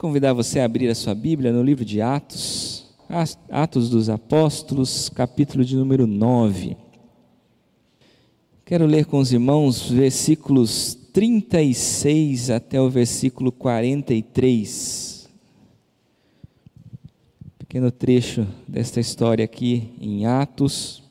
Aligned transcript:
convidar 0.00 0.32
você 0.32 0.60
a 0.60 0.64
abrir 0.64 0.88
a 0.88 0.94
sua 0.94 1.14
Bíblia 1.14 1.52
no 1.52 1.62
livro 1.62 1.84
de 1.84 2.00
Atos, 2.00 2.86
Atos 3.50 3.90
dos 3.90 4.08
Apóstolos, 4.08 5.10
capítulo 5.10 5.62
de 5.62 5.76
número 5.76 6.06
9. 6.06 6.74
Quero 8.64 8.86
ler 8.86 9.04
com 9.04 9.18
os 9.18 9.30
irmãos 9.30 9.90
versículos 9.90 10.94
36 11.12 12.48
até 12.48 12.80
o 12.80 12.88
versículo 12.88 13.52
43. 13.52 15.28
Pequeno 17.58 17.90
trecho 17.90 18.46
desta 18.66 19.00
história 19.00 19.44
aqui 19.44 19.92
em 20.00 20.24
Atos, 20.24 21.02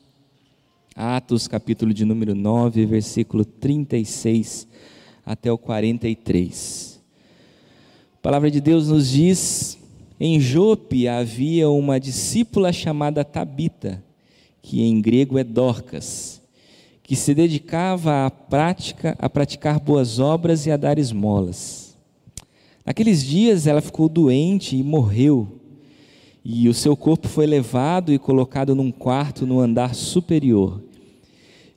Atos, 0.95 1.47
capítulo 1.47 1.93
de 1.93 2.05
número 2.05 2.33
9, 2.33 2.87
versículo 2.87 3.45
36 3.45 4.67
até 5.23 5.51
o 5.51 5.59
43. 5.59 6.98
A 8.19 8.21
palavra 8.21 8.51
de 8.51 8.59
Deus 8.59 8.89
nos 8.89 9.11
diz: 9.11 9.77
em 10.19 10.41
Jope 10.41 11.07
havia 11.07 11.69
uma 11.69 11.97
discípula 11.97 12.73
chamada 12.73 13.23
Tabita, 13.23 14.03
que 14.61 14.81
em 14.81 14.99
grego 14.99 15.37
é 15.37 15.43
Dorcas, 15.43 16.41
que 17.01 17.15
se 17.15 17.33
dedicava 17.33 18.25
à 18.25 18.29
prática, 18.29 19.15
a 19.17 19.29
praticar 19.29 19.79
boas 19.79 20.19
obras 20.19 20.65
e 20.65 20.71
a 20.71 20.75
dar 20.75 20.99
esmolas. 20.99 21.95
Naqueles 22.85 23.23
dias 23.23 23.65
ela 23.65 23.79
ficou 23.79 24.09
doente 24.09 24.75
e 24.75 24.83
morreu, 24.83 25.47
e 26.43 26.67
o 26.67 26.73
seu 26.73 26.97
corpo 26.97 27.29
foi 27.29 27.45
levado 27.45 28.11
e 28.11 28.19
colocado 28.19 28.75
num 28.75 28.91
quarto 28.91 29.47
no 29.47 29.61
andar 29.61 29.95
superior. 29.95 30.83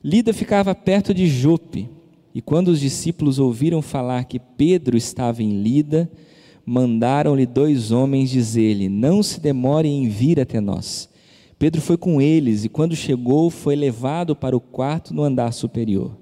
Lida 0.03 0.33
ficava 0.33 0.75
perto 0.75 1.13
de 1.13 1.25
Jope, 1.25 1.89
e 2.35 2.41
quando 2.41 2.67
os 2.67 2.81
discípulos 2.81 3.39
ouviram 3.39 3.81
falar 3.81 4.25
que 4.25 4.39
Pedro 4.39 4.97
estava 4.97 5.41
em 5.41 5.61
Lida, 5.61 6.11
mandaram-lhe 6.65 7.45
dois 7.45 7.91
homens 7.91 8.29
dizer-lhe: 8.29 8.89
Não 8.89 9.21
se 9.21 9.39
demore 9.39 9.87
em 9.87 10.07
vir 10.07 10.39
até 10.39 10.59
nós. 10.59 11.09
Pedro 11.59 11.81
foi 11.81 11.97
com 11.97 12.21
eles 12.21 12.65
e, 12.65 12.69
quando 12.69 12.95
chegou, 12.95 13.49
foi 13.49 13.75
levado 13.75 14.35
para 14.35 14.55
o 14.55 14.61
quarto 14.61 15.13
no 15.13 15.23
andar 15.23 15.53
superior. 15.53 16.17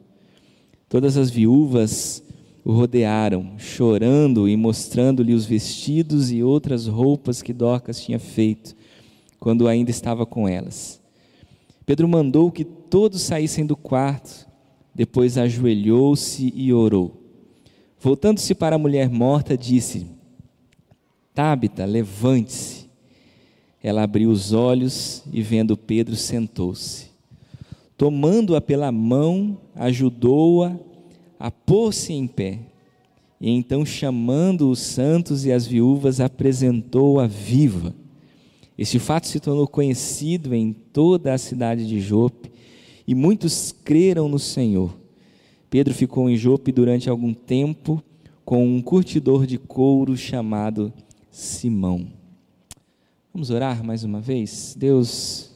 Todas 0.88 1.18
as 1.18 1.30
viúvas 1.30 2.24
o 2.64 2.74
rodearam, 2.74 3.54
chorando 3.58 4.48
e 4.48 4.56
mostrando-lhe 4.56 5.34
os 5.34 5.46
vestidos 5.46 6.32
e 6.32 6.44
outras 6.44 6.86
roupas 6.86 7.42
que 7.42 7.54
Dorcas 7.54 8.00
tinha 8.02 8.20
feito, 8.20 8.76
quando 9.40 9.68
ainda 9.68 9.90
estava 9.90 10.26
com 10.26 10.48
elas. 10.48 11.02
Pedro 11.86 12.08
mandou 12.08 12.52
que 12.52 12.64
todos 12.64 13.22
saíssem 13.22 13.66
do 13.66 13.76
quarto, 13.76 14.48
depois 14.94 15.38
ajoelhou-se 15.38 16.54
e 16.56 16.72
orou. 16.72 17.20
Voltando-se 18.00 18.54
para 18.54 18.76
a 18.76 18.80
mulher 18.80 19.10
morta, 19.10 19.58
disse: 19.58 20.06
Tábita, 21.34 21.86
levante-se. 21.86 22.90
Ela 23.82 24.04
abriu 24.04 24.30
os 24.30 24.54
olhos 24.54 25.24
e, 25.32 25.42
vendo 25.42 25.76
Pedro, 25.76 26.16
sentou-se. 26.16 27.10
Tomando-a 27.98 28.62
pela 28.62 28.92
mão, 28.92 29.58
ajudou-a 29.76 30.78
a, 31.40 31.48
a 31.48 31.52
pôr-se 31.52 32.14
em 32.14 32.28
pé. 32.28 32.60
E 33.40 33.50
então, 33.50 33.86
chamando 33.86 34.70
os 34.70 34.80
santos 34.80 35.46
e 35.46 35.52
as 35.52 35.66
viúvas, 35.66 36.20
apresentou-a 36.20 37.26
viva. 37.26 37.96
Este 38.78 39.00
fato 39.00 39.28
se 39.28 39.40
tornou 39.40 39.68
conhecido 39.68 40.54
em 40.54 40.74
toda 40.74 41.34
a 41.34 41.38
cidade 41.38 41.88
de 41.88 42.00
Jope, 42.00 42.52
e 43.08 43.16
muitos 43.16 43.72
creram 43.72 44.30
no 44.30 44.40
Senhor. 44.40 44.96
Pedro 45.70 45.94
ficou 45.94 46.30
em 46.30 46.36
Jope 46.36 46.72
durante 46.72 47.10
algum 47.10 47.34
tempo 47.34 48.04
com 48.44 48.66
um 48.66 48.82
curtidor 48.82 49.46
de 49.46 49.58
couro 49.58 50.18
chamado 50.18 50.94
Simão. 51.32 52.08
Vamos 53.34 53.50
orar 53.50 53.82
mais 53.86 54.04
uma 54.04 54.20
vez? 54.20 54.76
Deus, 54.78 55.50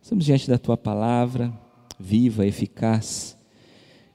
estamos 0.00 0.24
diante 0.24 0.48
da 0.48 0.56
tua 0.56 0.76
palavra, 0.76 1.52
viva, 1.98 2.46
eficaz. 2.46 3.36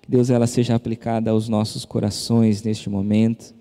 Que 0.02 0.10
Deus 0.10 0.30
ela 0.30 0.48
seja 0.48 0.74
aplicada 0.74 1.32
aos 1.32 1.50
nossos 1.50 1.84
corações 1.84 2.64
neste 2.64 2.90
momento, 2.90 3.54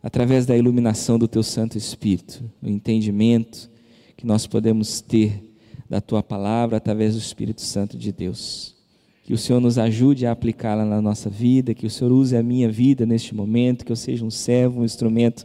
através 0.00 0.46
da 0.46 0.56
iluminação 0.56 1.18
do 1.18 1.26
teu 1.26 1.42
Santo 1.42 1.76
Espírito, 1.76 2.48
o 2.62 2.68
entendimento 2.68 3.68
que 4.16 4.24
nós 4.24 4.46
podemos 4.46 5.00
ter 5.00 5.42
da 5.88 6.00
tua 6.00 6.22
palavra 6.22 6.76
através 6.76 7.14
do 7.14 7.18
Espírito 7.18 7.62
Santo 7.62 7.98
de 7.98 8.12
Deus. 8.12 8.76
Que 9.24 9.34
o 9.34 9.38
Senhor 9.38 9.58
nos 9.58 9.76
ajude 9.76 10.24
a 10.24 10.30
aplicá-la 10.30 10.84
na 10.84 11.02
nossa 11.02 11.28
vida, 11.28 11.74
que 11.74 11.86
o 11.86 11.90
Senhor 11.90 12.12
use 12.12 12.36
a 12.36 12.42
minha 12.44 12.70
vida 12.70 13.04
neste 13.04 13.34
momento, 13.34 13.84
que 13.84 13.90
eu 13.90 13.96
seja 13.96 14.24
um 14.24 14.30
servo, 14.30 14.82
um 14.82 14.84
instrumento 14.84 15.44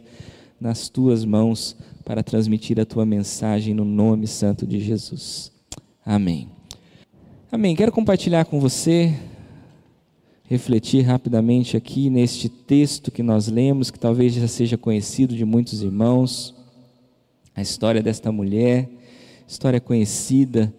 nas 0.60 0.88
tuas 0.88 1.24
mãos 1.24 1.76
para 2.04 2.22
transmitir 2.22 2.80
a 2.80 2.84
tua 2.84 3.04
mensagem 3.04 3.74
no 3.74 3.84
nome 3.84 4.26
santo 4.26 4.66
de 4.66 4.80
Jesus. 4.80 5.52
Amém. 6.04 6.48
Amém. 7.50 7.74
Quero 7.74 7.92
compartilhar 7.92 8.44
com 8.44 8.60
você, 8.60 9.14
refletir 10.44 11.02
rapidamente 11.02 11.76
aqui 11.76 12.08
neste 12.08 12.48
texto 12.48 13.10
que 13.10 13.22
nós 13.22 13.48
lemos, 13.48 13.90
que 13.90 13.98
talvez 13.98 14.34
já 14.34 14.48
seja 14.48 14.78
conhecido 14.78 15.34
de 15.34 15.44
muitos 15.44 15.82
irmãos, 15.82 16.54
a 17.54 17.62
história 17.62 18.02
desta 18.02 18.30
mulher, 18.30 18.88
história 19.48 19.80
conhecida, 19.80 20.72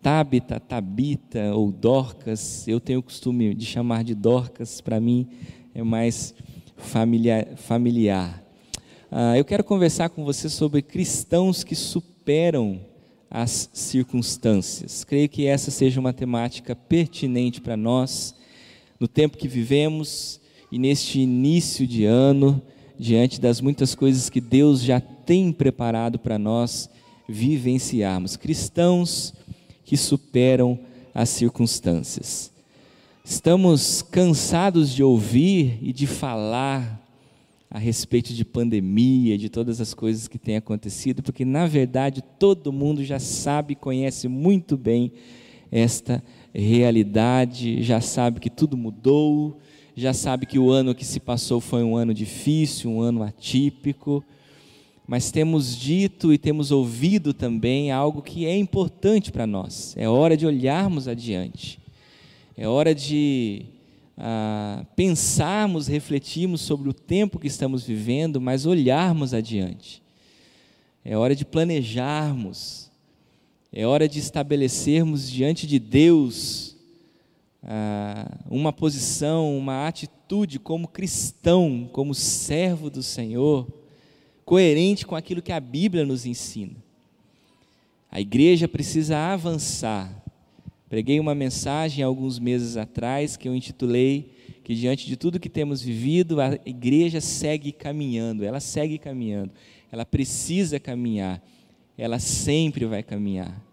Tabita, 0.00 0.60
Tabita 0.60 1.52
ou 1.54 1.72
Dorcas, 1.72 2.66
eu 2.68 2.78
tenho 2.78 3.00
o 3.00 3.02
costume 3.02 3.54
de 3.54 3.66
chamar 3.66 4.04
de 4.04 4.14
Dorcas, 4.14 4.80
para 4.80 5.00
mim 5.00 5.26
é 5.74 5.82
mais 5.82 6.34
familiar. 6.76 7.56
familiar. 7.56 8.45
Ah, 9.10 9.38
eu 9.38 9.44
quero 9.44 9.62
conversar 9.62 10.08
com 10.08 10.24
você 10.24 10.48
sobre 10.48 10.82
cristãos 10.82 11.62
que 11.62 11.76
superam 11.76 12.80
as 13.30 13.70
circunstâncias. 13.72 15.04
Creio 15.04 15.28
que 15.28 15.46
essa 15.46 15.70
seja 15.70 16.00
uma 16.00 16.12
temática 16.12 16.74
pertinente 16.74 17.60
para 17.60 17.76
nós, 17.76 18.34
no 18.98 19.06
tempo 19.06 19.38
que 19.38 19.46
vivemos 19.46 20.40
e 20.72 20.78
neste 20.78 21.20
início 21.20 21.86
de 21.86 22.04
ano, 22.04 22.60
diante 22.98 23.40
das 23.40 23.60
muitas 23.60 23.94
coisas 23.94 24.28
que 24.28 24.40
Deus 24.40 24.82
já 24.82 25.00
tem 25.00 25.52
preparado 25.52 26.18
para 26.18 26.36
nós 26.36 26.90
vivenciarmos. 27.28 28.36
Cristãos 28.36 29.32
que 29.84 29.96
superam 29.96 30.80
as 31.14 31.28
circunstâncias. 31.28 32.50
Estamos 33.24 34.02
cansados 34.02 34.92
de 34.92 35.02
ouvir 35.04 35.78
e 35.80 35.92
de 35.92 36.08
falar 36.08 37.05
a 37.76 37.78
respeito 37.78 38.32
de 38.32 38.42
pandemia, 38.42 39.36
de 39.36 39.50
todas 39.50 39.82
as 39.82 39.92
coisas 39.92 40.26
que 40.26 40.38
têm 40.38 40.56
acontecido, 40.56 41.22
porque 41.22 41.44
na 41.44 41.66
verdade 41.66 42.24
todo 42.38 42.72
mundo 42.72 43.04
já 43.04 43.18
sabe, 43.18 43.74
conhece 43.74 44.28
muito 44.28 44.78
bem 44.78 45.12
esta 45.70 46.24
realidade, 46.54 47.82
já 47.82 48.00
sabe 48.00 48.40
que 48.40 48.48
tudo 48.48 48.78
mudou, 48.78 49.58
já 49.94 50.14
sabe 50.14 50.46
que 50.46 50.58
o 50.58 50.70
ano 50.70 50.94
que 50.94 51.04
se 51.04 51.20
passou 51.20 51.60
foi 51.60 51.84
um 51.84 51.94
ano 51.96 52.14
difícil, 52.14 52.90
um 52.90 53.02
ano 53.02 53.22
atípico, 53.22 54.24
mas 55.06 55.30
temos 55.30 55.76
dito 55.76 56.32
e 56.32 56.38
temos 56.38 56.70
ouvido 56.70 57.34
também 57.34 57.92
algo 57.92 58.22
que 58.22 58.46
é 58.46 58.56
importante 58.56 59.30
para 59.30 59.46
nós. 59.46 59.94
É 59.98 60.08
hora 60.08 60.34
de 60.34 60.46
olharmos 60.46 61.06
adiante. 61.06 61.78
É 62.56 62.66
hora 62.66 62.94
de 62.94 63.66
ah, 64.16 64.84
pensarmos, 64.96 65.86
refletirmos 65.86 66.60
sobre 66.62 66.88
o 66.88 66.94
tempo 66.94 67.38
que 67.38 67.46
estamos 67.46 67.84
vivendo, 67.84 68.40
mas 68.40 68.66
olharmos 68.66 69.34
adiante. 69.34 70.02
É 71.04 71.16
hora 71.16 71.36
de 71.36 71.44
planejarmos, 71.44 72.90
é 73.72 73.86
hora 73.86 74.08
de 74.08 74.18
estabelecermos 74.18 75.30
diante 75.30 75.66
de 75.66 75.78
Deus 75.78 76.76
ah, 77.62 78.38
uma 78.48 78.72
posição, 78.72 79.56
uma 79.56 79.86
atitude 79.86 80.58
como 80.58 80.88
cristão, 80.88 81.88
como 81.92 82.14
servo 82.14 82.88
do 82.88 83.02
Senhor, 83.02 83.66
coerente 84.44 85.06
com 85.06 85.16
aquilo 85.16 85.42
que 85.42 85.52
a 85.52 85.60
Bíblia 85.60 86.04
nos 86.04 86.24
ensina. 86.24 86.76
A 88.10 88.20
igreja 88.20 88.66
precisa 88.66 89.18
avançar 89.18 90.25
Preguei 90.88 91.18
uma 91.18 91.34
mensagem 91.34 92.04
alguns 92.04 92.38
meses 92.38 92.76
atrás 92.76 93.36
que 93.36 93.48
eu 93.48 93.56
intitulei 93.56 94.30
que 94.62 94.74
diante 94.74 95.06
de 95.06 95.16
tudo 95.16 95.38
que 95.38 95.48
temos 95.48 95.80
vivido, 95.82 96.40
a 96.40 96.58
igreja 96.64 97.20
segue 97.20 97.70
caminhando, 97.70 98.44
ela 98.44 98.58
segue 98.58 98.98
caminhando, 98.98 99.52
ela 99.92 100.04
precisa 100.04 100.80
caminhar, 100.80 101.40
ela 101.96 102.18
sempre 102.18 102.84
vai 102.84 103.00
caminhar. 103.00 103.64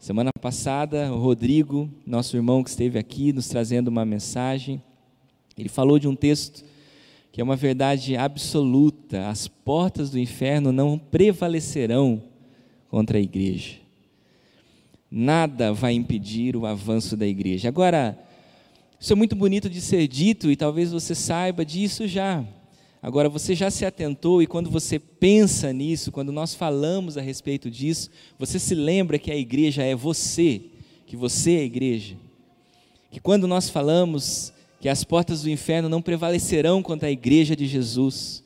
Semana 0.00 0.30
passada, 0.40 1.12
o 1.12 1.18
Rodrigo, 1.18 1.88
nosso 2.04 2.36
irmão 2.36 2.62
que 2.62 2.70
esteve 2.70 2.98
aqui, 2.98 3.32
nos 3.32 3.48
trazendo 3.48 3.88
uma 3.88 4.04
mensagem, 4.04 4.82
ele 5.56 5.68
falou 5.68 5.98
de 5.98 6.08
um 6.08 6.16
texto 6.16 6.64
que 7.30 7.40
é 7.40 7.44
uma 7.44 7.56
verdade 7.56 8.16
absoluta: 8.16 9.28
as 9.28 9.46
portas 9.46 10.10
do 10.10 10.18
inferno 10.18 10.72
não 10.72 10.98
prevalecerão 10.98 12.22
contra 12.88 13.18
a 13.18 13.20
igreja 13.20 13.85
nada 15.10 15.72
vai 15.72 15.94
impedir 15.94 16.56
o 16.56 16.66
avanço 16.66 17.16
da 17.16 17.26
igreja. 17.26 17.68
Agora, 17.68 18.18
isso 18.98 19.12
é 19.12 19.16
muito 19.16 19.36
bonito 19.36 19.68
de 19.68 19.80
ser 19.80 20.06
dito 20.08 20.50
e 20.50 20.56
talvez 20.56 20.90
você 20.92 21.14
saiba 21.14 21.64
disso 21.64 22.06
já. 22.08 22.44
Agora, 23.02 23.28
você 23.28 23.54
já 23.54 23.70
se 23.70 23.84
atentou 23.84 24.42
e 24.42 24.46
quando 24.46 24.70
você 24.70 24.98
pensa 24.98 25.72
nisso, 25.72 26.10
quando 26.10 26.32
nós 26.32 26.54
falamos 26.54 27.16
a 27.16 27.20
respeito 27.20 27.70
disso, 27.70 28.10
você 28.38 28.58
se 28.58 28.74
lembra 28.74 29.18
que 29.18 29.30
a 29.30 29.36
igreja 29.36 29.82
é 29.82 29.94
você, 29.94 30.62
que 31.06 31.16
você 31.16 31.52
é 31.52 31.60
a 31.60 31.64
igreja. 31.64 32.16
Que 33.10 33.20
quando 33.20 33.46
nós 33.46 33.68
falamos 33.68 34.52
que 34.80 34.88
as 34.88 35.04
portas 35.04 35.42
do 35.42 35.50
inferno 35.50 35.88
não 35.88 36.02
prevalecerão 36.02 36.82
contra 36.82 37.08
a 37.08 37.12
igreja 37.12 37.54
de 37.54 37.66
Jesus, 37.66 38.42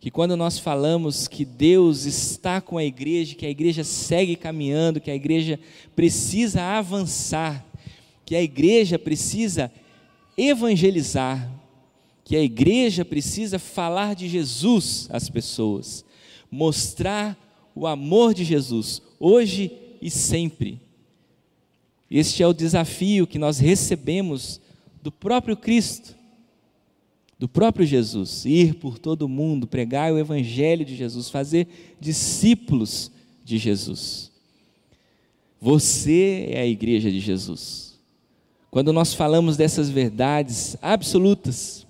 que 0.00 0.10
quando 0.10 0.36
nós 0.36 0.58
falamos 0.58 1.26
que 1.26 1.44
Deus 1.44 2.04
está 2.04 2.60
com 2.60 2.78
a 2.78 2.84
igreja, 2.84 3.34
que 3.34 3.46
a 3.46 3.50
igreja 3.50 3.82
segue 3.82 4.36
caminhando, 4.36 5.00
que 5.00 5.10
a 5.10 5.14
igreja 5.14 5.58
precisa 5.96 6.62
avançar, 6.62 7.64
que 8.24 8.36
a 8.36 8.42
igreja 8.42 8.98
precisa 8.98 9.72
evangelizar, 10.36 11.50
que 12.22 12.36
a 12.36 12.42
igreja 12.42 13.04
precisa 13.04 13.58
falar 13.58 14.14
de 14.14 14.28
Jesus 14.28 15.08
às 15.10 15.28
pessoas, 15.28 16.04
mostrar 16.50 17.36
o 17.74 17.86
amor 17.86 18.34
de 18.34 18.44
Jesus, 18.44 19.02
hoje 19.18 19.72
e 20.00 20.10
sempre. 20.10 20.80
Este 22.08 22.42
é 22.42 22.46
o 22.46 22.52
desafio 22.52 23.26
que 23.26 23.38
nós 23.38 23.58
recebemos 23.58 24.60
do 25.02 25.10
próprio 25.10 25.56
Cristo 25.56 26.17
do 27.38 27.48
próprio 27.48 27.86
Jesus, 27.86 28.44
ir 28.44 28.74
por 28.74 28.98
todo 28.98 29.22
o 29.22 29.28
mundo, 29.28 29.66
pregar 29.66 30.12
o 30.12 30.18
evangelho 30.18 30.84
de 30.84 30.96
Jesus, 30.96 31.30
fazer 31.30 31.68
discípulos 32.00 33.12
de 33.44 33.58
Jesus. 33.58 34.32
Você 35.60 36.48
é 36.50 36.60
a 36.60 36.66
igreja 36.66 37.10
de 37.10 37.20
Jesus. 37.20 37.98
Quando 38.70 38.92
nós 38.92 39.14
falamos 39.14 39.56
dessas 39.56 39.88
verdades 39.88 40.76
absolutas, 40.82 41.86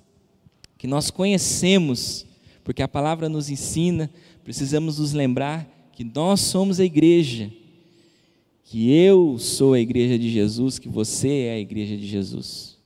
que 0.76 0.86
nós 0.86 1.10
conhecemos, 1.10 2.24
porque 2.62 2.82
a 2.82 2.88
palavra 2.88 3.28
nos 3.28 3.50
ensina, 3.50 4.10
precisamos 4.44 4.98
nos 4.98 5.12
lembrar 5.12 5.66
que 5.92 6.04
nós 6.04 6.40
somos 6.40 6.78
a 6.78 6.84
igreja, 6.84 7.50
que 8.64 8.92
eu 8.92 9.38
sou 9.38 9.72
a 9.72 9.80
igreja 9.80 10.18
de 10.18 10.30
Jesus, 10.30 10.78
que 10.78 10.88
você 10.88 11.28
é 11.46 11.52
a 11.54 11.58
igreja 11.58 11.96
de 11.96 12.06
Jesus. 12.06 12.77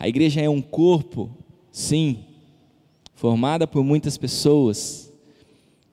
A 0.00 0.08
igreja 0.08 0.40
é 0.40 0.48
um 0.48 0.62
corpo, 0.62 1.28
sim, 1.70 2.24
formada 3.14 3.66
por 3.66 3.84
muitas 3.84 4.16
pessoas, 4.16 5.12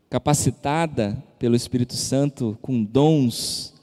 capacitada 0.09 1.21
pelo 1.37 1.57
Espírito 1.57 1.93
Santo 1.93 2.57
com 2.61 2.81
dons, 2.81 3.73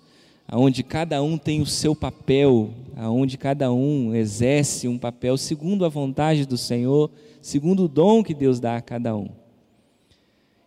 aonde 0.48 0.82
cada 0.82 1.22
um 1.22 1.36
tem 1.36 1.60
o 1.60 1.66
seu 1.66 1.94
papel, 1.94 2.70
aonde 2.96 3.36
cada 3.36 3.70
um 3.70 4.14
exerce 4.14 4.88
um 4.88 4.96
papel 4.96 5.36
segundo 5.36 5.84
a 5.84 5.90
vontade 5.90 6.46
do 6.46 6.56
Senhor, 6.56 7.10
segundo 7.42 7.84
o 7.84 7.88
dom 7.88 8.22
que 8.22 8.32
Deus 8.32 8.58
dá 8.58 8.78
a 8.78 8.80
cada 8.80 9.14
um. 9.14 9.28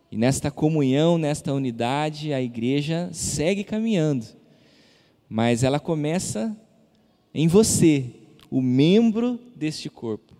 E 0.08 0.16
nesta 0.16 0.52
comunhão, 0.52 1.18
nesta 1.18 1.52
unidade, 1.52 2.32
a 2.32 2.40
igreja 2.40 3.10
segue 3.12 3.64
caminhando, 3.64 4.24
mas 5.28 5.64
ela 5.64 5.80
começa 5.80 6.56
em 7.34 7.48
você, 7.48 8.17
o 8.50 8.60
membro 8.60 9.38
deste 9.54 9.88
corpo, 9.90 10.34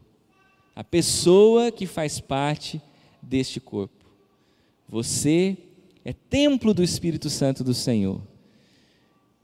a 0.75 0.83
pessoa 0.83 1.71
que 1.71 1.87
faz 1.87 2.21
parte 2.21 2.81
deste 3.23 3.61
corpo. 3.61 4.05
Você 4.89 5.57
é 6.05 6.13
templo 6.13 6.73
do 6.73 6.83
Espírito 6.83 7.29
Santo 7.29 7.63
do 7.63 7.75
Senhor. 7.75 8.21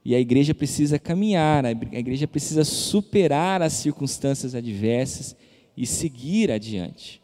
E 0.03 0.13
a 0.13 0.19
igreja 0.19 0.53
precisa 0.53 0.99
caminhar, 0.99 1.65
a 1.65 1.71
igreja 1.71 2.27
precisa 2.27 2.63
superar 2.63 3.61
as 3.61 3.73
circunstâncias 3.73 4.53
adversas 4.53 5.35
e 5.75 5.85
seguir 5.85 6.51
adiante. 6.51 7.21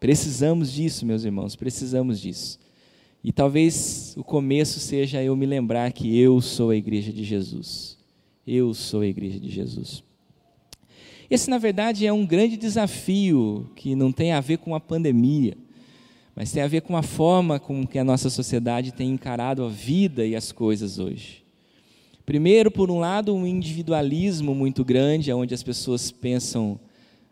Precisamos 0.00 0.72
disso, 0.72 1.04
meus 1.04 1.24
irmãos, 1.24 1.56
precisamos 1.56 2.20
disso. 2.20 2.58
E 3.22 3.32
talvez 3.32 4.14
o 4.16 4.24
começo 4.24 4.78
seja 4.78 5.22
eu 5.22 5.36
me 5.36 5.46
lembrar 5.46 5.92
que 5.92 6.18
eu 6.18 6.40
sou 6.40 6.70
a 6.70 6.76
igreja 6.76 7.12
de 7.12 7.24
Jesus. 7.24 7.98
Eu 8.46 8.72
sou 8.72 9.00
a 9.00 9.06
igreja 9.06 9.40
de 9.40 9.50
Jesus. 9.50 10.04
Esse, 11.30 11.50
na 11.50 11.58
verdade, 11.58 12.06
é 12.06 12.12
um 12.12 12.24
grande 12.24 12.56
desafio 12.56 13.68
que 13.74 13.94
não 13.94 14.12
tem 14.12 14.32
a 14.32 14.40
ver 14.40 14.58
com 14.58 14.74
a 14.74 14.80
pandemia, 14.80 15.56
mas 16.34 16.52
tem 16.52 16.62
a 16.62 16.68
ver 16.68 16.82
com 16.82 16.96
a 16.96 17.02
forma 17.02 17.58
com 17.58 17.86
que 17.86 17.98
a 17.98 18.04
nossa 18.04 18.30
sociedade 18.30 18.92
tem 18.92 19.10
encarado 19.10 19.64
a 19.64 19.68
vida 19.68 20.24
e 20.24 20.36
as 20.36 20.52
coisas 20.52 20.98
hoje. 20.98 21.44
Primeiro, 22.24 22.70
por 22.70 22.90
um 22.90 22.98
lado, 22.98 23.34
um 23.34 23.46
individualismo 23.46 24.54
muito 24.54 24.84
grande, 24.84 25.32
onde 25.32 25.54
as 25.54 25.62
pessoas 25.62 26.10
pensam 26.10 26.78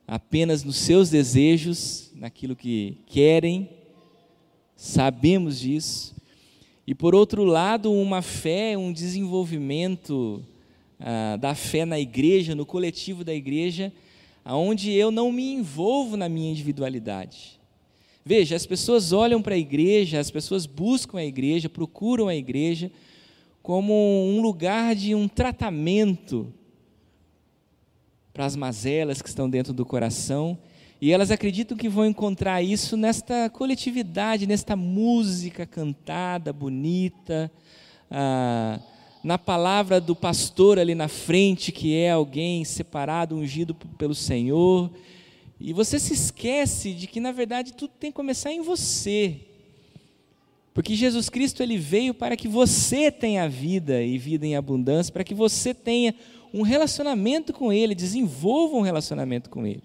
apenas 0.06 0.64
nos 0.64 0.76
seus 0.76 1.10
desejos, 1.10 2.10
naquilo 2.14 2.54
que 2.54 2.98
querem, 3.06 3.68
sabemos 4.76 5.58
disso. 5.58 6.14
E 6.86 6.94
por 6.94 7.14
outro 7.14 7.44
lado, 7.44 7.92
uma 7.92 8.22
fé, 8.22 8.76
um 8.76 8.92
desenvolvimento 8.92 10.44
ah, 11.06 11.36
da 11.36 11.54
fé 11.54 11.84
na 11.84 12.00
igreja, 12.00 12.54
no 12.54 12.64
coletivo 12.64 13.22
da 13.22 13.34
igreja, 13.34 13.92
aonde 14.42 14.90
eu 14.90 15.10
não 15.10 15.30
me 15.30 15.52
envolvo 15.52 16.16
na 16.16 16.30
minha 16.30 16.50
individualidade. 16.50 17.60
Veja, 18.24 18.56
as 18.56 18.64
pessoas 18.64 19.12
olham 19.12 19.42
para 19.42 19.54
a 19.54 19.58
igreja, 19.58 20.18
as 20.18 20.30
pessoas 20.30 20.64
buscam 20.64 21.18
a 21.18 21.24
igreja, 21.24 21.68
procuram 21.68 22.26
a 22.26 22.34
igreja 22.34 22.90
como 23.62 23.92
um 23.92 24.40
lugar 24.40 24.94
de 24.94 25.14
um 25.14 25.28
tratamento 25.28 26.50
para 28.32 28.46
as 28.46 28.56
mazelas 28.56 29.20
que 29.20 29.28
estão 29.28 29.48
dentro 29.48 29.74
do 29.74 29.84
coração, 29.84 30.58
e 31.02 31.12
elas 31.12 31.30
acreditam 31.30 31.76
que 31.76 31.88
vão 31.88 32.06
encontrar 32.06 32.62
isso 32.62 32.96
nesta 32.96 33.50
coletividade, 33.50 34.46
nesta 34.46 34.74
música 34.74 35.66
cantada, 35.66 36.50
bonita, 36.50 37.52
ah, 38.10 38.80
na 39.24 39.38
palavra 39.38 40.02
do 40.02 40.14
pastor 40.14 40.78
ali 40.78 40.94
na 40.94 41.08
frente, 41.08 41.72
que 41.72 41.96
é 41.96 42.10
alguém 42.10 42.62
separado, 42.62 43.34
ungido 43.34 43.74
pelo 43.74 44.14
Senhor, 44.14 44.90
e 45.58 45.72
você 45.72 45.98
se 45.98 46.12
esquece 46.12 46.92
de 46.92 47.06
que 47.06 47.18
na 47.18 47.32
verdade 47.32 47.72
tudo 47.72 47.94
tem 47.98 48.10
que 48.10 48.16
começar 48.16 48.52
em 48.52 48.60
você. 48.60 49.40
Porque 50.74 50.94
Jesus 50.94 51.30
Cristo 51.30 51.62
ele 51.62 51.78
veio 51.78 52.12
para 52.12 52.36
que 52.36 52.46
você 52.46 53.10
tenha 53.10 53.48
vida 53.48 54.02
e 54.02 54.18
vida 54.18 54.44
em 54.46 54.56
abundância, 54.56 55.10
para 55.10 55.24
que 55.24 55.34
você 55.34 55.72
tenha 55.72 56.14
um 56.52 56.60
relacionamento 56.60 57.52
com 57.52 57.72
ele, 57.72 57.94
desenvolva 57.94 58.76
um 58.76 58.82
relacionamento 58.82 59.48
com 59.48 59.66
ele. 59.66 59.82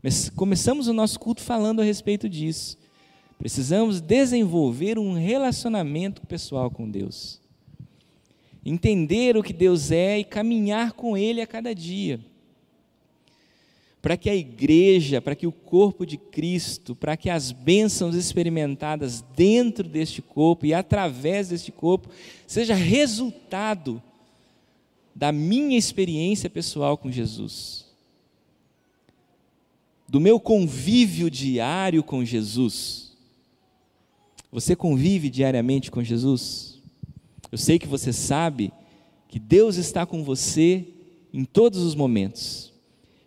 Mas 0.00 0.28
começamos 0.30 0.86
o 0.86 0.92
nosso 0.92 1.18
culto 1.18 1.42
falando 1.42 1.80
a 1.80 1.84
respeito 1.84 2.28
disso. 2.28 2.78
Precisamos 3.38 4.00
desenvolver 4.00 5.00
um 5.00 5.14
relacionamento 5.14 6.24
pessoal 6.26 6.70
com 6.70 6.88
Deus 6.88 7.40
entender 8.68 9.36
o 9.36 9.42
que 9.42 9.52
Deus 9.52 9.90
é 9.90 10.18
e 10.18 10.24
caminhar 10.24 10.92
com 10.92 11.16
Ele 11.16 11.40
a 11.40 11.46
cada 11.46 11.74
dia. 11.74 12.20
Para 14.00 14.16
que 14.16 14.30
a 14.30 14.34
igreja, 14.34 15.20
para 15.20 15.34
que 15.34 15.46
o 15.46 15.52
corpo 15.52 16.06
de 16.06 16.16
Cristo, 16.16 16.94
para 16.94 17.16
que 17.16 17.28
as 17.28 17.50
bênçãos 17.50 18.14
experimentadas 18.14 19.24
dentro 19.34 19.88
deste 19.88 20.22
corpo 20.22 20.66
e 20.66 20.72
através 20.72 21.48
deste 21.48 21.72
corpo, 21.72 22.08
seja 22.46 22.74
resultado 22.74 24.00
da 25.14 25.32
minha 25.32 25.76
experiência 25.76 26.48
pessoal 26.48 26.96
com 26.96 27.10
Jesus, 27.10 27.86
do 30.08 30.20
meu 30.20 30.38
convívio 30.38 31.28
diário 31.28 32.04
com 32.04 32.24
Jesus. 32.24 33.16
Você 34.52 34.76
convive 34.76 35.28
diariamente 35.28 35.90
com 35.90 36.02
Jesus? 36.02 36.77
Eu 37.50 37.58
sei 37.58 37.78
que 37.78 37.86
você 37.86 38.12
sabe 38.12 38.72
que 39.28 39.38
Deus 39.38 39.76
está 39.76 40.04
com 40.06 40.22
você 40.22 40.86
em 41.32 41.44
todos 41.44 41.80
os 41.80 41.94
momentos. 41.94 42.72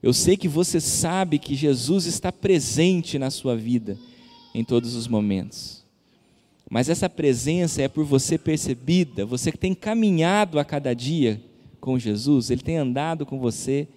Eu 0.01 0.13
sei 0.13 0.35
que 0.35 0.47
você 0.47 0.79
sabe 0.79 1.37
que 1.37 1.55
Jesus 1.55 2.05
está 2.05 2.31
presente 2.31 3.19
na 3.19 3.29
sua 3.29 3.55
vida 3.55 3.97
em 4.53 4.63
todos 4.63 4.95
os 4.95 5.07
momentos. 5.07 5.85
Mas 6.69 6.89
essa 6.89 7.09
presença 7.09 7.81
é 7.81 7.87
por 7.87 8.05
você 8.05 8.37
percebida, 8.37 9.25
você 9.25 9.51
que 9.51 9.57
tem 9.57 9.75
caminhado 9.75 10.57
a 10.57 10.65
cada 10.65 10.93
dia 10.93 11.41
com 11.79 11.99
Jesus, 11.99 12.49
Ele 12.49 12.61
tem 12.61 12.77
andado 12.77 13.25
com 13.25 13.39
você 13.39 13.87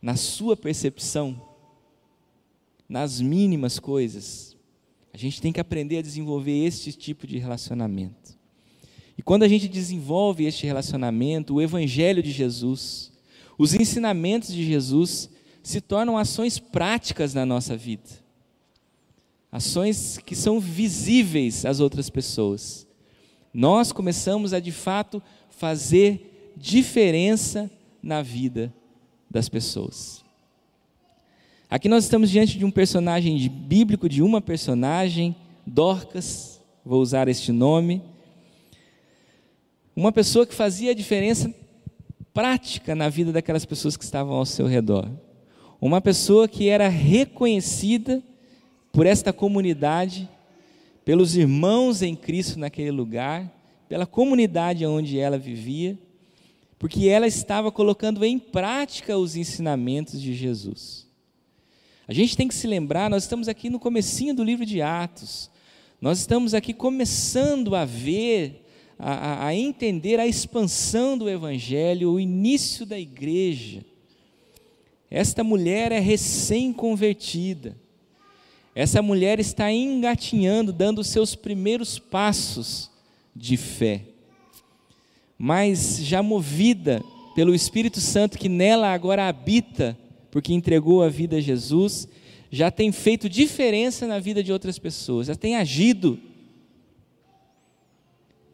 na 0.00 0.16
sua 0.16 0.56
percepção, 0.56 1.40
nas 2.88 3.20
mínimas 3.20 3.78
coisas. 3.78 4.56
A 5.12 5.16
gente 5.16 5.40
tem 5.40 5.52
que 5.52 5.60
aprender 5.60 5.98
a 5.98 6.02
desenvolver 6.02 6.64
este 6.64 6.92
tipo 6.92 7.26
de 7.26 7.38
relacionamento. 7.38 8.37
E 9.18 9.22
quando 9.22 9.42
a 9.42 9.48
gente 9.48 9.66
desenvolve 9.66 10.44
este 10.44 10.64
relacionamento, 10.64 11.54
o 11.54 11.60
Evangelho 11.60 12.22
de 12.22 12.30
Jesus, 12.30 13.10
os 13.58 13.74
ensinamentos 13.74 14.54
de 14.54 14.64
Jesus 14.64 15.28
se 15.60 15.80
tornam 15.80 16.16
ações 16.16 16.60
práticas 16.60 17.34
na 17.34 17.44
nossa 17.44 17.76
vida, 17.76 18.08
ações 19.50 20.18
que 20.18 20.36
são 20.36 20.60
visíveis 20.60 21.66
às 21.66 21.80
outras 21.80 22.08
pessoas. 22.08 22.86
Nós 23.52 23.90
começamos 23.90 24.52
a 24.52 24.60
de 24.60 24.70
fato 24.70 25.20
fazer 25.50 26.52
diferença 26.56 27.68
na 28.00 28.22
vida 28.22 28.72
das 29.28 29.48
pessoas. 29.48 30.24
Aqui 31.68 31.88
nós 31.88 32.04
estamos 32.04 32.30
diante 32.30 32.56
de 32.56 32.64
um 32.64 32.70
personagem 32.70 33.36
bíblico, 33.48 34.08
de 34.08 34.22
uma 34.22 34.40
personagem, 34.40 35.34
Dorcas, 35.66 36.62
vou 36.84 37.02
usar 37.02 37.28
este 37.28 37.52
nome. 37.52 38.00
Uma 39.98 40.12
pessoa 40.12 40.46
que 40.46 40.54
fazia 40.54 40.92
a 40.92 40.94
diferença 40.94 41.52
prática 42.32 42.94
na 42.94 43.08
vida 43.08 43.32
daquelas 43.32 43.64
pessoas 43.64 43.96
que 43.96 44.04
estavam 44.04 44.36
ao 44.36 44.46
seu 44.46 44.64
redor. 44.64 45.10
Uma 45.80 46.00
pessoa 46.00 46.46
que 46.46 46.68
era 46.68 46.86
reconhecida 46.86 48.22
por 48.92 49.06
esta 49.06 49.32
comunidade, 49.32 50.28
pelos 51.04 51.34
irmãos 51.34 52.00
em 52.00 52.14
Cristo 52.14 52.60
naquele 52.60 52.92
lugar, 52.92 53.52
pela 53.88 54.06
comunidade 54.06 54.86
onde 54.86 55.18
ela 55.18 55.36
vivia, 55.36 55.98
porque 56.78 57.08
ela 57.08 57.26
estava 57.26 57.72
colocando 57.72 58.24
em 58.24 58.38
prática 58.38 59.18
os 59.18 59.34
ensinamentos 59.34 60.22
de 60.22 60.32
Jesus. 60.32 61.08
A 62.06 62.12
gente 62.12 62.36
tem 62.36 62.46
que 62.46 62.54
se 62.54 62.68
lembrar, 62.68 63.10
nós 63.10 63.24
estamos 63.24 63.48
aqui 63.48 63.68
no 63.68 63.80
comecinho 63.80 64.32
do 64.32 64.44
livro 64.44 64.64
de 64.64 64.80
Atos. 64.80 65.50
Nós 66.00 66.20
estamos 66.20 66.54
aqui 66.54 66.72
começando 66.72 67.74
a 67.74 67.84
ver, 67.84 68.64
a, 68.98 69.46
a 69.46 69.54
entender 69.54 70.18
a 70.18 70.26
expansão 70.26 71.16
do 71.16 71.28
Evangelho, 71.28 72.12
o 72.12 72.20
início 72.20 72.84
da 72.84 72.98
igreja. 72.98 73.84
Esta 75.10 75.44
mulher 75.44 75.92
é 75.92 76.00
recém-convertida. 76.00 77.76
Essa 78.74 79.00
mulher 79.00 79.40
está 79.40 79.72
engatinhando, 79.72 80.72
dando 80.72 81.02
seus 81.02 81.34
primeiros 81.34 81.98
passos 81.98 82.90
de 83.34 83.56
fé. 83.56 84.02
Mas 85.38 85.98
já 86.04 86.22
movida 86.22 87.02
pelo 87.34 87.54
Espírito 87.54 88.00
Santo 88.00 88.38
que 88.38 88.48
nela 88.48 88.92
agora 88.92 89.28
habita, 89.28 89.96
porque 90.30 90.52
entregou 90.52 91.02
a 91.02 91.08
vida 91.08 91.36
a 91.36 91.40
Jesus, 91.40 92.08
já 92.50 92.70
tem 92.70 92.90
feito 92.92 93.28
diferença 93.28 94.06
na 94.06 94.18
vida 94.18 94.42
de 94.42 94.52
outras 94.52 94.78
pessoas, 94.78 95.28
já 95.28 95.34
tem 95.34 95.56
agido, 95.56 96.18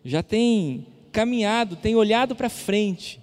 já 0.04 0.22
tem 0.22 0.86
caminhado, 1.10 1.76
tem 1.76 1.96
olhado 1.96 2.36
para 2.36 2.50
frente, 2.50 3.20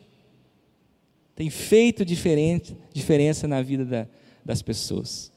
tem 1.35 1.49
feito 1.49 2.03
diferente, 2.03 2.75
diferença 2.93 3.47
na 3.47 3.61
vida 3.61 3.85
da, 3.85 4.07
das 4.43 4.61
pessoas. 4.61 5.31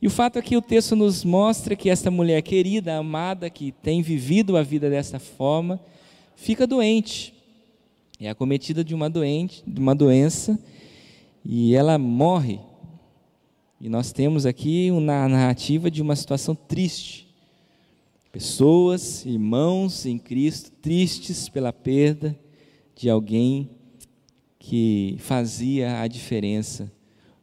E 0.00 0.06
o 0.06 0.10
fato 0.10 0.38
é 0.38 0.42
que 0.42 0.56
o 0.56 0.62
texto 0.62 0.94
nos 0.94 1.24
mostra 1.24 1.74
que 1.74 1.88
esta 1.88 2.10
mulher 2.10 2.42
querida, 2.42 2.96
amada, 2.96 3.48
que 3.48 3.72
tem 3.72 4.02
vivido 4.02 4.56
a 4.56 4.62
vida 4.62 4.90
dessa 4.90 5.18
forma, 5.18 5.80
fica 6.36 6.66
doente. 6.66 7.34
É 8.20 8.28
acometida 8.28 8.84
de 8.84 8.94
uma 8.94 9.10
doente, 9.10 9.62
de 9.66 9.80
uma 9.80 9.94
doença, 9.94 10.58
e 11.44 11.74
ela 11.74 11.98
morre. 11.98 12.60
E 13.80 13.88
nós 13.88 14.12
temos 14.12 14.46
aqui 14.46 14.90
uma 14.90 15.28
narrativa 15.28 15.90
de 15.90 16.02
uma 16.02 16.16
situação 16.16 16.54
triste. 16.54 17.25
Pessoas, 18.36 19.24
irmãos 19.24 20.04
em 20.04 20.18
Cristo, 20.18 20.70
tristes 20.70 21.48
pela 21.48 21.72
perda 21.72 22.38
de 22.94 23.08
alguém 23.08 23.70
que 24.58 25.16
fazia 25.20 26.02
a 26.02 26.06
diferença 26.06 26.92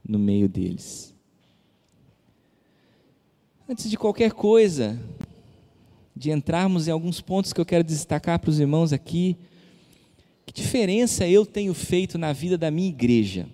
no 0.08 0.20
meio 0.20 0.48
deles. 0.48 1.16
Antes 3.68 3.90
de 3.90 3.98
qualquer 3.98 4.34
coisa, 4.34 5.02
de 6.16 6.30
entrarmos 6.30 6.88
em 6.88 6.92
alguns 6.92 7.20
pontos 7.20 7.52
que 7.52 7.60
eu 7.60 7.66
quero 7.66 7.84
destacar 7.84 8.38
para 8.38 8.52
os 8.52 8.60
irmãos 8.60 8.94
aqui, 8.94 9.36
que 10.46 10.54
diferença 10.54 11.28
eu 11.28 11.44
tenho 11.44 11.74
feito 11.74 12.20
na 12.20 12.32
vida 12.34 12.56
da 12.56 12.70
minha 12.70 12.90
igreja? 12.90 13.48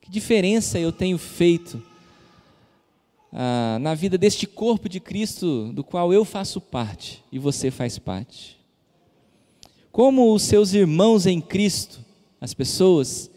Que 0.00 0.10
diferença 0.10 0.78
eu 0.78 0.92
tenho 0.92 1.18
feito 1.18 1.89
ah, 3.32 3.78
na 3.80 3.94
vida 3.94 4.18
deste 4.18 4.46
corpo 4.46 4.88
de 4.88 4.98
Cristo 4.98 5.72
do 5.72 5.84
qual 5.84 6.12
eu 6.12 6.24
faço 6.24 6.60
parte 6.60 7.24
e 7.30 7.38
você 7.38 7.70
faz 7.70 7.98
parte? 7.98 8.58
Como 9.92 10.32
os 10.34 10.42
seus 10.42 10.72
irmãos 10.72 11.26
em 11.26 11.40
Cristo, 11.40 12.04
as 12.40 12.54
pessoas 12.54 13.30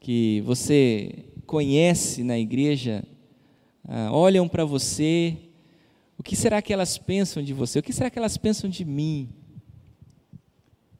que 0.00 0.40
você 0.42 1.24
conhece 1.46 2.22
na 2.22 2.38
igreja, 2.38 3.04
ah, 3.86 4.10
olham 4.12 4.48
para 4.48 4.64
você, 4.64 5.36
o 6.18 6.22
que 6.22 6.36
será 6.36 6.60
que 6.60 6.72
elas 6.72 6.98
pensam 6.98 7.42
de 7.42 7.52
você? 7.52 7.78
O 7.78 7.82
que 7.82 7.92
será 7.92 8.10
que 8.10 8.18
elas 8.18 8.36
pensam 8.36 8.68
de 8.68 8.84
mim? 8.84 9.28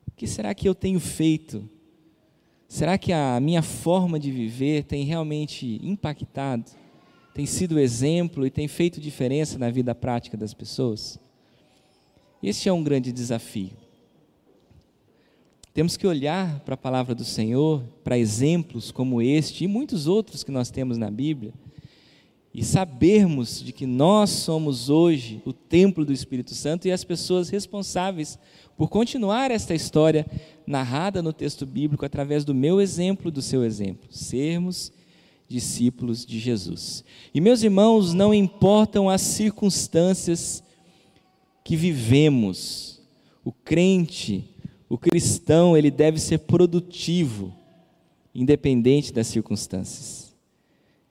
O 0.09 0.13
que 0.17 0.27
será 0.27 0.55
que 0.55 0.69
eu 0.69 0.75
tenho 0.75 1.01
feito? 1.01 1.69
Será 2.69 2.97
que 2.97 3.13
a 3.13 3.41
minha 3.41 3.63
forma 3.63 4.19
de 4.19 4.31
viver 4.31 4.85
tem 4.85 5.05
realmente 5.05 5.81
impactado, 5.83 6.71
tem 7.41 7.47
sido 7.47 7.81
exemplo 7.81 8.47
e 8.47 8.51
tem 8.51 8.69
feito 8.69 9.01
diferença 9.01 9.59
na 9.59 9.71
vida 9.71 9.95
prática 9.95 10.37
das 10.37 10.53
pessoas? 10.53 11.19
Este 12.43 12.69
é 12.69 12.73
um 12.73 12.85
grande 12.85 13.11
desafio. 13.13 13.71
Temos 15.73 15.97
que 15.97 16.07
olhar 16.07 16.61
para 16.61 16.75
a 16.75 16.77
palavra 16.77 17.15
do 17.15 17.25
Senhor, 17.25 17.83
para 18.05 18.19
exemplos 18.19 18.91
como 18.93 19.23
este 19.23 19.65
e 19.65 19.67
muitos 19.67 20.07
outros 20.07 20.45
que 20.45 20.51
nós 20.51 20.71
temos 20.71 20.99
na 20.99 21.11
Bíblia 21.11 21.55
e 22.53 22.63
sabermos 22.63 23.63
de 23.63 23.73
que 23.73 23.87
nós 23.87 24.29
somos 24.29 24.91
hoje 24.91 25.41
o 25.47 25.55
templo 25.55 26.05
do 26.05 26.13
Espírito 26.13 26.55
Santo 26.55 26.89
e 26.89 26.93
as 26.93 27.05
pessoas 27.05 27.49
responsáveis 27.49 28.39
por 28.77 28.91
continuar 28.91 29.51
esta 29.51 29.75
história 29.75 30.27
narrada 30.67 31.23
no 31.23 31.33
texto 31.33 31.65
bíblico 31.65 32.05
através 32.05 32.45
do 32.45 32.55
meu 32.55 32.83
exemplo, 32.83 33.31
do 33.31 33.41
seu 33.41 33.65
exemplo, 33.65 34.13
sermos 34.13 34.93
discípulos 35.51 36.25
de 36.25 36.39
Jesus. 36.39 37.05
E 37.35 37.41
meus 37.41 37.65
irmãos, 37.65 38.15
não 38.15 38.33
importam 38.33 39.11
as 39.11 39.21
circunstâncias 39.21 40.63
que 41.65 41.75
vivemos, 41.75 43.03
o 43.45 43.51
crente, 43.51 44.45
o 44.89 44.97
cristão, 44.97 45.77
ele 45.77 45.91
deve 45.91 46.21
ser 46.21 46.39
produtivo, 46.39 47.53
independente 48.33 49.13
das 49.13 49.27
circunstâncias. 49.27 50.33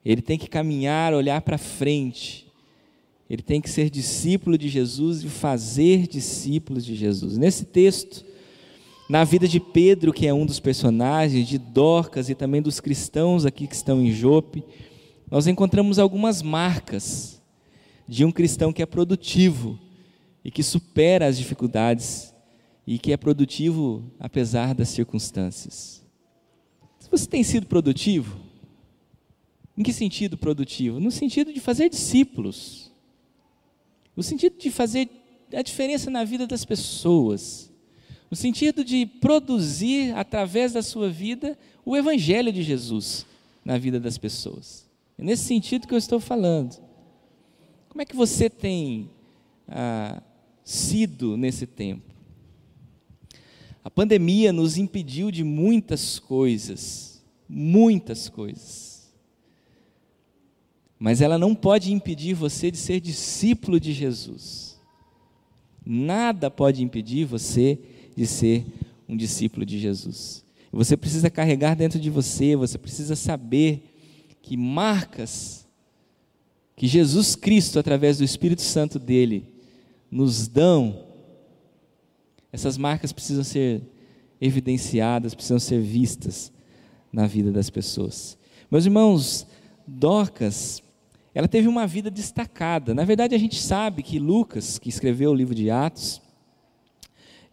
Ele 0.02 0.22
tem 0.22 0.38
que 0.38 0.48
caminhar, 0.48 1.12
olhar 1.12 1.42
para 1.42 1.58
frente. 1.58 2.46
Ele 3.28 3.42
tem 3.42 3.60
que 3.60 3.68
ser 3.68 3.90
discípulo 3.90 4.56
de 4.56 4.70
Jesus 4.70 5.22
e 5.22 5.28
fazer 5.28 6.06
discípulos 6.06 6.84
de 6.84 6.94
Jesus. 6.94 7.36
Nesse 7.36 7.66
texto, 7.66 8.24
na 9.10 9.24
vida 9.24 9.48
de 9.48 9.58
Pedro, 9.58 10.12
que 10.12 10.24
é 10.24 10.32
um 10.32 10.46
dos 10.46 10.60
personagens, 10.60 11.48
de 11.48 11.58
Dorcas 11.58 12.30
e 12.30 12.34
também 12.36 12.62
dos 12.62 12.78
cristãos 12.78 13.44
aqui 13.44 13.66
que 13.66 13.74
estão 13.74 14.00
em 14.00 14.12
Jope, 14.12 14.62
nós 15.28 15.48
encontramos 15.48 15.98
algumas 15.98 16.42
marcas 16.42 17.42
de 18.06 18.24
um 18.24 18.30
cristão 18.30 18.72
que 18.72 18.80
é 18.80 18.86
produtivo 18.86 19.76
e 20.44 20.50
que 20.50 20.62
supera 20.62 21.26
as 21.26 21.36
dificuldades 21.36 22.32
e 22.86 23.00
que 23.00 23.12
é 23.12 23.16
produtivo 23.16 24.04
apesar 24.16 24.76
das 24.76 24.90
circunstâncias. 24.90 26.04
Você 27.10 27.26
tem 27.26 27.42
sido 27.42 27.66
produtivo? 27.66 28.38
Em 29.76 29.82
que 29.82 29.92
sentido 29.92 30.38
produtivo? 30.38 31.00
No 31.00 31.10
sentido 31.10 31.52
de 31.52 31.58
fazer 31.58 31.88
discípulos. 31.88 32.92
No 34.16 34.22
sentido 34.22 34.56
de 34.56 34.70
fazer 34.70 35.10
a 35.52 35.62
diferença 35.62 36.12
na 36.12 36.22
vida 36.22 36.46
das 36.46 36.64
pessoas. 36.64 37.69
No 38.30 38.36
sentido 38.36 38.84
de 38.84 39.06
produzir, 39.06 40.14
através 40.14 40.72
da 40.72 40.82
sua 40.82 41.10
vida, 41.10 41.58
o 41.84 41.96
Evangelho 41.96 42.52
de 42.52 42.62
Jesus 42.62 43.26
na 43.64 43.76
vida 43.76 43.98
das 43.98 44.16
pessoas. 44.16 44.88
É 45.18 45.24
nesse 45.24 45.44
sentido 45.44 45.88
que 45.88 45.94
eu 45.94 45.98
estou 45.98 46.20
falando. 46.20 46.80
Como 47.88 48.00
é 48.00 48.04
que 48.04 48.14
você 48.14 48.48
tem 48.48 49.10
ah, 49.66 50.22
sido 50.62 51.36
nesse 51.36 51.66
tempo? 51.66 52.14
A 53.82 53.90
pandemia 53.90 54.52
nos 54.52 54.76
impediu 54.76 55.30
de 55.30 55.42
muitas 55.42 56.18
coisas, 56.18 57.22
muitas 57.48 58.28
coisas 58.28 58.90
mas 61.00 61.22
ela 61.22 61.38
não 61.38 61.54
pode 61.54 61.94
impedir 61.94 62.34
você 62.34 62.70
de 62.70 62.76
ser 62.76 63.00
discípulo 63.00 63.80
de 63.80 63.90
Jesus. 63.94 64.78
Nada 65.84 66.50
pode 66.50 66.84
impedir 66.84 67.24
você 67.24 67.80
de 68.20 68.26
ser 68.26 68.66
um 69.08 69.16
discípulo 69.16 69.64
de 69.64 69.78
Jesus. 69.78 70.44
Você 70.70 70.94
precisa 70.94 71.30
carregar 71.30 71.74
dentro 71.74 71.98
de 71.98 72.10
você, 72.10 72.54
você 72.54 72.76
precisa 72.76 73.16
saber 73.16 74.36
que 74.42 74.58
marcas 74.58 75.66
que 76.76 76.86
Jesus 76.86 77.34
Cristo, 77.34 77.78
através 77.78 78.18
do 78.18 78.24
Espírito 78.24 78.60
Santo 78.60 78.98
dele, 78.98 79.46
nos 80.10 80.48
dão, 80.48 81.06
essas 82.52 82.76
marcas 82.76 83.10
precisam 83.10 83.42
ser 83.42 83.82
evidenciadas, 84.38 85.34
precisam 85.34 85.58
ser 85.58 85.80
vistas 85.80 86.52
na 87.10 87.26
vida 87.26 87.50
das 87.50 87.70
pessoas. 87.70 88.36
Meus 88.70 88.84
irmãos, 88.84 89.46
Dorcas 89.86 90.82
ela 91.34 91.48
teve 91.48 91.68
uma 91.68 91.86
vida 91.86 92.10
destacada. 92.10 92.92
Na 92.92 93.04
verdade, 93.04 93.34
a 93.34 93.38
gente 93.38 93.60
sabe 93.60 94.02
que 94.02 94.18
Lucas, 94.18 94.78
que 94.78 94.88
escreveu 94.88 95.30
o 95.30 95.34
livro 95.34 95.54
de 95.54 95.70
Atos, 95.70 96.20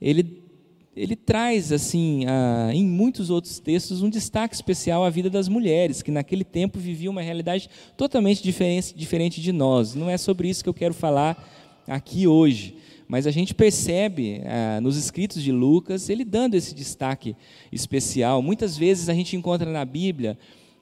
ele, 0.02 0.47
ele 0.98 1.16
traz, 1.16 1.72
assim, 1.72 2.26
a, 2.26 2.72
em 2.74 2.84
muitos 2.84 3.30
outros 3.30 3.60
textos, 3.60 4.02
um 4.02 4.10
destaque 4.10 4.56
especial 4.56 5.06
à 5.06 5.10
vida 5.12 5.30
das 5.30 5.48
mulheres, 5.48 6.02
que 6.02 6.10
naquele 6.10 6.44
tempo 6.44 6.80
viviam 6.80 7.12
uma 7.12 7.22
realidade 7.22 7.70
totalmente 7.96 8.42
diferente, 8.42 8.96
diferente 8.96 9.40
de 9.40 9.52
nós. 9.52 9.94
Não 9.94 10.10
é 10.10 10.18
sobre 10.18 10.50
isso 10.50 10.64
que 10.64 10.70
eu 10.70 10.74
quero 10.74 10.96
falar 10.96 11.38
aqui 11.88 12.26
hoje, 12.26 12.76
mas 13.08 13.28
a 13.28 13.32
gente 13.32 13.54
percebe 13.54 14.42
ah, 14.44 14.82
nos 14.82 14.98
escritos 14.98 15.42
de 15.44 15.52
Lucas 15.52 16.10
ele 16.10 16.26
dando 16.26 16.56
esse 16.56 16.74
destaque 16.74 17.36
especial. 17.72 18.42
Muitas 18.42 18.76
vezes 18.76 19.08
a 19.08 19.14
gente 19.14 19.36
encontra 19.36 19.72
na 19.72 19.86
Bíblia, 19.86 20.38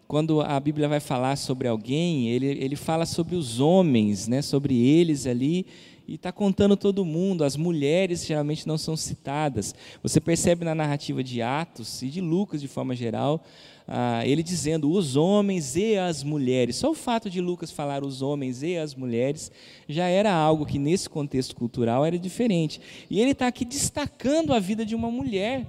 quando 0.07 0.39
a 0.39 0.57
Bíblia 0.59 0.87
vai 0.87 1.01
falar 1.01 1.35
sobre 1.35 1.67
alguém, 1.67 2.29
ele, 2.29 2.45
ele 2.45 2.75
fala 2.75 3.05
sobre 3.05 3.35
os 3.35 3.59
homens, 3.59 4.27
né, 4.29 4.41
sobre 4.41 4.75
eles 4.75 5.27
ali, 5.27 5.65
e 6.07 6.15
está 6.15 6.31
contando 6.31 6.77
todo 6.77 7.03
mundo, 7.03 7.43
as 7.43 7.57
mulheres 7.57 8.25
geralmente 8.25 8.67
não 8.67 8.77
são 8.77 8.95
citadas. 8.95 9.73
Você 10.03 10.21
percebe 10.21 10.63
na 10.63 10.75
narrativa 10.75 11.23
de 11.23 11.41
Atos 11.41 12.01
e 12.03 12.09
de 12.09 12.21
Lucas 12.21 12.61
de 12.61 12.67
forma 12.67 12.95
geral, 12.95 13.43
ah, 13.87 14.25
ele 14.25 14.43
dizendo 14.43 14.91
os 14.91 15.15
homens 15.15 15.75
e 15.75 15.97
as 15.97 16.23
mulheres. 16.23 16.75
Só 16.75 16.91
o 16.91 16.95
fato 16.95 17.29
de 17.29 17.41
Lucas 17.41 17.71
falar 17.71 18.03
os 18.03 18.21
homens 18.21 18.61
e 18.61 18.77
as 18.77 18.93
mulheres 18.93 19.51
já 19.89 20.07
era 20.07 20.31
algo 20.31 20.65
que 20.65 20.77
nesse 20.77 21.09
contexto 21.09 21.55
cultural 21.55 22.05
era 22.05 22.19
diferente. 22.19 22.79
E 23.09 23.19
ele 23.19 23.31
está 23.31 23.47
aqui 23.47 23.65
destacando 23.65 24.53
a 24.53 24.59
vida 24.59 24.85
de 24.85 24.93
uma 24.93 25.09
mulher 25.09 25.65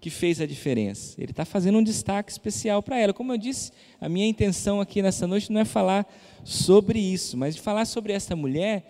que 0.00 0.10
fez 0.10 0.40
a 0.40 0.46
diferença. 0.46 1.14
Ele 1.20 1.30
está 1.30 1.44
fazendo 1.44 1.78
um 1.78 1.82
destaque 1.82 2.32
especial 2.32 2.82
para 2.82 2.98
ela. 2.98 3.12
Como 3.12 3.32
eu 3.32 3.38
disse, 3.38 3.70
a 4.00 4.08
minha 4.08 4.26
intenção 4.26 4.80
aqui 4.80 5.00
nessa 5.00 5.26
noite 5.26 5.52
não 5.52 5.60
é 5.60 5.64
falar 5.64 6.06
sobre 6.42 6.98
isso, 6.98 7.36
mas 7.36 7.54
de 7.54 7.60
falar 7.60 7.84
sobre 7.84 8.12
essa 8.12 8.34
mulher 8.34 8.84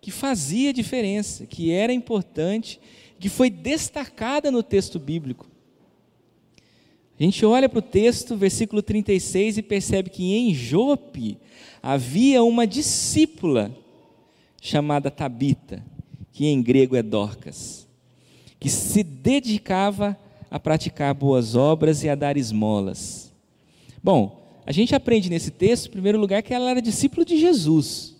que 0.00 0.10
fazia 0.10 0.72
diferença, 0.72 1.46
que 1.46 1.70
era 1.70 1.92
importante, 1.92 2.80
que 3.18 3.28
foi 3.28 3.50
destacada 3.50 4.50
no 4.50 4.62
texto 4.62 4.98
bíblico. 4.98 5.46
A 7.18 7.22
gente 7.22 7.44
olha 7.44 7.68
para 7.68 7.80
o 7.80 7.82
texto, 7.82 8.36
versículo 8.36 8.80
36, 8.80 9.58
e 9.58 9.62
percebe 9.62 10.08
que 10.08 10.34
em 10.34 10.54
Jope 10.54 11.36
havia 11.82 12.44
uma 12.44 12.64
discípula 12.64 13.74
chamada 14.60 15.10
Tabita, 15.10 15.84
que 16.32 16.46
em 16.46 16.62
grego 16.62 16.94
é 16.94 17.02
Dorcas, 17.02 17.88
que 18.60 18.68
se 18.68 19.02
dedicava 19.02 20.16
a 20.48 20.60
praticar 20.60 21.12
boas 21.12 21.56
obras 21.56 22.04
e 22.04 22.08
a 22.08 22.14
dar 22.14 22.36
esmolas. 22.36 23.32
Bom, 24.02 24.60
a 24.64 24.70
gente 24.70 24.94
aprende 24.94 25.28
nesse 25.28 25.50
texto, 25.50 25.86
em 25.86 25.90
primeiro 25.90 26.20
lugar, 26.20 26.42
que 26.42 26.54
ela 26.54 26.70
era 26.70 26.80
discípula 26.80 27.24
de 27.24 27.36
Jesus. 27.36 28.17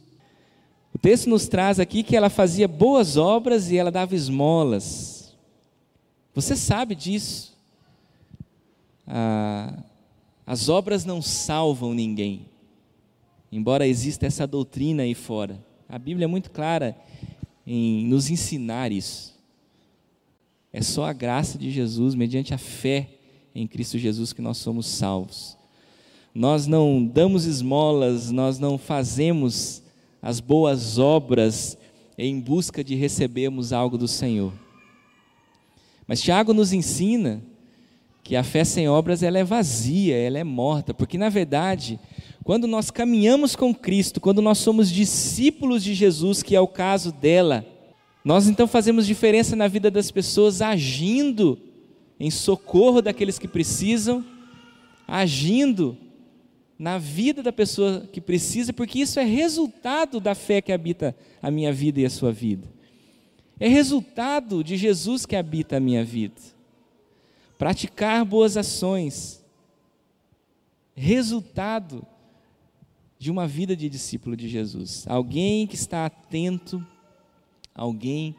O 0.94 0.98
texto 0.98 1.28
nos 1.28 1.46
traz 1.46 1.78
aqui 1.78 2.02
que 2.02 2.16
ela 2.16 2.30
fazia 2.30 2.66
boas 2.66 3.16
obras 3.16 3.70
e 3.70 3.76
ela 3.76 3.90
dava 3.90 4.14
esmolas. 4.14 5.36
Você 6.34 6.56
sabe 6.56 6.94
disso. 6.94 7.56
Ah, 9.06 9.82
as 10.46 10.68
obras 10.68 11.04
não 11.04 11.20
salvam 11.20 11.92
ninguém, 11.92 12.46
embora 13.52 13.86
exista 13.86 14.26
essa 14.26 14.46
doutrina 14.46 15.02
aí 15.02 15.14
fora. 15.14 15.62
A 15.88 15.98
Bíblia 15.98 16.24
é 16.24 16.28
muito 16.28 16.50
clara 16.50 16.96
em 17.66 18.06
nos 18.06 18.30
ensinar 18.30 18.92
isso. 18.92 19.36
É 20.72 20.80
só 20.80 21.04
a 21.04 21.12
graça 21.12 21.58
de 21.58 21.70
Jesus, 21.70 22.14
mediante 22.14 22.54
a 22.54 22.58
fé 22.58 23.08
em 23.54 23.66
Cristo 23.66 23.98
Jesus, 23.98 24.32
que 24.32 24.42
nós 24.42 24.58
somos 24.58 24.86
salvos. 24.86 25.56
Nós 26.34 26.66
não 26.66 27.04
damos 27.04 27.44
esmolas, 27.44 28.30
nós 28.30 28.58
não 28.58 28.78
fazemos 28.78 29.82
as 30.20 30.40
boas 30.40 30.98
obras 30.98 31.78
em 32.16 32.40
busca 32.40 32.82
de 32.82 32.94
recebermos 32.94 33.72
algo 33.72 33.96
do 33.96 34.08
Senhor. 34.08 34.52
Mas 36.06 36.20
Tiago 36.20 36.52
nos 36.52 36.72
ensina 36.72 37.42
que 38.24 38.34
a 38.34 38.42
fé 38.42 38.64
sem 38.64 38.88
obras 38.88 39.22
ela 39.22 39.38
é 39.38 39.44
vazia, 39.44 40.16
ela 40.16 40.38
é 40.38 40.44
morta, 40.44 40.92
porque 40.92 41.16
na 41.16 41.28
verdade, 41.28 41.98
quando 42.44 42.66
nós 42.66 42.90
caminhamos 42.90 43.54
com 43.54 43.74
Cristo, 43.74 44.20
quando 44.20 44.42
nós 44.42 44.58
somos 44.58 44.90
discípulos 44.90 45.84
de 45.84 45.94
Jesus, 45.94 46.42
que 46.42 46.56
é 46.56 46.60
o 46.60 46.66
caso 46.66 47.12
dela, 47.12 47.64
nós 48.24 48.48
então 48.48 48.66
fazemos 48.66 49.06
diferença 49.06 49.54
na 49.54 49.68
vida 49.68 49.90
das 49.90 50.10
pessoas 50.10 50.60
agindo 50.60 51.58
em 52.18 52.30
socorro 52.30 53.00
daqueles 53.00 53.38
que 53.38 53.46
precisam, 53.46 54.24
agindo 55.06 55.96
na 56.78 56.96
vida 56.96 57.42
da 57.42 57.52
pessoa 57.52 58.08
que 58.12 58.20
precisa, 58.20 58.72
porque 58.72 59.00
isso 59.00 59.18
é 59.18 59.24
resultado 59.24 60.20
da 60.20 60.34
fé 60.34 60.62
que 60.62 60.72
habita 60.72 61.16
a 61.42 61.50
minha 61.50 61.72
vida 61.72 62.00
e 62.00 62.06
a 62.06 62.10
sua 62.10 62.32
vida. 62.32 62.68
É 63.58 63.66
resultado 63.66 64.62
de 64.62 64.76
Jesus 64.76 65.26
que 65.26 65.34
habita 65.34 65.78
a 65.78 65.80
minha 65.80 66.04
vida. 66.04 66.40
Praticar 67.58 68.24
boas 68.24 68.56
ações, 68.56 69.44
resultado 70.94 72.06
de 73.18 73.32
uma 73.32 73.48
vida 73.48 73.74
de 73.74 73.88
discípulo 73.88 74.36
de 74.36 74.48
Jesus. 74.48 75.04
Alguém 75.08 75.66
que 75.66 75.74
está 75.74 76.06
atento, 76.06 76.86
alguém 77.74 78.36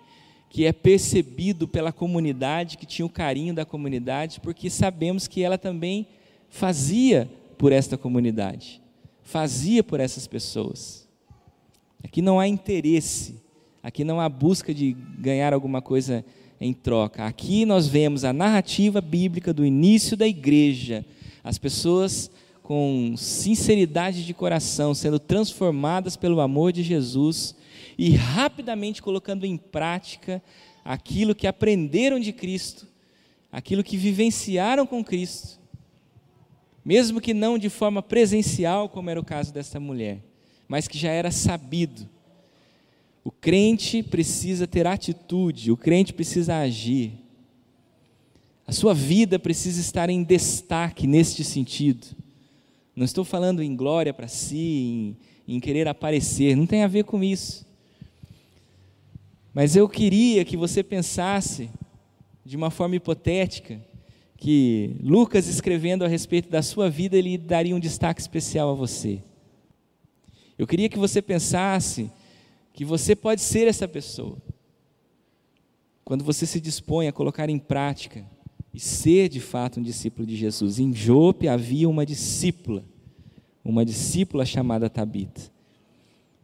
que 0.49 0.65
é 0.65 0.71
percebido 0.71 1.67
pela 1.67 1.91
comunidade, 1.91 2.78
que 2.78 2.86
tinha 2.86 3.06
o 3.06 3.10
carinho 3.10 3.54
da 3.54 3.65
comunidade, 3.65 4.39
porque 4.39 4.69
sabemos 4.69 5.28
que 5.28 5.43
ela 5.43 5.58
também 5.58 6.08
fazia 6.47 7.30
por 7.60 7.74
esta 7.74 7.98
comunidade, 7.98 8.82
fazia 9.22 9.84
por 9.84 10.00
essas 10.00 10.26
pessoas. 10.26 11.06
Aqui 12.02 12.22
não 12.22 12.39
há 12.39 12.48
interesse, 12.48 13.36
aqui 13.84 14.06
não 14.06 14.22
há 14.22 14.30
busca 14.30 14.74
de 14.74 14.93
ganhar 15.19 15.54
alguma 15.54 15.82
coisa 15.82 16.24
em 16.60 16.74
troca. 16.74 17.26
Aqui 17.26 17.65
nós 17.65 17.86
vemos 17.86 18.24
a 18.24 18.32
narrativa 18.32 19.02
bíblica 19.02 19.54
do 19.54 19.65
início 19.65 20.15
da 20.15 20.26
igreja, 20.26 21.06
as 21.43 21.58
pessoas 21.58 22.32
com 22.63 23.15
sinceridade 23.17 24.26
de 24.26 24.34
coração 24.34 24.93
sendo 24.93 25.19
transformadas 25.19 26.15
pelo 26.15 26.39
amor 26.39 26.72
de 26.72 26.82
Jesus 26.82 27.54
e 27.98 28.12
rapidamente 28.12 29.02
colocando 29.02 29.45
em 29.45 29.58
prática 29.58 30.41
aquilo 30.86 31.36
que 31.36 31.45
aprenderam 31.45 32.22
de 32.22 32.32
Cristo, 32.32 32.88
aquilo 33.52 33.84
que 33.84 33.98
vivenciaram 33.98 34.88
com 34.88 35.04
Cristo 35.04 35.59
mesmo 36.89 37.21
que 37.21 37.36
não 37.36 37.60
de 37.60 37.69
forma 37.69 38.02
presencial, 38.02 38.89
como 38.89 39.12
era 39.12 39.19
o 39.19 39.23
caso 39.23 39.54
dessa 39.54 39.80
mulher, 39.80 40.23
mas 40.67 40.88
que 40.88 40.97
já 40.97 41.12
era 41.12 41.30
sabido. 41.30 42.10
O 43.23 43.30
crente 43.30 44.02
precisa 44.02 44.65
ter 44.65 44.88
atitude, 44.88 45.71
o 45.71 45.78
crente 45.78 46.12
precisa 46.12 46.58
agir. 46.58 47.12
A 48.65 48.71
sua 48.71 48.95
vida 48.95 49.38
precisa 49.38 49.80
estar 49.80 50.10
em 50.10 50.23
destaque 50.23 51.06
neste 51.06 51.43
sentido. 51.43 52.08
Não 52.95 53.06
estou 53.06 53.23
falando 53.23 53.62
em 53.62 53.75
glória 53.75 54.12
para 54.12 54.28
si, 54.28 55.15
em, 55.47 55.56
em 55.58 55.60
querer 55.60 55.88
aparecer, 55.88 56.58
não 56.58 56.65
tem 56.65 56.82
a 56.82 56.88
ver 56.88 57.04
com 57.04 57.23
isso. 57.23 57.67
Mas 59.54 59.75
eu 59.75 59.88
queria 59.88 60.43
que 60.43 60.58
você 60.58 60.82
pensasse 60.82 61.69
de 62.43 62.58
uma 62.58 62.71
forma 62.71 62.95
hipotética 62.95 63.80
que 64.39 64.95
Lucas, 65.04 65.47
escrevendo 65.47 66.06
a 66.06 66.08
respeito 66.08 66.49
da 66.49 66.62
sua 66.62 66.89
vida, 66.89 67.17
ele 67.17 67.38
daria 67.38 67.75
um 67.75 67.80
destaque 67.80 68.21
especial 68.21 68.69
a 68.71 68.73
você. 68.73 69.21
Eu 70.58 70.65
queria 70.65 70.88
que 70.88 70.97
você 70.97 71.21
pensasse 71.21 72.10
que 72.71 72.86
você 72.86 73.17
pode 73.17 73.41
ser 73.41 73.67
essa 73.67 73.86
pessoa. 73.86 74.38
Quando 76.06 76.23
você 76.23 76.45
se 76.45 76.62
dispõe 76.62 77.10
a 77.10 77.12
colocar 77.12 77.49
em 77.49 77.60
prática 77.60 78.25
e 78.73 78.80
ser 78.80 79.28
de 79.28 79.41
fato 79.41 79.82
um 79.82 79.84
discípulo 79.84 80.25
de 80.25 80.38
Jesus. 80.38 80.80
Em 80.80 80.93
Jope 80.93 81.49
havia 81.49 81.89
uma 81.89 82.06
discípula, 82.06 82.86
uma 83.63 83.84
discípula 83.84 84.45
chamada 84.45 84.89
Tabita, 84.89 85.52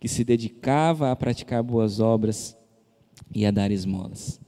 que 0.01 0.09
se 0.09 0.25
dedicava 0.25 1.11
a 1.11 1.15
praticar 1.15 1.63
boas 1.63 2.01
obras 2.01 2.57
e 3.33 3.45
a 3.45 3.51
dar 3.51 3.71
esmolas. 3.71 4.39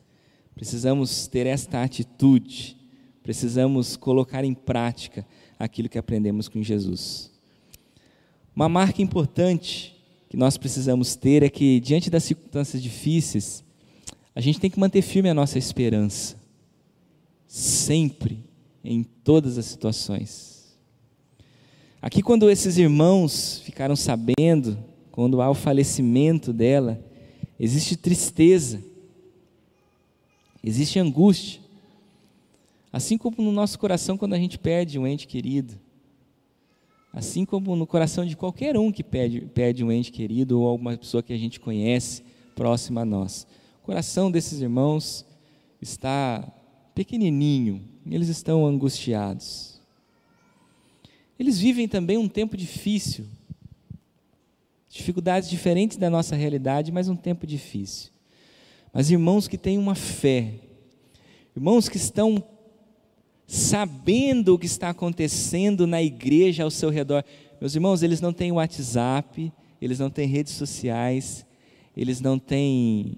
Precisamos 0.53 1.27
ter 1.27 1.47
esta 1.47 1.81
atitude 1.81 2.76
precisamos 3.27 3.97
colocar 3.97 4.45
em 4.45 4.53
prática 4.53 5.27
aquilo 5.59 5.89
que 5.89 5.97
aprendemos 5.97 6.47
com 6.47 6.63
Jesus. 6.63 7.29
Uma 8.55 8.69
marca 8.69 9.01
importante 9.01 9.93
que 10.29 10.37
nós 10.37 10.55
precisamos 10.55 11.13
ter 11.13 11.43
é 11.43 11.49
que, 11.49 11.81
diante 11.81 12.09
das 12.09 12.23
circunstâncias 12.23 12.81
difíceis, 12.81 13.65
a 14.33 14.39
gente 14.39 14.61
tem 14.61 14.69
que 14.69 14.79
manter 14.79 15.01
firme 15.01 15.29
a 15.29 15.33
nossa 15.33 15.59
esperança, 15.59 16.37
sempre, 17.45 18.45
em 18.81 19.03
todas 19.03 19.57
as 19.57 19.65
situações. 19.65 20.77
Aqui, 22.01 22.23
quando 22.23 22.49
esses 22.49 22.77
irmãos 22.77 23.59
ficaram 23.65 23.97
sabendo, 23.97 24.81
quando 25.11 25.41
há 25.41 25.49
o 25.49 25.53
falecimento 25.53 26.53
dela, 26.53 27.05
existe 27.59 27.97
tristeza, 27.97 28.81
existe 30.63 30.97
angústia, 30.97 31.66
Assim 32.97 33.15
como 33.15 33.43
no 33.43 33.51
nosso 33.51 33.77
coração 33.77 34.17
quando 34.17 34.33
a 34.33 34.39
gente 34.39 34.57
perde 34.57 34.97
um 34.97 35.05
ente 35.05 35.27
querido. 35.27 35.79
Assim 37.13 37.45
como 37.45 37.75
no 37.75 37.85
coração 37.85 38.25
de 38.25 38.35
qualquer 38.35 38.75
um 38.75 38.91
que 38.91 39.03
perde 39.03 39.83
um 39.83 39.91
ente 39.91 40.11
querido 40.11 40.59
ou 40.59 40.67
alguma 40.67 40.97
pessoa 40.97 41.21
que 41.21 41.31
a 41.31 41.37
gente 41.37 41.59
conhece 41.59 42.23
próxima 42.55 43.01
a 43.01 43.05
nós. 43.05 43.45
O 43.83 43.85
coração 43.85 44.31
desses 44.31 44.61
irmãos 44.61 45.23
está 45.79 46.51
pequenininho, 46.95 47.83
eles 48.09 48.29
estão 48.29 48.65
angustiados. 48.65 49.79
Eles 51.37 51.59
vivem 51.59 51.87
também 51.87 52.17
um 52.17 52.27
tempo 52.27 52.57
difícil, 52.57 53.27
dificuldades 54.89 55.47
diferentes 55.47 55.97
da 55.97 56.09
nossa 56.09 56.35
realidade, 56.35 56.91
mas 56.91 57.07
um 57.07 57.15
tempo 57.15 57.45
difícil. 57.45 58.09
Mas 58.91 59.11
irmãos 59.11 59.47
que 59.47 59.55
têm 59.55 59.77
uma 59.77 59.93
fé, 59.93 60.55
irmãos 61.55 61.87
que 61.87 61.97
estão 61.97 62.43
sabendo 63.47 64.53
o 64.53 64.59
que 64.59 64.65
está 64.65 64.89
acontecendo 64.89 65.87
na 65.87 66.03
igreja 66.03 66.63
ao 66.63 66.69
seu 66.69 66.89
redor. 66.89 67.23
Meus 67.61 67.73
irmãos, 67.73 68.03
eles 68.03 68.19
não 68.19 68.33
têm 68.33 68.51
WhatsApp, 68.51 69.51
eles 69.81 69.97
não 69.97 70.09
têm 70.09 70.27
redes 70.27 70.53
sociais, 70.53 71.45
eles 71.95 72.19
não 72.19 72.37
têm 72.37 73.17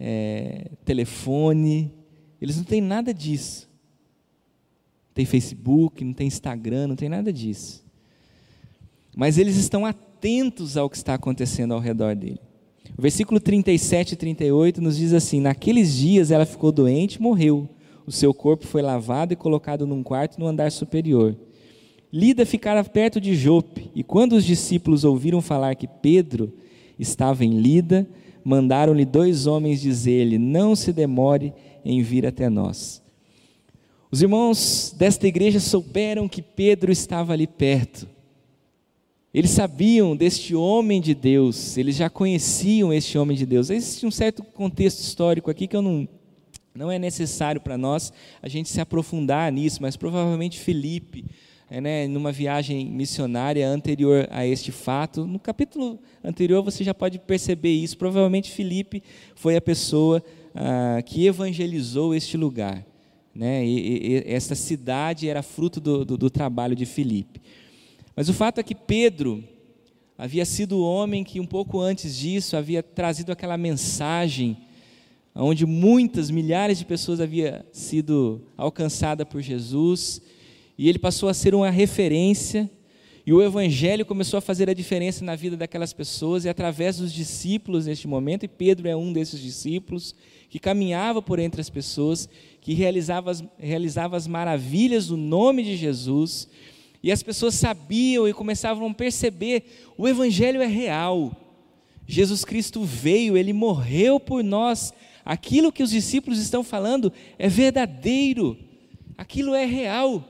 é, 0.00 0.70
telefone, 0.84 1.92
eles 2.40 2.56
não 2.56 2.64
têm 2.64 2.80
nada 2.80 3.12
disso. 3.12 3.68
Não 5.08 5.14
tem 5.14 5.26
Facebook, 5.26 6.02
não 6.02 6.14
tem 6.14 6.26
Instagram, 6.26 6.88
não 6.88 6.96
tem 6.96 7.10
nada 7.10 7.30
disso. 7.30 7.84
Mas 9.14 9.36
eles 9.36 9.56
estão 9.56 9.84
atentos 9.84 10.76
ao 10.76 10.88
que 10.88 10.96
está 10.96 11.14
acontecendo 11.14 11.74
ao 11.74 11.80
redor 11.80 12.16
dele. 12.16 12.40
O 12.96 13.02
versículo 13.02 13.38
37 13.38 14.12
e 14.12 14.16
38 14.16 14.80
nos 14.80 14.96
diz 14.96 15.12
assim: 15.12 15.40
Naqueles 15.40 15.94
dias 15.94 16.30
ela 16.30 16.46
ficou 16.46 16.72
doente 16.72 17.16
e 17.16 17.22
morreu. 17.22 17.68
O 18.06 18.12
seu 18.12 18.32
corpo 18.32 18.66
foi 18.66 18.82
lavado 18.82 19.32
e 19.32 19.36
colocado 19.36 19.86
num 19.86 20.02
quarto 20.02 20.38
no 20.38 20.46
andar 20.46 20.70
superior. 20.70 21.36
Lida 22.12 22.46
ficara 22.46 22.84
perto 22.84 23.20
de 23.20 23.34
Jope, 23.34 23.90
e 23.94 24.04
quando 24.04 24.34
os 24.34 24.44
discípulos 24.44 25.04
ouviram 25.04 25.42
falar 25.42 25.74
que 25.74 25.88
Pedro 25.88 26.52
estava 26.98 27.44
em 27.44 27.58
Lida, 27.58 28.08
mandaram-lhe 28.44 29.04
dois 29.04 29.46
homens 29.46 29.80
dizer-lhe: 29.80 30.38
Não 30.38 30.76
se 30.76 30.92
demore 30.92 31.52
em 31.84 32.00
vir 32.02 32.24
até 32.24 32.48
nós. 32.48 33.02
Os 34.10 34.22
irmãos 34.22 34.94
desta 34.96 35.26
igreja 35.26 35.58
souberam 35.58 36.28
que 36.28 36.40
Pedro 36.40 36.92
estava 36.92 37.32
ali 37.32 37.46
perto. 37.46 38.08
Eles 39.34 39.50
sabiam 39.50 40.16
deste 40.16 40.54
homem 40.54 41.00
de 41.00 41.14
Deus, 41.14 41.76
eles 41.76 41.96
já 41.96 42.08
conheciam 42.08 42.92
este 42.92 43.18
homem 43.18 43.36
de 43.36 43.44
Deus. 43.44 43.68
Existe 43.68 44.06
um 44.06 44.10
certo 44.10 44.42
contexto 44.42 45.00
histórico 45.00 45.50
aqui 45.50 45.66
que 45.66 45.76
eu 45.76 45.82
não, 45.82 46.08
não 46.76 46.90
é 46.90 46.98
necessário 46.98 47.60
para 47.60 47.78
nós 47.78 48.12
a 48.42 48.48
gente 48.48 48.68
se 48.68 48.80
aprofundar 48.80 49.50
nisso, 49.50 49.80
mas 49.80 49.96
provavelmente 49.96 50.60
Felipe 50.60 51.24
é, 51.68 51.80
né, 51.80 52.06
numa 52.06 52.30
viagem 52.30 52.86
missionária 52.86 53.68
anterior 53.68 54.28
a 54.30 54.46
este 54.46 54.70
fato. 54.70 55.26
No 55.26 55.38
capítulo 55.38 55.98
anterior 56.22 56.62
você 56.62 56.84
já 56.84 56.94
pode 56.94 57.18
perceber 57.18 57.72
isso. 57.72 57.98
Provavelmente 57.98 58.52
Filipe 58.52 59.02
foi 59.34 59.56
a 59.56 59.60
pessoa 59.60 60.22
ah, 60.54 61.02
que 61.02 61.26
evangelizou 61.26 62.14
este 62.14 62.36
lugar. 62.36 62.84
Né? 63.34 63.66
E, 63.66 64.12
e, 64.12 64.24
essa 64.26 64.54
cidade 64.54 65.28
era 65.28 65.42
fruto 65.42 65.80
do, 65.80 66.04
do, 66.04 66.16
do 66.16 66.30
trabalho 66.30 66.76
de 66.76 66.86
Filipe. 66.86 67.40
Mas 68.14 68.28
o 68.28 68.32
fato 68.32 68.60
é 68.60 68.62
que 68.62 68.74
Pedro 68.74 69.42
havia 70.16 70.44
sido 70.44 70.78
o 70.78 70.84
homem 70.84 71.22
que 71.24 71.40
um 71.40 71.46
pouco 71.46 71.80
antes 71.80 72.16
disso 72.16 72.56
havia 72.56 72.82
trazido 72.82 73.32
aquela 73.32 73.58
mensagem 73.58 74.56
onde 75.36 75.66
muitas, 75.66 76.30
milhares 76.30 76.78
de 76.78 76.84
pessoas 76.84 77.20
haviam 77.20 77.62
sido 77.72 78.42
alcançadas 78.56 79.26
por 79.28 79.40
Jesus 79.42 80.22
e 80.78 80.88
ele 80.88 80.98
passou 80.98 81.28
a 81.28 81.34
ser 81.34 81.54
uma 81.54 81.70
referência, 81.70 82.70
e 83.24 83.32
o 83.32 83.42
Evangelho 83.42 84.04
começou 84.04 84.38
a 84.38 84.42
fazer 84.42 84.68
a 84.70 84.74
diferença 84.74 85.24
na 85.24 85.34
vida 85.34 85.56
daquelas 85.56 85.92
pessoas, 85.92 86.44
e 86.44 86.48
através 86.48 86.98
dos 86.98 87.12
discípulos 87.12 87.86
neste 87.86 88.06
momento, 88.06 88.44
e 88.44 88.48
Pedro 88.48 88.86
é 88.86 88.94
um 88.94 89.12
desses 89.12 89.40
discípulos, 89.40 90.14
que 90.48 90.58
caminhava 90.58 91.22
por 91.22 91.38
entre 91.38 91.60
as 91.60 91.70
pessoas, 91.70 92.28
que 92.60 92.74
realizava 92.74 93.30
as, 93.30 93.42
realizava 93.58 94.16
as 94.16 94.26
maravilhas 94.26 95.08
do 95.08 95.16
nome 95.16 95.64
de 95.64 95.76
Jesus, 95.76 96.48
e 97.02 97.10
as 97.10 97.22
pessoas 97.22 97.54
sabiam 97.54 98.28
e 98.28 98.32
começavam 98.32 98.88
a 98.88 98.94
perceber: 98.94 99.64
o 99.96 100.06
Evangelho 100.06 100.60
é 100.60 100.66
real, 100.66 101.34
Jesus 102.06 102.44
Cristo 102.44 102.84
veio, 102.84 103.36
ele 103.36 103.52
morreu 103.52 104.20
por 104.20 104.44
nós, 104.44 104.92
aquilo 105.26 105.72
que 105.72 105.82
os 105.82 105.90
discípulos 105.90 106.38
estão 106.38 106.62
falando 106.62 107.12
é 107.36 107.48
verdadeiro, 107.48 108.56
aquilo 109.18 109.56
é 109.56 109.66
real. 109.66 110.24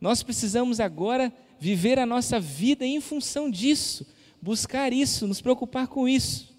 Nós 0.00 0.24
precisamos 0.24 0.80
agora 0.80 1.32
viver 1.60 2.00
a 2.00 2.04
nossa 2.04 2.40
vida 2.40 2.84
em 2.84 3.00
função 3.00 3.48
disso, 3.48 4.04
buscar 4.42 4.92
isso, 4.92 5.28
nos 5.28 5.40
preocupar 5.40 5.86
com 5.86 6.08
isso. 6.08 6.52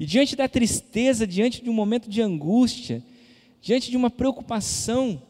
E 0.00 0.06
diante 0.06 0.34
da 0.34 0.48
tristeza, 0.48 1.26
diante 1.26 1.62
de 1.62 1.68
um 1.68 1.74
momento 1.74 2.08
de 2.08 2.22
angústia, 2.22 3.04
diante 3.60 3.90
de 3.90 3.96
uma 3.96 4.08
preocupação, 4.08 5.20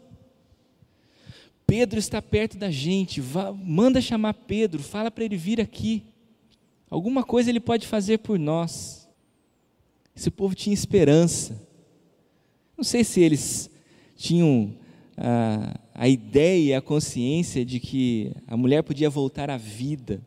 Pedro 1.66 1.98
está 1.98 2.22
perto 2.22 2.56
da 2.56 2.70
gente, 2.70 3.20
vá, 3.20 3.52
manda 3.52 4.00
chamar 4.00 4.34
Pedro, 4.34 4.82
fala 4.82 5.10
para 5.10 5.24
ele 5.24 5.36
vir 5.36 5.60
aqui. 5.60 6.04
Alguma 6.88 7.24
coisa 7.24 7.50
ele 7.50 7.60
pode 7.60 7.86
fazer 7.86 8.18
por 8.18 8.38
nós. 8.38 8.97
Esse 10.18 10.32
povo 10.32 10.52
tinha 10.52 10.74
esperança. 10.74 11.64
Não 12.76 12.82
sei 12.82 13.04
se 13.04 13.20
eles 13.20 13.70
tinham 14.16 14.74
ah, 15.16 15.78
a 15.94 16.08
ideia, 16.08 16.78
a 16.78 16.82
consciência 16.82 17.64
de 17.64 17.78
que 17.78 18.32
a 18.48 18.56
mulher 18.56 18.82
podia 18.82 19.08
voltar 19.08 19.48
à 19.48 19.56
vida. 19.56 20.20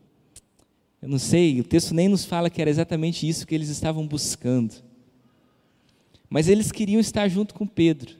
Eu 1.01 1.09
não 1.09 1.19
sei, 1.19 1.59
o 1.59 1.63
texto 1.65 1.93
nem 1.93 2.07
nos 2.07 2.23
fala 2.23 2.49
que 2.49 2.61
era 2.61 2.69
exatamente 2.69 3.27
isso 3.27 3.45
que 3.45 3.53
eles 3.53 3.67
estavam 3.67 4.07
buscando. 4.07 4.75
Mas 6.29 6.47
eles 6.47 6.71
queriam 6.71 7.01
estar 7.01 7.27
junto 7.27 7.53
com 7.53 7.67
Pedro, 7.67 8.15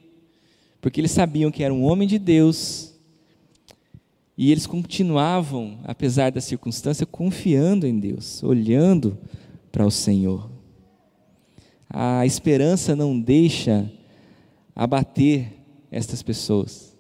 porque 0.82 1.00
eles 1.00 1.12
sabiam 1.12 1.50
que 1.50 1.64
era 1.64 1.74
um 1.74 1.84
homem 1.84 2.06
de 2.06 2.20
Deus, 2.20 2.94
e 4.38 4.52
eles 4.52 4.68
continuavam, 4.68 5.80
apesar 5.86 6.34
da 6.34 6.42
circunstância, 6.42 7.06
confiando 7.06 7.88
em 7.88 7.98
Deus, 7.98 8.44
olhando 8.44 9.18
para 9.72 9.86
o 9.86 9.92
Senhor. 9.92 10.51
A 11.94 12.26
esperança 12.26 12.96
não 12.96 13.20
deixa 13.20 13.92
abater 14.76 15.54
estas 15.92 16.24
pessoas 16.24 16.92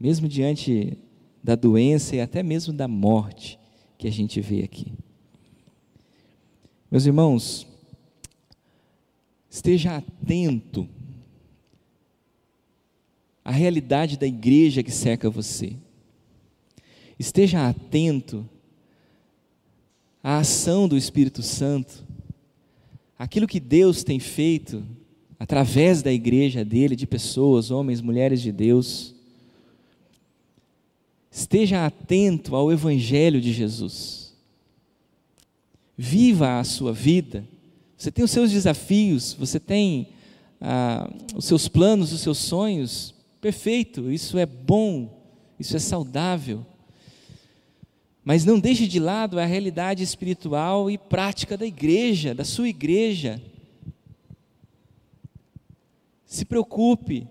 mesmo 0.00 0.26
diante 0.26 0.96
da 1.44 1.54
doença 1.54 2.16
e 2.16 2.20
até 2.22 2.42
mesmo 2.42 2.72
da 2.72 2.88
morte 2.88 3.58
que 3.98 4.08
a 4.08 4.10
gente 4.10 4.40
vê 4.40 4.62
aqui. 4.62 4.94
Meus 6.90 7.04
irmãos, 7.04 7.66
esteja 9.50 9.98
atento 9.98 10.88
à 13.44 13.50
realidade 13.52 14.16
da 14.16 14.26
igreja 14.26 14.82
que 14.82 14.90
cerca 14.90 15.28
você. 15.28 15.76
Esteja 17.18 17.68
atento 17.68 18.48
à 20.22 20.38
ação 20.38 20.88
do 20.88 20.96
Espírito 20.96 21.42
Santo, 21.42 22.06
aquilo 23.20 23.46
que 23.46 23.60
Deus 23.60 24.02
tem 24.02 24.18
feito 24.18 24.82
através 25.38 26.02
da 26.02 26.12
igreja 26.12 26.64
dele, 26.64 26.96
de 26.96 27.06
pessoas, 27.06 27.70
homens, 27.70 28.00
mulheres 28.00 28.42
de 28.42 28.50
Deus 28.50 29.14
Esteja 31.30 31.86
atento 31.86 32.56
ao 32.56 32.72
Evangelho 32.72 33.40
de 33.40 33.52
Jesus. 33.52 34.34
Viva 35.96 36.58
a 36.58 36.64
sua 36.64 36.92
vida. 36.92 37.46
Você 37.96 38.10
tem 38.10 38.24
os 38.24 38.30
seus 38.30 38.50
desafios, 38.50 39.34
você 39.34 39.60
tem 39.60 40.08
ah, 40.60 41.08
os 41.36 41.44
seus 41.44 41.68
planos, 41.68 42.12
os 42.12 42.20
seus 42.20 42.38
sonhos. 42.38 43.14
Perfeito, 43.40 44.10
isso 44.10 44.38
é 44.38 44.46
bom, 44.46 45.22
isso 45.58 45.76
é 45.76 45.78
saudável. 45.78 46.66
Mas 48.24 48.44
não 48.44 48.60
deixe 48.60 48.86
de 48.86 48.98
lado 48.98 49.38
a 49.38 49.44
realidade 49.44 50.02
espiritual 50.02 50.90
e 50.90 50.98
prática 50.98 51.56
da 51.56 51.66
igreja, 51.66 52.34
da 52.34 52.44
sua 52.44 52.68
igreja. 52.68 53.42
Se 56.24 56.44
preocupe 56.44 57.26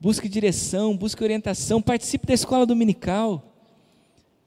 busque 0.00 0.28
direção, 0.28 0.96
busque 0.96 1.22
orientação, 1.22 1.82
participe 1.82 2.26
da 2.26 2.34
escola 2.34 2.64
dominical, 2.64 3.54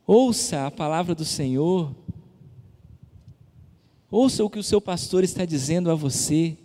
ouça 0.07 0.67
a 0.67 0.71
palavra 0.71 1.13
do 1.13 1.25
Senhor, 1.25 1.93
ouça 4.09 4.43
o 4.43 4.49
que 4.49 4.59
o 4.59 4.63
seu 4.63 4.79
pastor 4.79 5.23
está 5.23 5.45
dizendo 5.45 5.91
a 5.91 5.95
você. 5.95 6.57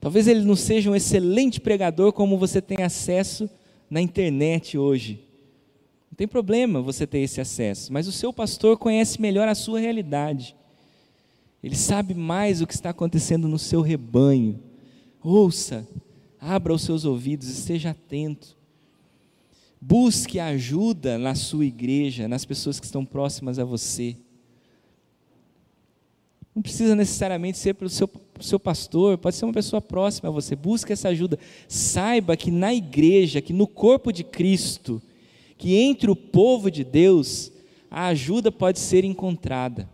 Talvez 0.00 0.26
ele 0.26 0.42
não 0.42 0.56
seja 0.56 0.90
um 0.90 0.96
excelente 0.96 1.60
pregador 1.60 2.12
como 2.12 2.38
você 2.38 2.60
tem 2.60 2.82
acesso 2.82 3.48
na 3.88 4.00
internet 4.00 4.78
hoje. 4.78 5.29
Tem 6.20 6.28
problema 6.28 6.82
você 6.82 7.06
ter 7.06 7.20
esse 7.20 7.40
acesso, 7.40 7.90
mas 7.90 8.06
o 8.06 8.12
seu 8.12 8.30
pastor 8.30 8.76
conhece 8.76 9.18
melhor 9.18 9.48
a 9.48 9.54
sua 9.54 9.80
realidade. 9.80 10.54
Ele 11.64 11.74
sabe 11.74 12.12
mais 12.12 12.60
o 12.60 12.66
que 12.66 12.74
está 12.74 12.90
acontecendo 12.90 13.48
no 13.48 13.58
seu 13.58 13.80
rebanho. 13.80 14.60
Ouça, 15.24 15.88
Abra 16.38 16.74
os 16.74 16.82
seus 16.82 17.06
ouvidos, 17.06 17.48
esteja 17.48 17.92
atento. 17.92 18.54
Busque 19.80 20.38
ajuda 20.38 21.16
na 21.16 21.34
sua 21.34 21.64
igreja, 21.64 22.28
nas 22.28 22.44
pessoas 22.44 22.78
que 22.78 22.84
estão 22.84 23.02
próximas 23.02 23.58
a 23.58 23.64
você. 23.64 24.14
Não 26.54 26.60
precisa 26.60 26.94
necessariamente 26.94 27.56
ser 27.56 27.72
pelo 27.72 27.88
seu, 27.88 28.10
seu 28.42 28.60
pastor, 28.60 29.16
pode 29.16 29.36
ser 29.36 29.46
uma 29.46 29.54
pessoa 29.54 29.80
próxima 29.80 30.28
a 30.28 30.32
você. 30.32 30.54
Busque 30.54 30.92
essa 30.92 31.08
ajuda. 31.08 31.38
Saiba 31.66 32.36
que 32.36 32.50
na 32.50 32.74
igreja, 32.74 33.40
que 33.40 33.54
no 33.54 33.66
corpo 33.66 34.12
de 34.12 34.22
Cristo, 34.22 35.00
que 35.60 35.76
entre 35.76 36.10
o 36.10 36.16
povo 36.16 36.70
de 36.70 36.82
Deus, 36.82 37.52
a 37.90 38.06
ajuda 38.06 38.50
pode 38.50 38.78
ser 38.78 39.04
encontrada. 39.04 39.86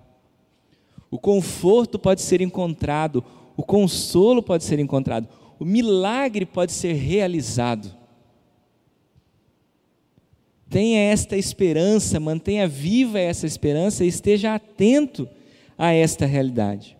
O 1.10 1.18
conforto 1.18 1.98
pode 1.98 2.22
ser 2.22 2.40
encontrado, 2.40 3.24
o 3.56 3.64
consolo 3.64 4.40
pode 4.40 4.62
ser 4.62 4.78
encontrado, 4.78 5.28
o 5.58 5.64
milagre 5.64 6.46
pode 6.46 6.70
ser 6.70 6.92
realizado. 6.92 7.92
Tenha 10.70 11.00
esta 11.00 11.36
esperança, 11.36 12.20
mantenha 12.20 12.68
viva 12.68 13.18
essa 13.18 13.44
esperança 13.44 14.04
e 14.04 14.08
esteja 14.08 14.54
atento 14.54 15.28
a 15.76 15.92
esta 15.92 16.26
realidade. 16.26 16.96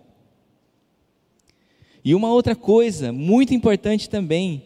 E 2.05 2.16
uma 2.16 2.33
outra 2.33 2.57
coisa 2.57 3.12
muito 3.12 3.55
importante 3.55 4.11
também, 4.11 4.64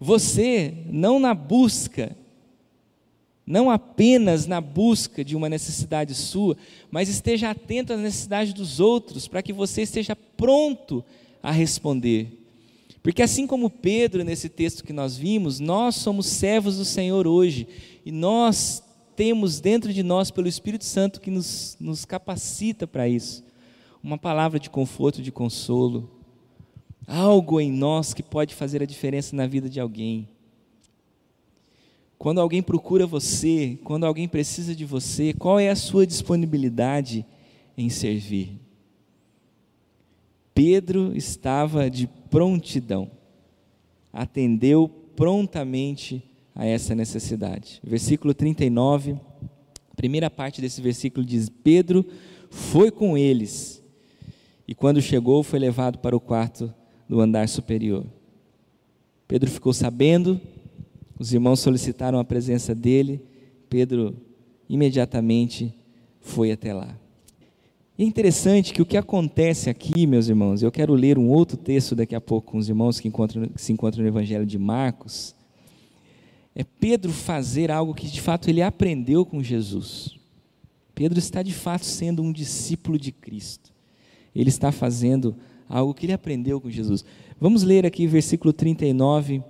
você 0.00 0.74
não 0.86 1.20
na 1.20 1.32
busca, 1.32 2.16
não 3.46 3.70
apenas 3.70 4.46
na 4.46 4.60
busca 4.60 5.24
de 5.24 5.36
uma 5.36 5.48
necessidade 5.48 6.14
sua, 6.14 6.56
mas 6.90 7.08
esteja 7.08 7.50
atento 7.50 7.92
às 7.92 8.00
necessidades 8.00 8.54
dos 8.54 8.80
outros, 8.80 9.28
para 9.28 9.42
que 9.42 9.52
você 9.52 9.82
esteja 9.82 10.16
pronto 10.16 11.04
a 11.42 11.50
responder. 11.50 12.40
Porque 13.02 13.22
assim 13.22 13.46
como 13.46 13.68
Pedro, 13.68 14.24
nesse 14.24 14.48
texto 14.48 14.82
que 14.82 14.92
nós 14.92 15.14
vimos, 15.16 15.60
nós 15.60 15.96
somos 15.96 16.26
servos 16.26 16.78
do 16.78 16.86
Senhor 16.86 17.26
hoje, 17.26 17.68
e 18.04 18.10
nós 18.10 18.82
temos 19.14 19.60
dentro 19.60 19.92
de 19.92 20.02
nós, 20.02 20.30
pelo 20.30 20.48
Espírito 20.48 20.86
Santo, 20.86 21.20
que 21.20 21.30
nos, 21.30 21.76
nos 21.78 22.06
capacita 22.06 22.86
para 22.86 23.06
isso, 23.06 23.44
uma 24.02 24.16
palavra 24.16 24.58
de 24.58 24.70
conforto, 24.70 25.20
de 25.20 25.30
consolo, 25.30 26.10
algo 27.06 27.60
em 27.60 27.70
nós 27.70 28.14
que 28.14 28.22
pode 28.22 28.54
fazer 28.54 28.82
a 28.82 28.86
diferença 28.86 29.36
na 29.36 29.46
vida 29.46 29.68
de 29.68 29.78
alguém. 29.78 30.26
Quando 32.24 32.40
alguém 32.40 32.62
procura 32.62 33.06
você, 33.06 33.78
quando 33.84 34.06
alguém 34.06 34.26
precisa 34.26 34.74
de 34.74 34.82
você, 34.82 35.34
qual 35.34 35.60
é 35.60 35.68
a 35.68 35.76
sua 35.76 36.06
disponibilidade 36.06 37.22
em 37.76 37.90
servir? 37.90 38.58
Pedro 40.54 41.14
estava 41.14 41.90
de 41.90 42.06
prontidão, 42.30 43.10
atendeu 44.10 44.88
prontamente 45.14 46.22
a 46.54 46.64
essa 46.64 46.94
necessidade. 46.94 47.78
Versículo 47.84 48.32
39, 48.32 49.20
a 49.92 49.94
primeira 49.94 50.30
parte 50.30 50.62
desse 50.62 50.80
versículo 50.80 51.26
diz: 51.26 51.50
Pedro 51.50 52.06
foi 52.48 52.90
com 52.90 53.18
eles 53.18 53.84
e 54.66 54.74
quando 54.74 55.02
chegou 55.02 55.42
foi 55.42 55.58
levado 55.58 55.98
para 55.98 56.16
o 56.16 56.20
quarto 56.20 56.72
do 57.06 57.20
andar 57.20 57.50
superior. 57.50 58.06
Pedro 59.28 59.50
ficou 59.50 59.74
sabendo, 59.74 60.40
os 61.24 61.32
irmãos 61.32 61.60
solicitaram 61.60 62.18
a 62.18 62.24
presença 62.24 62.74
dele, 62.74 63.18
Pedro 63.70 64.14
imediatamente 64.68 65.72
foi 66.20 66.52
até 66.52 66.74
lá. 66.74 66.94
E 67.96 68.02
é 68.02 68.06
interessante 68.06 68.74
que 68.74 68.82
o 68.82 68.84
que 68.84 68.94
acontece 68.94 69.70
aqui, 69.70 70.06
meus 70.06 70.28
irmãos, 70.28 70.62
eu 70.62 70.70
quero 70.70 70.92
ler 70.92 71.16
um 71.16 71.30
outro 71.30 71.56
texto 71.56 71.94
daqui 71.94 72.14
a 72.14 72.20
pouco 72.20 72.52
com 72.52 72.58
os 72.58 72.68
irmãos 72.68 73.00
que, 73.00 73.08
encontram, 73.08 73.46
que 73.46 73.62
se 73.62 73.72
encontram 73.72 74.02
no 74.02 74.08
Evangelho 74.08 74.44
de 74.44 74.58
Marcos, 74.58 75.34
é 76.54 76.62
Pedro 76.62 77.10
fazer 77.10 77.70
algo 77.70 77.94
que 77.94 78.06
de 78.06 78.20
fato 78.20 78.50
ele 78.50 78.60
aprendeu 78.60 79.24
com 79.24 79.42
Jesus. 79.42 80.18
Pedro 80.94 81.18
está 81.18 81.42
de 81.42 81.54
fato 81.54 81.86
sendo 81.86 82.22
um 82.22 82.32
discípulo 82.32 82.98
de 82.98 83.10
Cristo. 83.10 83.72
Ele 84.36 84.50
está 84.50 84.70
fazendo 84.70 85.34
algo 85.66 85.94
que 85.94 86.04
ele 86.04 86.12
aprendeu 86.12 86.60
com 86.60 86.68
Jesus. 86.68 87.02
Vamos 87.40 87.62
ler 87.62 87.86
aqui 87.86 88.06
versículo 88.06 88.52
39 88.52 89.42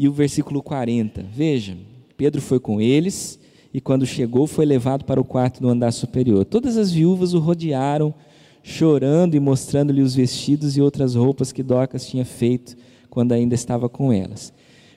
e 0.00 0.08
o 0.08 0.12
versículo 0.12 0.62
40. 0.62 1.26
Veja, 1.30 1.76
Pedro 2.16 2.40
foi 2.40 2.58
com 2.58 2.80
eles 2.80 3.38
e 3.72 3.82
quando 3.82 4.06
chegou 4.06 4.46
foi 4.46 4.64
levado 4.64 5.04
para 5.04 5.20
o 5.20 5.24
quarto 5.24 5.60
do 5.60 5.68
andar 5.68 5.92
superior. 5.92 6.46
Todas 6.46 6.78
as 6.78 6.90
viúvas 6.90 7.34
o 7.34 7.38
rodearam, 7.38 8.14
chorando 8.62 9.34
e 9.34 9.40
mostrando-lhe 9.40 10.00
os 10.00 10.14
vestidos 10.14 10.74
e 10.74 10.80
outras 10.80 11.14
roupas 11.14 11.52
que 11.52 11.62
Dorcas 11.62 12.06
tinha 12.06 12.24
feito 12.24 12.78
quando 13.10 13.32
ainda 13.32 13.54
estava 13.54 13.90
com 13.90 14.10
elas. 14.10 14.54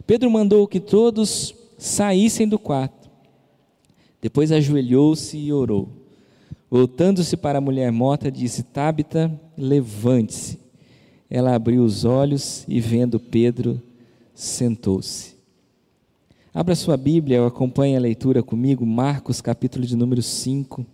Pedro 0.08 0.32
mandou 0.32 0.66
que 0.66 0.80
todos 0.80 1.54
saíssem 1.78 2.48
do 2.48 2.58
quarto. 2.58 3.10
Depois 4.22 4.54
ajoelhou-se 4.54 5.38
e 5.38 5.52
orou. 5.52 5.90
Voltando-se 6.72 7.36
para 7.36 7.58
a 7.58 7.62
mulher 7.62 7.92
morta, 7.92 8.32
disse: 8.32 8.64
Tabita, 8.64 9.30
levante-se. 9.58 10.58
Ela 11.30 11.54
abriu 11.54 11.84
os 11.84 12.06
olhos 12.06 12.64
e, 12.70 12.80
vendo 12.80 13.20
Pedro, 13.20 13.82
sentou-se. 14.34 15.34
Abra 16.54 16.76
sua 16.76 16.96
Bíblia, 16.96 17.46
acompanhe 17.46 17.96
a 17.96 18.00
leitura 18.00 18.44
comigo, 18.44 18.86
Marcos, 18.86 19.42
capítulo 19.42 19.86
de 19.86 19.96
número 19.96 20.22
5. 20.22 20.86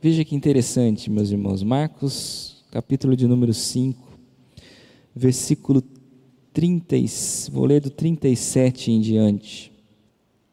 Veja 0.00 0.24
que 0.24 0.34
interessante, 0.34 1.10
meus 1.10 1.30
irmãos. 1.30 1.62
Marcos, 1.62 2.64
capítulo 2.70 3.14
de 3.14 3.26
número 3.26 3.52
5, 3.52 4.18
versículo 5.14 5.82
30, 6.52 6.96
vou 7.50 7.66
ler 7.66 7.80
do 7.80 7.90
37 7.90 8.90
em 8.90 9.00
diante. 9.00 9.70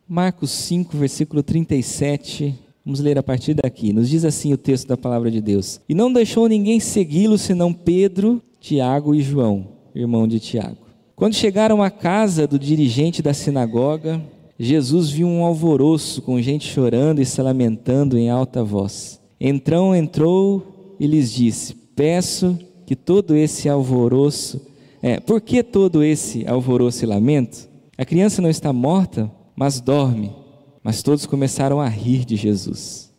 Marcos 0.07 0.51
5, 0.51 0.97
versículo 0.97 1.41
37. 1.41 2.53
Vamos 2.83 2.99
ler 2.99 3.17
a 3.17 3.23
partir 3.23 3.53
daqui. 3.53 3.93
Nos 3.93 4.09
diz 4.09 4.25
assim 4.25 4.51
o 4.51 4.57
texto 4.57 4.87
da 4.87 4.97
palavra 4.97 5.31
de 5.31 5.39
Deus: 5.39 5.79
E 5.87 5.93
não 5.93 6.11
deixou 6.11 6.47
ninguém 6.47 6.79
segui-lo 6.79 7.37
senão 7.37 7.73
Pedro, 7.73 8.41
Tiago 8.59 9.15
e 9.15 9.21
João, 9.21 9.67
irmão 9.95 10.27
de 10.27 10.39
Tiago. 10.39 10.88
Quando 11.19 11.35
chegaram 11.35 11.83
à 11.83 11.91
casa 11.91 12.47
do 12.47 12.57
dirigente 12.57 13.21
da 13.21 13.33
sinagoga, 13.33 14.23
Jesus 14.57 15.09
viu 15.09 15.27
um 15.27 15.43
alvoroço 15.43 16.21
com 16.21 16.41
gente 16.41 16.65
chorando 16.65 17.21
e 17.21 17.25
se 17.25 17.41
lamentando 17.41 18.17
em 18.17 18.29
alta 18.29 18.63
voz. 18.63 19.19
Então 19.37 19.93
entrou 19.93 20.95
e 20.97 21.05
lhes 21.05 21.33
disse: 21.33 21.75
Peço 21.93 22.57
que 22.85 22.95
todo 22.95 23.35
esse 23.35 23.67
alvoroço, 23.67 24.65
é, 25.01 25.19
por 25.19 25.41
que 25.41 25.61
todo 25.61 26.01
esse 26.01 26.47
alvoroço 26.47 27.03
e 27.03 27.07
lamento? 27.07 27.67
A 27.97 28.05
criança 28.05 28.41
não 28.41 28.49
está 28.49 28.71
morta, 28.71 29.29
mas 29.57 29.81
dorme. 29.81 30.33
Mas 30.81 31.03
todos 31.03 31.25
começaram 31.25 31.81
a 31.81 31.89
rir 31.89 32.23
de 32.23 32.37
Jesus. 32.37 33.13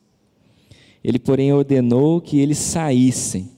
Ele, 1.05 1.19
porém, 1.19 1.53
ordenou 1.53 2.19
que 2.23 2.41
eles 2.41 2.57
saíssem. 2.57 3.51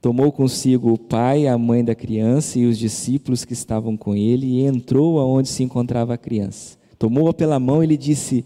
Tomou 0.00 0.32
consigo 0.32 0.92
o 0.92 0.98
pai, 0.98 1.46
a 1.46 1.58
mãe 1.58 1.84
da 1.84 1.94
criança 1.94 2.58
e 2.58 2.64
os 2.64 2.78
discípulos 2.78 3.44
que 3.44 3.52
estavam 3.52 3.98
com 3.98 4.16
ele 4.16 4.46
e 4.46 4.64
entrou 4.64 5.18
aonde 5.18 5.48
se 5.48 5.62
encontrava 5.62 6.14
a 6.14 6.18
criança. 6.18 6.78
Tomou-a 6.98 7.34
pela 7.34 7.60
mão 7.60 7.84
e 7.84 7.86
lhe 7.86 7.98
disse: 7.98 8.44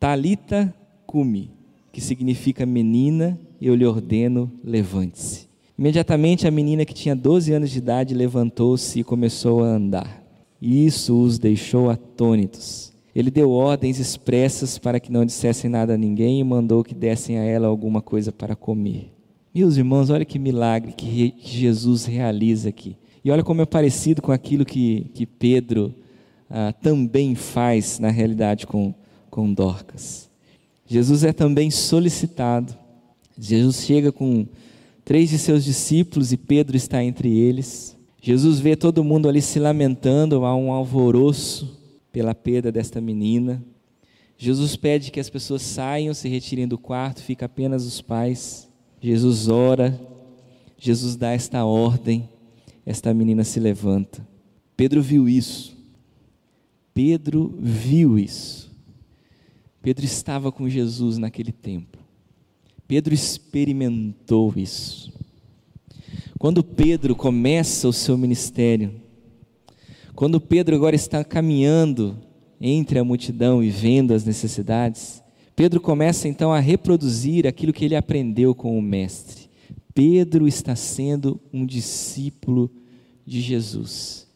Talita 0.00 0.74
cumi, 1.06 1.50
que 1.92 2.00
significa 2.00 2.66
menina, 2.66 3.38
eu 3.62 3.74
lhe 3.74 3.86
ordeno, 3.86 4.50
levante-se. 4.64 5.48
Imediatamente 5.78 6.48
a 6.48 6.50
menina 6.50 6.84
que 6.84 6.92
tinha 6.92 7.14
12 7.14 7.52
anos 7.52 7.70
de 7.70 7.78
idade 7.78 8.12
levantou-se 8.12 8.98
e 8.98 9.04
começou 9.04 9.62
a 9.62 9.68
andar. 9.68 10.22
Isso 10.60 11.18
os 11.22 11.38
deixou 11.38 11.88
atônitos. 11.88 12.92
Ele 13.14 13.30
deu 13.30 13.50
ordens 13.50 13.98
expressas 13.98 14.76
para 14.76 15.00
que 15.00 15.10
não 15.10 15.24
dissessem 15.24 15.70
nada 15.70 15.94
a 15.94 15.98
ninguém 15.98 16.40
e 16.40 16.44
mandou 16.44 16.84
que 16.84 16.94
dessem 16.94 17.38
a 17.38 17.44
ela 17.44 17.68
alguma 17.68 18.02
coisa 18.02 18.30
para 18.30 18.54
comer. 18.54 19.19
Meus 19.52 19.76
irmãos, 19.76 20.10
olha 20.10 20.24
que 20.24 20.38
milagre 20.38 20.92
que 20.92 21.34
Jesus 21.42 22.04
realiza 22.04 22.68
aqui. 22.68 22.96
E 23.24 23.32
olha 23.32 23.42
como 23.42 23.60
é 23.60 23.66
parecido 23.66 24.22
com 24.22 24.30
aquilo 24.30 24.64
que, 24.64 25.10
que 25.12 25.26
Pedro 25.26 25.92
ah, 26.48 26.72
também 26.72 27.34
faz 27.34 27.98
na 27.98 28.10
realidade 28.10 28.64
com, 28.64 28.94
com 29.28 29.52
Dorcas. 29.52 30.30
Jesus 30.86 31.24
é 31.24 31.32
também 31.32 31.68
solicitado. 31.68 32.76
Jesus 33.36 33.84
chega 33.84 34.12
com 34.12 34.46
três 35.04 35.30
de 35.30 35.38
seus 35.38 35.64
discípulos 35.64 36.32
e 36.32 36.36
Pedro 36.36 36.76
está 36.76 37.02
entre 37.02 37.36
eles. 37.36 37.98
Jesus 38.22 38.60
vê 38.60 38.76
todo 38.76 39.02
mundo 39.02 39.28
ali 39.28 39.42
se 39.42 39.58
lamentando, 39.58 40.44
há 40.44 40.54
um 40.54 40.70
alvoroço 40.70 41.76
pela 42.12 42.36
perda 42.36 42.70
desta 42.70 43.00
menina. 43.00 43.60
Jesus 44.38 44.76
pede 44.76 45.10
que 45.10 45.18
as 45.18 45.28
pessoas 45.28 45.62
saiam, 45.62 46.14
se 46.14 46.28
retirem 46.28 46.68
do 46.68 46.78
quarto, 46.78 47.20
fica 47.20 47.46
apenas 47.46 47.84
os 47.84 48.00
pais. 48.00 48.69
Jesus 49.00 49.48
ora, 49.48 49.98
Jesus 50.78 51.16
dá 51.16 51.30
esta 51.30 51.64
ordem, 51.64 52.28
esta 52.84 53.14
menina 53.14 53.44
se 53.44 53.58
levanta. 53.58 54.26
Pedro 54.76 55.02
viu 55.02 55.28
isso. 55.28 55.76
Pedro 56.92 57.54
viu 57.58 58.18
isso. 58.18 58.70
Pedro 59.82 60.04
estava 60.04 60.52
com 60.52 60.68
Jesus 60.68 61.16
naquele 61.16 61.52
tempo. 61.52 61.98
Pedro 62.86 63.14
experimentou 63.14 64.52
isso. 64.56 65.12
Quando 66.38 66.64
Pedro 66.64 67.14
começa 67.14 67.86
o 67.88 67.92
seu 67.92 68.18
ministério, 68.18 69.00
quando 70.14 70.40
Pedro 70.40 70.74
agora 70.74 70.96
está 70.96 71.22
caminhando 71.22 72.18
entre 72.60 72.98
a 72.98 73.04
multidão 73.04 73.62
e 73.62 73.70
vendo 73.70 74.12
as 74.12 74.24
necessidades, 74.24 75.22
Pedro 75.60 75.78
começa 75.78 76.26
então 76.26 76.54
a 76.54 76.58
reproduzir 76.58 77.46
aquilo 77.46 77.70
que 77.70 77.84
ele 77.84 77.94
aprendeu 77.94 78.54
com 78.54 78.78
o 78.78 78.80
Mestre. 78.80 79.50
Pedro 79.92 80.48
está 80.48 80.74
sendo 80.74 81.38
um 81.52 81.66
discípulo 81.66 82.70
de 83.26 83.42
Jesus. 83.42 84.26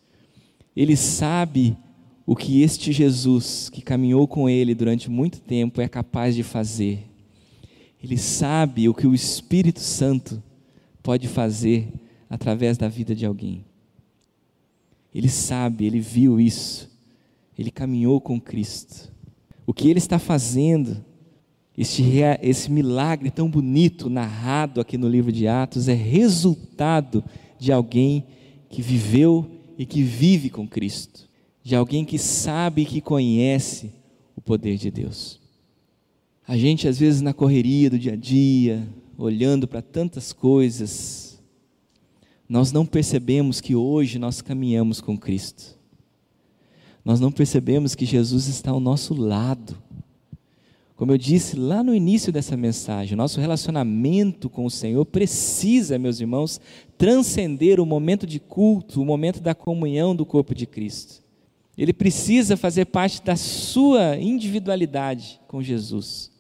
Ele 0.77 0.95
sabe 0.95 1.79
o 2.27 2.37
que 2.37 2.61
este 2.61 2.93
Jesus, 2.93 3.71
que 3.71 3.81
caminhou 3.81 4.29
com 4.29 4.51
ele 4.51 4.75
durante 4.75 5.09
muito 5.09 5.41
tempo, 5.41 5.81
é 5.81 5.89
capaz 5.89 6.35
de 6.35 6.43
fazer. 6.43 7.07
Ele 8.03 8.19
sabe 8.19 8.87
o 8.87 8.93
que 8.93 9.07
o 9.07 9.15
Espírito 9.15 9.81
Santo 9.81 10.43
pode 11.03 11.27
fazer 11.27 11.89
através 12.29 12.77
da 12.77 12.87
vida 12.87 13.15
de 13.15 13.25
alguém. 13.25 13.65
Ele 15.15 15.31
sabe, 15.31 15.87
ele 15.87 16.01
viu 16.01 16.39
isso. 16.39 16.87
Ele 17.59 17.71
caminhou 17.71 18.21
com 18.21 18.39
Cristo. 18.39 19.11
O 19.67 19.73
que 19.73 19.89
ele 19.89 19.99
está 19.99 20.19
fazendo, 20.19 21.03
este, 21.77 22.05
esse 22.43 22.71
milagre 22.71 23.31
tão 23.31 23.49
bonito 23.49 24.09
narrado 24.09 24.81
aqui 24.81 24.97
no 24.97 25.09
livro 25.09 25.33
de 25.33 25.49
Atos, 25.49 25.89
é 25.89 25.95
resultado 25.95 27.25
de 27.59 27.73
alguém 27.73 28.25
que 28.69 28.81
viveu 28.83 29.51
e 29.77 29.85
que 29.85 30.03
vive 30.03 30.51
com 30.51 30.69
Cristo, 30.69 31.29
de 31.63 31.75
alguém 31.75 32.05
que 32.05 32.19
sabe 32.19 32.83
e 32.83 32.87
que 32.87 33.01
conhece 33.01 33.93
o 34.37 34.41
poder 34.41 34.77
de 34.77 34.91
Deus. 34.91 35.41
A 36.47 36.57
gente, 36.57 36.87
às 36.87 36.99
vezes, 36.99 37.21
na 37.21 37.33
correria 37.33 37.89
do 37.89 37.99
dia 37.99 38.13
a 38.13 38.17
dia, 38.17 38.87
olhando 39.17 39.67
para 39.67 39.81
tantas 39.81 40.33
coisas, 40.33 41.43
nós 42.49 42.71
não 42.71 42.85
percebemos 42.85 43.61
que 43.61 43.75
hoje 43.75 44.19
nós 44.19 44.43
caminhamos 44.43 45.01
com 45.01 45.17
Cristo. 45.17 45.79
Nós 47.05 47.21
não 47.21 47.33
percebemos 47.33 47.95
que 47.95 48.05
Jesus 48.05 48.47
está 48.47 48.71
ao 48.71 48.81
nosso 48.81 49.15
lado. 49.15 49.77
Como 50.97 51.11
eu 51.11 51.19
disse 51.19 51.57
lá 51.57 51.83
no 51.83 51.93
início 51.93 52.33
dessa 52.33 52.57
mensagem, 52.57 53.17
nosso 53.17 53.41
relacionamento 53.41 54.49
com 54.49 54.65
o 54.65 54.71
Senhor 54.71 55.05
precisa, 55.05 55.99
meus 55.99 56.21
irmãos, 56.21 56.61
transcender 56.97 57.81
o 57.81 57.87
momento 57.87 58.27
de 58.27 58.39
culto, 58.39 59.03
o 59.03 59.05
momento 59.05 59.41
da 59.41 59.55
comunhão 59.55 60.15
do 60.15 60.25
corpo 60.25 60.55
de 60.55 60.67
Cristo. 60.67 61.23
Ele 61.77 61.93
precisa 61.93 62.57
fazer 62.57 62.85
parte 62.85 63.21
da 63.23 63.35
sua 63.35 64.17
individualidade 64.17 65.41
com 65.49 65.61
Jesus. 65.61 66.31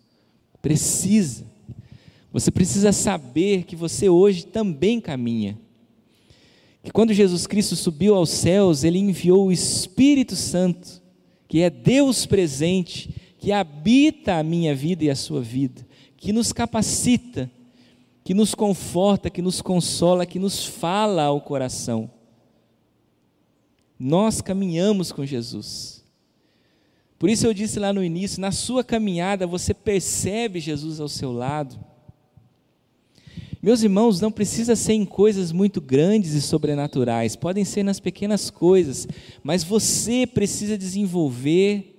Precisa. 0.63 1.45
Você 2.33 2.53
precisa 2.53 2.93
saber 2.93 3.65
que 3.65 3.75
você 3.75 4.09
hoje 4.09 4.47
também 4.47 5.01
caminha. 5.01 5.59
Que 6.85 6.93
quando 6.93 7.13
Jesus 7.13 7.47
Cristo 7.49 7.75
subiu 7.75 8.15
aos 8.15 8.31
céus, 8.31 8.85
ele 8.85 8.99
enviou 8.99 9.47
o 9.47 9.53
Espírito 9.53 10.37
Santo, 10.37 11.03
que 11.49 11.61
é 11.61 11.71
Deus 11.71 12.25
presente 12.25 13.11
que 13.45 13.53
habita 13.53 14.37
a 14.37 14.43
minha 14.43 14.75
vida 14.75 15.05
e 15.05 15.11
a 15.11 15.15
sua 15.15 15.43
vida, 15.43 15.87
que 16.17 16.33
nos 16.33 16.51
capacita, 16.51 17.51
que 18.25 18.33
nos 18.33 18.55
conforta, 18.55 19.29
que 19.29 19.43
nos 19.43 19.61
consola, 19.61 20.25
que 20.25 20.39
nos 20.39 20.65
fala 20.65 21.25
ao 21.25 21.43
coração. 21.43 22.11
Nós 24.01 24.41
caminhamos 24.41 25.13
com 25.13 25.27
Jesus. 25.27 26.03
Por 27.19 27.29
isso 27.29 27.47
eu 27.47 27.53
disse 27.53 27.79
lá 27.79 27.93
no 27.93 28.03
início: 28.03 28.41
na 28.41 28.51
sua 28.51 28.83
caminhada 28.83 29.47
você 29.47 29.75
percebe 29.75 30.59
Jesus 30.59 30.99
ao 30.99 31.09
seu 31.09 31.31
lado. 31.31 31.79
Meus 33.63 33.83
irmãos, 33.83 34.23
não 34.23 34.33
precisa 34.33 34.75
ser 34.75 34.95
em 34.95 35.05
coisas 35.05 35.53
muito 35.53 35.83
grandes 35.83 36.33
e 36.33 36.41
sobrenaturais, 36.41 37.37
podem 37.37 37.63
ser 37.63 37.83
nas 37.83 38.01
pequenas 38.01 38.49
coisas, 38.49 39.07
mas 39.43 39.63
você 39.63 40.27
precisa 40.27 40.79
desenvolver 40.79 41.94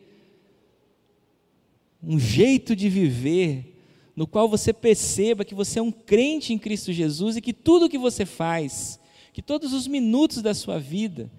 um 2.06 2.20
jeito 2.20 2.76
de 2.76 2.88
viver 2.88 3.76
no 4.16 4.28
qual 4.28 4.48
você 4.48 4.72
perceba 4.72 5.44
que 5.44 5.56
você 5.56 5.80
é 5.80 5.82
um 5.82 5.92
crente 5.92 6.54
em 6.54 6.58
Cristo 6.58 6.94
Jesus 6.94 7.36
e 7.36 7.42
que 7.42 7.52
tudo 7.52 7.86
o 7.86 7.90
que 7.90 7.98
você 7.98 8.26
faz, 8.26 9.00
que 9.34 9.42
todos 9.42 9.74
os 9.74 9.88
minutos 9.88 10.42
da 10.42 10.54
sua 10.54 10.80
vida, 10.80 11.30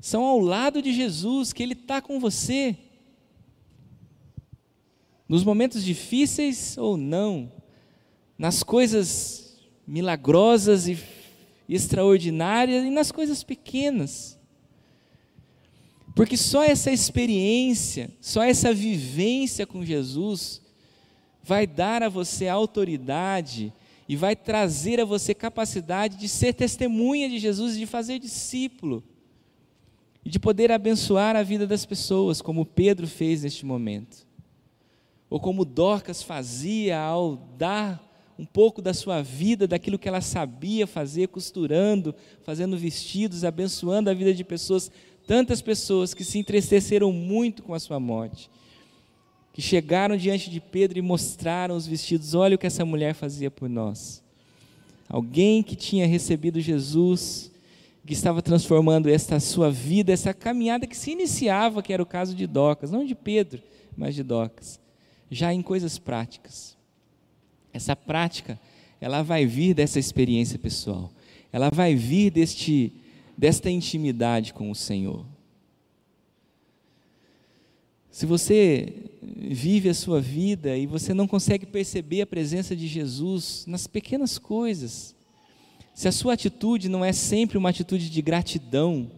são 0.00 0.22
ao 0.22 0.38
lado 0.38 0.80
de 0.80 0.92
Jesus, 0.92 1.52
que 1.52 1.62
Ele 1.62 1.72
está 1.72 2.00
com 2.00 2.20
você. 2.20 2.76
Nos 5.28 5.42
momentos 5.42 5.84
difíceis 5.84 6.78
ou 6.78 6.96
não, 6.96 7.52
nas 8.38 8.62
coisas 8.62 9.58
milagrosas 9.86 10.86
e 10.88 10.98
extraordinárias 11.68 12.84
e 12.84 12.90
nas 12.90 13.10
coisas 13.10 13.42
pequenas. 13.42 14.33
Porque 16.14 16.36
só 16.36 16.62
essa 16.62 16.92
experiência, 16.92 18.10
só 18.20 18.42
essa 18.42 18.72
vivência 18.72 19.66
com 19.66 19.84
Jesus 19.84 20.62
vai 21.42 21.66
dar 21.66 22.02
a 22.02 22.08
você 22.08 22.46
autoridade 22.46 23.72
e 24.08 24.16
vai 24.16 24.36
trazer 24.36 25.00
a 25.00 25.04
você 25.04 25.34
capacidade 25.34 26.16
de 26.16 26.28
ser 26.28 26.54
testemunha 26.54 27.28
de 27.28 27.38
Jesus 27.38 27.74
e 27.74 27.80
de 27.80 27.86
fazer 27.86 28.18
discípulo. 28.18 29.02
E 30.24 30.30
de 30.30 30.38
poder 30.38 30.70
abençoar 30.70 31.36
a 31.36 31.42
vida 31.42 31.66
das 31.66 31.84
pessoas, 31.84 32.40
como 32.40 32.64
Pedro 32.64 33.06
fez 33.06 33.42
neste 33.42 33.66
momento. 33.66 34.26
Ou 35.28 35.40
como 35.40 35.64
Dorcas 35.64 36.22
fazia 36.22 36.98
ao 36.98 37.36
dar 37.58 38.02
um 38.38 38.44
pouco 38.44 38.80
da 38.80 38.94
sua 38.94 39.22
vida, 39.22 39.66
daquilo 39.66 39.98
que 39.98 40.08
ela 40.08 40.20
sabia 40.20 40.86
fazer, 40.86 41.28
costurando, 41.28 42.14
fazendo 42.42 42.76
vestidos, 42.76 43.44
abençoando 43.44 44.10
a 44.10 44.14
vida 44.14 44.32
de 44.32 44.42
pessoas 44.42 44.90
tantas 45.26 45.60
pessoas 45.62 46.14
que 46.14 46.24
se 46.24 46.38
entristeceram 46.38 47.12
muito 47.12 47.62
com 47.62 47.74
a 47.74 47.80
sua 47.80 47.98
morte, 47.98 48.50
que 49.52 49.62
chegaram 49.62 50.16
diante 50.16 50.50
de 50.50 50.60
Pedro 50.60 50.98
e 50.98 51.02
mostraram 51.02 51.76
os 51.76 51.86
vestidos: 51.86 52.34
olha 52.34 52.56
o 52.56 52.58
que 52.58 52.66
essa 52.66 52.84
mulher 52.84 53.14
fazia 53.14 53.50
por 53.50 53.68
nós. 53.68 54.22
Alguém 55.08 55.62
que 55.62 55.76
tinha 55.76 56.06
recebido 56.06 56.60
Jesus, 56.60 57.52
que 58.06 58.12
estava 58.12 58.42
transformando 58.42 59.08
esta 59.08 59.38
sua 59.40 59.70
vida, 59.70 60.12
essa 60.12 60.34
caminhada 60.34 60.86
que 60.86 60.96
se 60.96 61.12
iniciava, 61.12 61.82
que 61.82 61.92
era 61.92 62.02
o 62.02 62.06
caso 62.06 62.34
de 62.34 62.46
Docas, 62.46 62.90
não 62.90 63.04
de 63.04 63.14
Pedro, 63.14 63.62
mas 63.96 64.14
de 64.14 64.22
Docas, 64.22 64.80
já 65.30 65.54
em 65.54 65.62
coisas 65.62 65.98
práticas. 65.98 66.76
Essa 67.72 67.96
prática, 67.96 68.58
ela 69.00 69.22
vai 69.22 69.46
vir 69.46 69.74
dessa 69.74 69.98
experiência 69.98 70.58
pessoal, 70.58 71.10
ela 71.52 71.70
vai 71.70 71.94
vir 71.94 72.30
deste 72.30 72.92
desta 73.36 73.70
intimidade 73.70 74.54
com 74.54 74.70
o 74.70 74.74
Senhor. 74.74 75.26
Se 78.10 78.26
você 78.26 79.10
vive 79.20 79.88
a 79.88 79.94
sua 79.94 80.20
vida 80.20 80.76
e 80.76 80.86
você 80.86 81.12
não 81.12 81.26
consegue 81.26 81.66
perceber 81.66 82.22
a 82.22 82.26
presença 82.26 82.76
de 82.76 82.86
Jesus 82.86 83.64
nas 83.66 83.88
pequenas 83.88 84.38
coisas, 84.38 85.16
se 85.92 86.06
a 86.06 86.12
sua 86.12 86.34
atitude 86.34 86.88
não 86.88 87.04
é 87.04 87.12
sempre 87.12 87.58
uma 87.58 87.70
atitude 87.70 88.08
de 88.08 88.22
gratidão, 88.22 89.10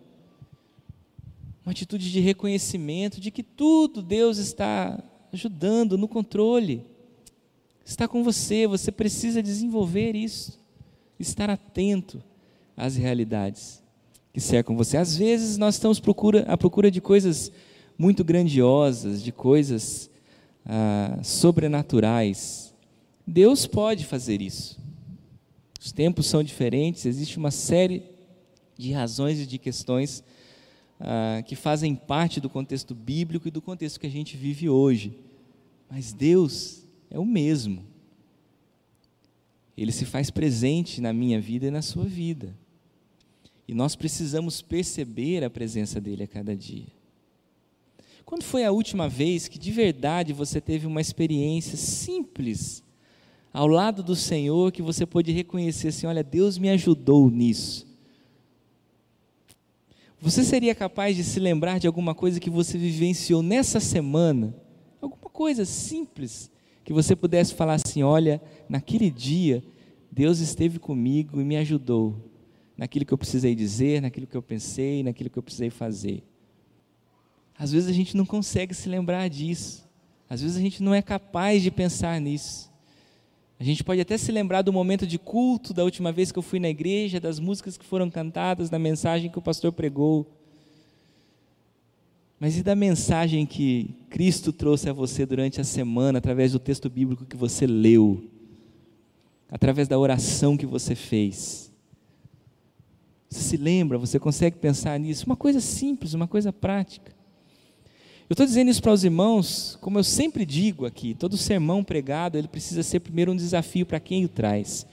uma 1.64 1.72
atitude 1.72 2.10
de 2.10 2.20
reconhecimento 2.20 3.20
de 3.20 3.30
que 3.30 3.42
tudo 3.42 4.00
Deus 4.00 4.38
está 4.38 5.02
ajudando 5.30 5.98
no 5.98 6.08
controle, 6.08 6.82
está 7.84 8.08
com 8.08 8.24
você, 8.24 8.66
você 8.66 8.90
precisa 8.90 9.42
desenvolver 9.42 10.16
isso, 10.16 10.58
estar 11.18 11.50
atento 11.50 12.22
às 12.74 12.96
realidades 12.96 13.84
que 14.36 14.40
cercam 14.42 14.76
você. 14.76 14.98
Às 14.98 15.16
vezes 15.16 15.56
nós 15.56 15.76
estamos 15.76 15.98
procura, 15.98 16.42
à 16.42 16.58
procura 16.58 16.90
de 16.90 17.00
coisas 17.00 17.50
muito 17.96 18.22
grandiosas, 18.22 19.22
de 19.22 19.32
coisas 19.32 20.10
ah, 20.66 21.18
sobrenaturais. 21.22 22.74
Deus 23.26 23.66
pode 23.66 24.04
fazer 24.04 24.42
isso. 24.42 24.78
Os 25.80 25.90
tempos 25.90 26.26
são 26.26 26.42
diferentes, 26.42 27.06
existe 27.06 27.38
uma 27.38 27.50
série 27.50 28.02
de 28.76 28.92
razões 28.92 29.40
e 29.40 29.46
de 29.46 29.56
questões 29.56 30.22
ah, 31.00 31.42
que 31.46 31.56
fazem 31.56 31.94
parte 31.94 32.38
do 32.38 32.50
contexto 32.50 32.94
bíblico 32.94 33.48
e 33.48 33.50
do 33.50 33.62
contexto 33.62 33.98
que 33.98 34.06
a 34.06 34.10
gente 34.10 34.36
vive 34.36 34.68
hoje. 34.68 35.18
Mas 35.90 36.12
Deus 36.12 36.86
é 37.08 37.18
o 37.18 37.24
mesmo. 37.24 37.86
Ele 39.74 39.92
se 39.92 40.04
faz 40.04 40.28
presente 40.28 41.00
na 41.00 41.10
minha 41.10 41.40
vida 41.40 41.68
e 41.68 41.70
na 41.70 41.80
sua 41.80 42.04
vida. 42.04 42.54
E 43.68 43.74
nós 43.74 43.96
precisamos 43.96 44.62
perceber 44.62 45.42
a 45.42 45.50
presença 45.50 46.00
dele 46.00 46.22
a 46.22 46.28
cada 46.28 46.54
dia. 46.54 46.86
Quando 48.24 48.42
foi 48.42 48.64
a 48.64 48.72
última 48.72 49.08
vez 49.08 49.48
que 49.48 49.58
de 49.58 49.70
verdade 49.70 50.32
você 50.32 50.60
teve 50.60 50.86
uma 50.86 51.00
experiência 51.00 51.76
simples 51.76 52.82
ao 53.52 53.66
lado 53.66 54.02
do 54.02 54.14
Senhor 54.14 54.70
que 54.72 54.82
você 54.82 55.06
pôde 55.06 55.32
reconhecer 55.32 55.88
assim: 55.88 56.06
olha, 56.06 56.22
Deus 56.22 56.58
me 56.58 56.68
ajudou 56.70 57.30
nisso? 57.30 57.86
Você 60.20 60.42
seria 60.42 60.74
capaz 60.74 61.14
de 61.14 61.22
se 61.22 61.38
lembrar 61.38 61.78
de 61.78 61.86
alguma 61.86 62.14
coisa 62.14 62.40
que 62.40 62.50
você 62.50 62.76
vivenciou 62.76 63.42
nessa 63.42 63.78
semana? 63.78 64.54
Alguma 65.00 65.30
coisa 65.30 65.64
simples 65.64 66.50
que 66.84 66.92
você 66.92 67.14
pudesse 67.14 67.54
falar 67.54 67.74
assim: 67.74 68.02
olha, 68.02 68.42
naquele 68.68 69.10
dia 69.10 69.62
Deus 70.10 70.40
esteve 70.40 70.78
comigo 70.78 71.40
e 71.40 71.44
me 71.44 71.56
ajudou 71.56 72.35
naquilo 72.76 73.04
que 73.04 73.14
eu 73.14 73.18
precisei 73.18 73.54
dizer, 73.54 74.02
naquilo 74.02 74.26
que 74.26 74.36
eu 74.36 74.42
pensei, 74.42 75.02
naquilo 75.02 75.30
que 75.30 75.38
eu 75.38 75.42
precisei 75.42 75.70
fazer. 75.70 76.22
Às 77.58 77.72
vezes 77.72 77.88
a 77.88 77.92
gente 77.92 78.16
não 78.16 78.26
consegue 78.26 78.74
se 78.74 78.88
lembrar 78.88 79.28
disso. 79.28 79.86
Às 80.28 80.42
vezes 80.42 80.56
a 80.56 80.60
gente 80.60 80.82
não 80.82 80.94
é 80.94 81.00
capaz 81.00 81.62
de 81.62 81.70
pensar 81.70 82.20
nisso. 82.20 82.70
A 83.58 83.64
gente 83.64 83.82
pode 83.82 84.00
até 84.00 84.18
se 84.18 84.30
lembrar 84.30 84.60
do 84.60 84.72
momento 84.72 85.06
de 85.06 85.18
culto, 85.18 85.72
da 85.72 85.82
última 85.82 86.12
vez 86.12 86.30
que 86.30 86.38
eu 86.38 86.42
fui 86.42 86.58
na 86.58 86.68
igreja, 86.68 87.18
das 87.18 87.40
músicas 87.40 87.78
que 87.78 87.84
foram 87.86 88.10
cantadas, 88.10 88.68
da 88.68 88.78
mensagem 88.78 89.30
que 89.30 89.38
o 89.38 89.42
pastor 89.42 89.72
pregou. 89.72 90.30
Mas 92.38 92.58
e 92.58 92.62
da 92.62 92.76
mensagem 92.76 93.46
que 93.46 93.94
Cristo 94.10 94.52
trouxe 94.52 94.90
a 94.90 94.92
você 94.92 95.24
durante 95.24 95.58
a 95.58 95.64
semana, 95.64 96.18
através 96.18 96.52
do 96.52 96.58
texto 96.58 96.90
bíblico 96.90 97.24
que 97.24 97.36
você 97.36 97.66
leu, 97.66 98.28
através 99.48 99.88
da 99.88 99.98
oração 99.98 100.54
que 100.54 100.66
você 100.66 100.94
fez? 100.94 101.72
Você 103.36 103.50
se 103.50 103.56
lembra, 103.58 103.98
você 103.98 104.18
consegue 104.18 104.56
pensar 104.56 104.98
nisso? 104.98 105.26
Uma 105.26 105.36
coisa 105.36 105.60
simples, 105.60 106.14
uma 106.14 106.26
coisa 106.26 106.54
prática. 106.54 107.14
Eu 108.30 108.32
estou 108.32 108.46
dizendo 108.46 108.70
isso 108.70 108.82
para 108.82 108.92
os 108.92 109.04
irmãos, 109.04 109.76
como 109.82 109.98
eu 109.98 110.04
sempre 110.04 110.46
digo 110.46 110.86
aqui, 110.86 111.14
todo 111.14 111.36
sermão 111.36 111.84
pregado, 111.84 112.38
ele 112.38 112.48
precisa 112.48 112.82
ser 112.82 113.00
primeiro 113.00 113.30
um 113.30 113.36
desafio 113.36 113.84
para 113.84 114.00
quem 114.00 114.24
o 114.24 114.28
traz. 114.28 114.86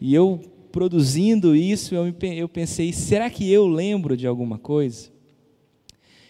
E 0.00 0.14
eu, 0.14 0.40
produzindo 0.72 1.54
isso, 1.54 1.94
eu, 1.94 2.06
eu 2.32 2.48
pensei, 2.48 2.94
será 2.94 3.28
que 3.28 3.50
eu 3.50 3.66
lembro 3.66 4.16
de 4.16 4.26
alguma 4.26 4.58
coisa? 4.58 5.10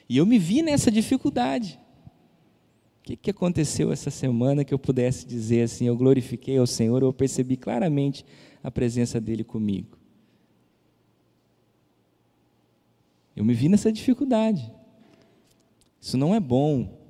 E 0.09 0.17
eu 0.17 0.27
me 0.27 0.37
vi 0.37 0.63
nessa 0.63 0.91
dificuldade. 0.91 1.79
O 2.99 3.05
que, 3.05 3.17
que 3.17 3.31
aconteceu 3.31 3.93
essa 3.93 4.11
semana 4.11 4.65
que 4.65 4.75
eu 4.75 4.79
pudesse 4.81 5.25
dizer 5.25 5.63
assim, 5.63 5.87
eu 5.87 5.97
glorifiquei 5.97 6.59
ao 6.59 6.67
Senhor, 6.67 7.01
eu 7.03 7.13
percebi 7.13 7.57
claramente 7.57 8.27
a 8.65 8.71
presença 8.71 9.21
dEle 9.21 9.45
comigo. 9.45 10.00
Eu 13.41 13.45
me 13.47 13.55
vi 13.55 13.71
nessa 13.71 13.91
dificuldade. 13.91 14.71
Isso 15.99 16.19
não 16.19 16.35
é 16.35 16.39
bom. 16.39 17.01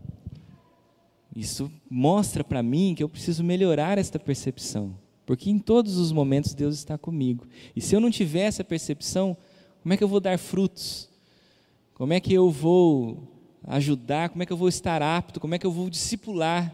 Isso 1.35 1.69
mostra 1.91 2.45
para 2.45 2.63
mim 2.63 2.95
que 2.97 3.03
eu 3.03 3.09
preciso 3.09 3.43
melhorar 3.43 3.99
esta 3.99 4.17
percepção. 4.17 4.97
Porque 5.27 5.51
em 5.51 5.59
todos 5.59 5.97
os 5.97 6.13
momentos 6.13 6.55
Deus 6.55 6.77
está 6.77 6.97
comigo. 6.97 7.49
E 7.75 7.81
se 7.81 7.97
eu 7.97 8.01
não 8.01 8.13
tiver 8.13 8.43
essa 8.43 8.63
percepção, 8.63 9.37
como 9.83 9.93
é 9.93 9.97
que 9.97 10.05
eu 10.05 10.09
vou 10.09 10.21
dar 10.21 10.39
frutos? 10.39 11.09
Como 11.95 12.13
é 12.13 12.21
que 12.21 12.33
eu 12.33 12.49
vou 12.49 13.27
ajudar? 13.65 14.29
Como 14.29 14.45
é 14.45 14.47
que 14.47 14.53
eu 14.53 14.57
vou 14.57 14.69
estar 14.69 15.03
apto? 15.03 15.41
Como 15.41 15.57
é 15.57 15.59
que 15.59 15.67
eu 15.67 15.73
vou 15.73 15.91
discipular? 15.91 16.73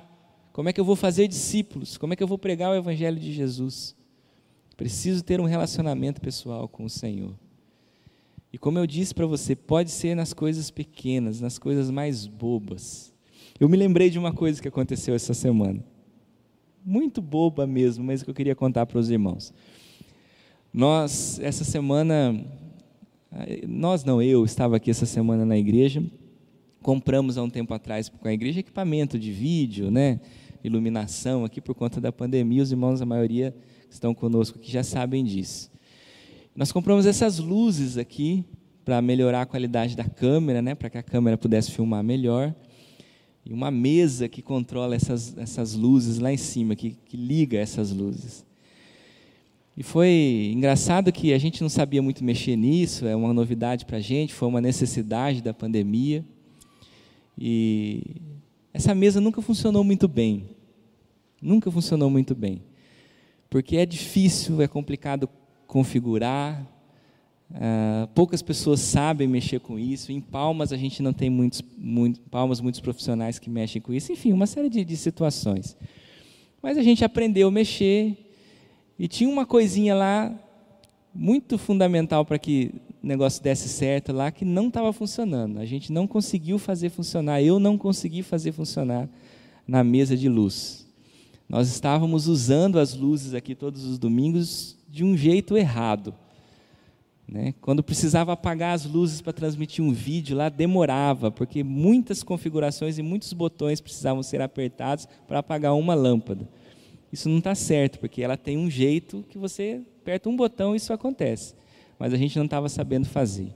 Como 0.53 0.69
é 0.69 0.73
que 0.75 0.81
eu 0.83 0.85
vou 0.85 0.97
fazer 0.97 1.29
discípulos? 1.29 1.97
Como 1.97 2.13
é 2.13 2.17
que 2.17 2.23
eu 2.23 2.29
vou 2.29 2.37
pregar 2.37 2.73
o 2.73 2.77
Evangelho 2.77 3.19
de 3.19 3.33
Jesus? 3.33 3.97
Preciso 4.77 5.25
ter 5.25 5.41
um 5.41 5.47
relacionamento 5.47 6.21
pessoal 6.21 6.69
com 6.69 6.85
o 6.85 6.91
Senhor. 6.91 7.46
E 8.53 8.59
como 8.59 8.79
eu 8.79 8.87
disse 8.87 9.15
para 9.15 9.27
você, 9.27 9.55
pode 9.55 9.91
ser 9.91 10.15
nas 10.15 10.33
coisas 10.33 10.71
pequenas, 10.71 11.41
nas 11.41 11.59
coisas 11.59 11.91
mais 11.91 12.27
bobas. 12.27 13.13
Eu 13.59 13.69
me 13.69 13.77
lembrei 13.77 14.11
de 14.11 14.19
uma 14.19 14.33
coisa 14.33 14.61
que 14.61 14.69
aconteceu 14.69 15.15
essa 15.15 15.35
semana. 15.35 15.85
Muito 16.85 17.21
boba 17.21 17.67
mesmo, 17.67 18.05
mas 18.05 18.23
que 18.23 18.31
eu 18.31 18.35
queria 18.35 18.55
contar 18.55 18.87
para 18.87 18.99
os 18.99 19.11
irmãos. 19.11 19.53
Nós, 20.73 21.41
essa 21.41 21.65
semana, 21.65 22.45
nós 23.67 24.05
não, 24.05 24.21
eu 24.21 24.45
estava 24.45 24.77
aqui 24.77 24.91
essa 24.91 25.07
semana 25.07 25.45
na 25.45 25.57
igreja, 25.57 26.05
compramos 26.83 27.39
há 27.39 27.43
um 27.43 27.51
tempo 27.51 27.75
atrás 27.75 28.09
com 28.09 28.29
a 28.29 28.33
igreja 28.33 28.61
equipamento 28.61 29.19
de 29.19 29.33
vídeo, 29.33 29.91
né, 29.91 30.21
iluminação 30.63 31.45
aqui 31.45 31.61
por 31.61 31.75
conta 31.75 32.01
da 32.01 32.13
pandemia, 32.13 32.63
os 32.63 32.71
irmãos, 32.71 33.01
a 33.01 33.07
maioria 33.07 33.55
que 33.89 33.95
estão 33.95 34.15
conosco 34.15 34.59
aqui 34.59 34.71
já 34.71 34.83
sabem 34.83 35.25
disso. 35.25 35.71
Nós 36.57 36.73
compramos 36.73 37.05
essas 37.05 37.39
luzes 37.39 37.99
aqui 37.99 38.43
para 38.83 39.03
melhorar 39.03 39.43
a 39.43 39.47
qualidade 39.47 39.95
da 39.95 40.05
câmera, 40.05 40.63
né, 40.63 40.75
para 40.75 40.89
que 40.89 40.97
a 40.97 41.03
câmera 41.03 41.37
pudesse 41.37 41.71
filmar 41.71 42.03
melhor. 42.03 42.55
E 43.45 43.53
uma 43.53 43.71
mesa 43.71 44.27
que 44.27 44.41
controla 44.41 44.97
essas, 44.97 45.37
essas 45.37 45.75
luzes 45.75 46.19
lá 46.19 46.33
em 46.33 46.39
cima, 46.39 46.75
que, 46.75 46.97
que 47.05 47.15
liga 47.15 47.59
essas 47.59 47.93
luzes. 47.93 48.43
E 49.77 49.83
foi 49.83 50.51
engraçado 50.55 51.13
que 51.13 51.35
a 51.35 51.39
gente 51.39 51.61
não 51.61 51.69
sabia 51.69 52.01
muito 52.01 52.25
mexer 52.25 52.57
nisso, 52.57 53.07
é 53.07 53.15
uma 53.15 53.35
novidade 53.35 53.85
para 53.85 53.99
a 53.99 54.01
gente, 54.01 54.33
foi 54.33 54.49
uma 54.49 54.61
necessidade 54.61 55.43
da 55.43 55.53
pandemia. 55.53 56.25
E 57.39 58.03
essa 58.73 58.95
mesa 58.95 59.21
nunca 59.21 59.43
funcionou 59.43 59.85
muito 59.85 60.09
bem. 60.09 60.49
Nunca 61.43 61.71
funcionou 61.71 62.09
muito 62.09 62.35
bem. 62.35 62.63
Porque 63.51 63.77
é 63.77 63.85
difícil, 63.85 64.63
é 64.63 64.67
complicado 64.67 65.29
configurar. 65.67 66.67
Uh, 67.51 68.09
poucas 68.09 68.43
pessoas 68.43 68.81
sabem 68.81 69.29
mexer 69.29 69.61
com 69.61 69.79
isso. 69.79 70.11
Em 70.11 70.21
Palmas 70.21 70.73
a 70.73 70.77
gente 70.77 71.03
não 71.03 71.12
tem 71.12 71.31
muitos, 71.31 71.62
muito, 71.79 72.21
Palmas 72.23 72.61
muitos 72.61 72.81
profissionais 72.81 73.39
que 73.39 73.49
mexem 73.49 73.81
com 73.81 73.93
isso. 73.93 74.12
Enfim, 74.12 74.33
uma 74.33 74.47
série 74.47 74.69
de, 74.69 74.85
de 74.85 74.97
situações. 74.97 75.77
Mas 76.62 76.77
a 76.77 76.83
gente 76.83 77.05
aprendeu 77.05 77.49
a 77.49 77.51
mexer 77.51 78.17
e 78.99 79.07
tinha 79.07 79.31
uma 79.31 79.47
coisinha 79.47 79.95
lá 79.95 80.35
muito 81.14 81.57
fundamental 81.57 82.25
para 82.25 82.39
que 82.39 82.73
o 83.03 83.07
negócio 83.07 83.43
desse 83.43 83.69
certo 83.69 84.12
lá 84.12 84.31
que 84.31 84.45
não 84.45 84.69
estava 84.69 84.93
funcionando. 84.93 85.59
A 85.59 85.64
gente 85.64 85.93
não 85.93 86.07
conseguiu 86.07 86.59
fazer 86.59 86.91
funcionar. 86.91 87.41
Eu 87.41 87.59
não 87.59 87.79
consegui 87.79 88.23
fazer 88.23 88.53
funcionar 88.53 89.09
na 89.67 89.85
mesa 89.85 90.17
de 90.17 90.29
luz. 90.29 90.87
Nós 91.49 91.69
estávamos 91.69 92.27
usando 92.27 92.79
as 92.79 92.95
luzes 92.95 93.33
aqui 93.33 93.55
todos 93.55 93.85
os 93.85 93.99
domingos 93.99 94.76
de 94.89 95.05
um 95.05 95.16
jeito 95.16 95.57
errado. 95.57 96.14
Né? 97.28 97.55
Quando 97.61 97.82
precisava 97.82 98.32
apagar 98.32 98.74
as 98.74 98.84
luzes 98.84 99.20
para 99.20 99.32
transmitir 99.32 99.84
um 99.84 99.93
vídeo 99.93 100.37
lá, 100.37 100.49
demorava, 100.49 101.30
porque 101.30 101.64
muitas 101.64 102.22
configurações 102.22 102.99
e 102.99 103.03
muitos 103.03 103.32
botões 103.32 103.80
precisavam 103.80 104.22
ser 104.22 104.41
apertados 104.41 105.09
para 105.26 105.41
apagar 105.41 105.74
uma 105.74 105.95
lâmpada. 105.95 106.49
Isso 107.12 107.28
não 107.28 107.39
está 107.39 107.55
certo, 107.55 107.99
porque 107.99 108.22
ela 108.22 108.37
tem 108.37 108.57
um 108.57 108.70
jeito 108.70 109.24
que 109.28 109.39
você 109.39 109.80
aperta 110.01 110.28
um 110.28 110.37
botão 110.37 110.74
e 110.74 110.76
isso 110.76 110.93
acontece. 110.93 111.55
Mas 111.99 112.12
a 112.12 112.16
gente 112.16 112.37
não 112.37 112.45
estava 112.45 112.68
sabendo 112.68 113.07
fazer. 113.07 113.53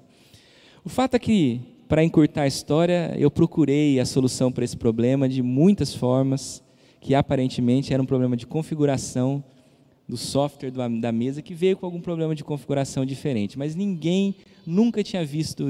O 0.84 0.88
fato 0.88 1.14
é 1.14 1.18
que, 1.18 1.60
para 1.88 2.02
encurtar 2.02 2.42
a 2.42 2.46
história, 2.46 3.14
eu 3.18 3.30
procurei 3.30 4.00
a 4.00 4.06
solução 4.06 4.50
para 4.50 4.64
esse 4.64 4.76
problema 4.76 5.28
de 5.28 5.42
muitas 5.42 5.94
formas, 5.94 6.62
que 7.00 7.14
aparentemente 7.14 7.92
era 7.92 8.02
um 8.02 8.06
problema 8.06 8.36
de 8.36 8.46
configuração 8.46 9.44
do 10.10 10.16
software 10.16 10.70
da 10.70 11.12
mesa 11.12 11.40
que 11.40 11.54
veio 11.54 11.76
com 11.76 11.86
algum 11.86 12.00
problema 12.00 12.34
de 12.34 12.44
configuração 12.44 13.06
diferente, 13.06 13.58
mas 13.58 13.74
ninguém 13.74 14.34
nunca 14.66 15.02
tinha 15.02 15.24
visto, 15.24 15.66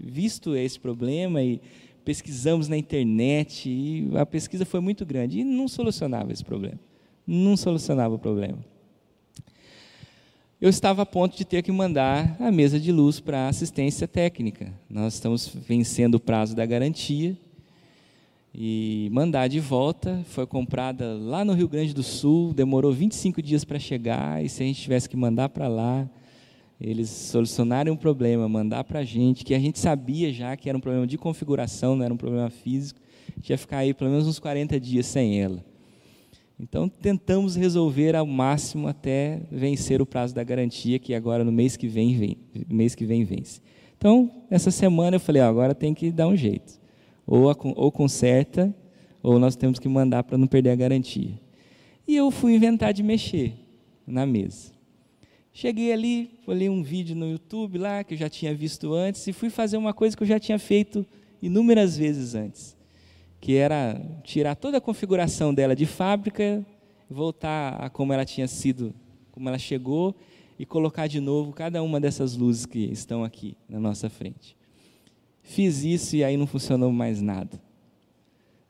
visto 0.00 0.54
esse 0.54 0.78
problema 0.78 1.42
e 1.42 1.60
pesquisamos 2.04 2.68
na 2.68 2.76
internet 2.76 3.70
e 3.70 4.10
a 4.16 4.26
pesquisa 4.26 4.64
foi 4.64 4.80
muito 4.80 5.06
grande 5.06 5.38
e 5.38 5.44
não 5.44 5.68
solucionava 5.68 6.32
esse 6.32 6.44
problema. 6.44 6.78
Não 7.26 7.56
solucionava 7.56 8.14
o 8.14 8.18
problema. 8.18 8.58
Eu 10.60 10.68
estava 10.68 11.02
a 11.02 11.06
ponto 11.06 11.36
de 11.36 11.44
ter 11.44 11.62
que 11.62 11.72
mandar 11.72 12.36
a 12.40 12.50
mesa 12.50 12.78
de 12.78 12.92
luz 12.92 13.18
para 13.20 13.48
assistência 13.48 14.06
técnica. 14.06 14.72
Nós 14.88 15.14
estamos 15.14 15.48
vencendo 15.48 16.16
o 16.16 16.20
prazo 16.20 16.54
da 16.54 16.66
garantia 16.66 17.36
e 18.54 19.08
mandar 19.12 19.48
de 19.48 19.60
volta. 19.60 20.22
Foi 20.26 20.46
comprada 20.46 21.14
lá 21.14 21.44
no 21.44 21.52
Rio 21.52 21.68
Grande 21.68 21.94
do 21.94 22.02
Sul, 22.02 22.52
demorou 22.52 22.92
25 22.92 23.40
dias 23.40 23.64
para 23.64 23.78
chegar, 23.78 24.44
e 24.44 24.48
se 24.48 24.62
a 24.62 24.66
gente 24.66 24.80
tivesse 24.80 25.08
que 25.08 25.16
mandar 25.16 25.48
para 25.48 25.68
lá, 25.68 26.08
eles 26.80 27.08
solucionarem 27.08 27.92
um 27.92 27.96
problema, 27.96 28.48
mandar 28.48 28.84
para 28.84 29.00
a 29.00 29.04
gente, 29.04 29.44
que 29.44 29.54
a 29.54 29.58
gente 29.58 29.78
sabia 29.78 30.32
já 30.32 30.56
que 30.56 30.68
era 30.68 30.76
um 30.76 30.80
problema 30.80 31.06
de 31.06 31.16
configuração, 31.16 31.96
não 31.96 32.04
era 32.04 32.12
um 32.12 32.16
problema 32.16 32.50
físico, 32.50 33.00
a 33.28 33.36
gente 33.36 33.50
ia 33.50 33.58
ficar 33.58 33.78
aí 33.78 33.94
pelo 33.94 34.10
menos 34.10 34.26
uns 34.26 34.38
40 34.38 34.78
dias 34.78 35.06
sem 35.06 35.40
ela. 35.40 35.64
Então 36.58 36.88
tentamos 36.88 37.56
resolver 37.56 38.14
ao 38.14 38.26
máximo 38.26 38.86
até 38.86 39.40
vencer 39.50 40.02
o 40.02 40.06
prazo 40.06 40.34
da 40.34 40.44
garantia, 40.44 40.98
que 40.98 41.14
agora 41.14 41.42
no 41.42 41.50
mês 41.50 41.76
que 41.76 41.88
vem, 41.88 42.16
vem 42.16 42.36
mês 42.68 42.94
que 42.94 43.04
vem 43.04 43.24
vence. 43.24 43.60
Então, 43.96 44.30
essa 44.50 44.72
semana 44.72 45.16
eu 45.16 45.20
falei, 45.20 45.40
ó, 45.40 45.46
agora 45.46 45.76
tem 45.76 45.94
que 45.94 46.10
dar 46.10 46.26
um 46.26 46.36
jeito 46.36 46.81
ou, 47.26 47.44
ou 47.76 47.92
conserta, 47.92 48.74
ou 49.22 49.38
nós 49.38 49.56
temos 49.56 49.78
que 49.78 49.88
mandar 49.88 50.24
para 50.24 50.36
não 50.36 50.46
perder 50.46 50.70
a 50.70 50.76
garantia. 50.76 51.40
E 52.06 52.16
eu 52.16 52.30
fui 52.30 52.54
inventar 52.54 52.92
de 52.92 53.02
mexer 53.02 53.54
na 54.06 54.26
mesa. 54.26 54.72
Cheguei 55.52 55.92
ali, 55.92 56.30
olhei 56.46 56.68
um 56.68 56.82
vídeo 56.82 57.14
no 57.14 57.30
YouTube 57.30 57.78
lá, 57.78 58.02
que 58.02 58.14
eu 58.14 58.18
já 58.18 58.28
tinha 58.28 58.54
visto 58.54 58.92
antes, 58.94 59.26
e 59.26 59.32
fui 59.32 59.50
fazer 59.50 59.76
uma 59.76 59.92
coisa 59.92 60.16
que 60.16 60.22
eu 60.22 60.26
já 60.26 60.40
tinha 60.40 60.58
feito 60.58 61.06
inúmeras 61.42 61.96
vezes 61.96 62.34
antes, 62.34 62.76
que 63.40 63.56
era 63.56 64.00
tirar 64.24 64.54
toda 64.54 64.78
a 64.78 64.80
configuração 64.80 65.52
dela 65.52 65.76
de 65.76 65.84
fábrica, 65.84 66.64
voltar 67.08 67.74
a 67.74 67.90
como 67.90 68.12
ela 68.12 68.24
tinha 68.24 68.48
sido, 68.48 68.94
como 69.30 69.48
ela 69.48 69.58
chegou, 69.58 70.14
e 70.58 70.64
colocar 70.64 71.06
de 71.06 71.20
novo 71.20 71.52
cada 71.52 71.82
uma 71.82 72.00
dessas 72.00 72.36
luzes 72.36 72.64
que 72.64 72.78
estão 72.90 73.22
aqui 73.22 73.56
na 73.68 73.78
nossa 73.78 74.08
frente. 74.08 74.56
Fiz 75.42 75.84
isso 75.84 76.16
e 76.16 76.24
aí 76.24 76.36
não 76.36 76.46
funcionou 76.46 76.92
mais 76.92 77.20
nada. 77.20 77.60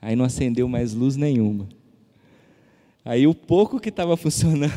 Aí 0.01 0.17
não 0.17 0.25
acendeu 0.25 0.69
mais 0.69 0.95
luz 0.95 1.17
nenhuma. 1.17 1.69
Aí 3.05 3.27
o 3.27 3.35
pouco 3.35 3.79
que 3.79 3.89
estava 3.89 4.17
funcionando 4.19 4.73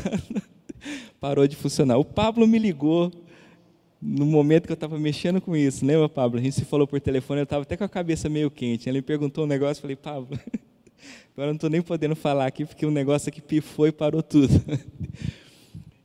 parou 1.20 1.46
de 1.46 1.56
funcionar. 1.56 1.98
O 1.98 2.04
Pablo 2.04 2.46
me 2.46 2.58
ligou 2.58 3.10
no 4.00 4.26
momento 4.26 4.66
que 4.66 4.72
eu 4.72 4.74
estava 4.74 4.98
mexendo 4.98 5.40
com 5.40 5.56
isso. 5.56 5.84
Lembra, 5.84 6.08
Pablo? 6.08 6.38
A 6.38 6.42
gente 6.42 6.54
se 6.54 6.64
falou 6.64 6.86
por 6.86 7.00
telefone, 7.00 7.40
eu 7.40 7.44
estava 7.44 7.62
até 7.62 7.76
com 7.76 7.84
a 7.84 7.88
cabeça 7.88 8.28
meio 8.28 8.50
quente. 8.50 8.88
Ele 8.88 8.98
me 8.98 9.02
perguntou 9.02 9.44
um 9.44 9.48
negócio, 9.48 9.78
eu 9.78 9.82
falei, 9.82 9.96
Pablo, 9.96 10.38
Agora 11.36 11.48
não 11.48 11.56
estou 11.56 11.70
nem 11.70 11.82
podendo 11.82 12.16
falar 12.16 12.46
aqui, 12.46 12.64
porque 12.64 12.86
o 12.86 12.90
negócio 12.90 13.28
aqui 13.28 13.42
pifou 13.42 13.86
e 13.86 13.92
parou 13.92 14.22
tudo. 14.22 14.54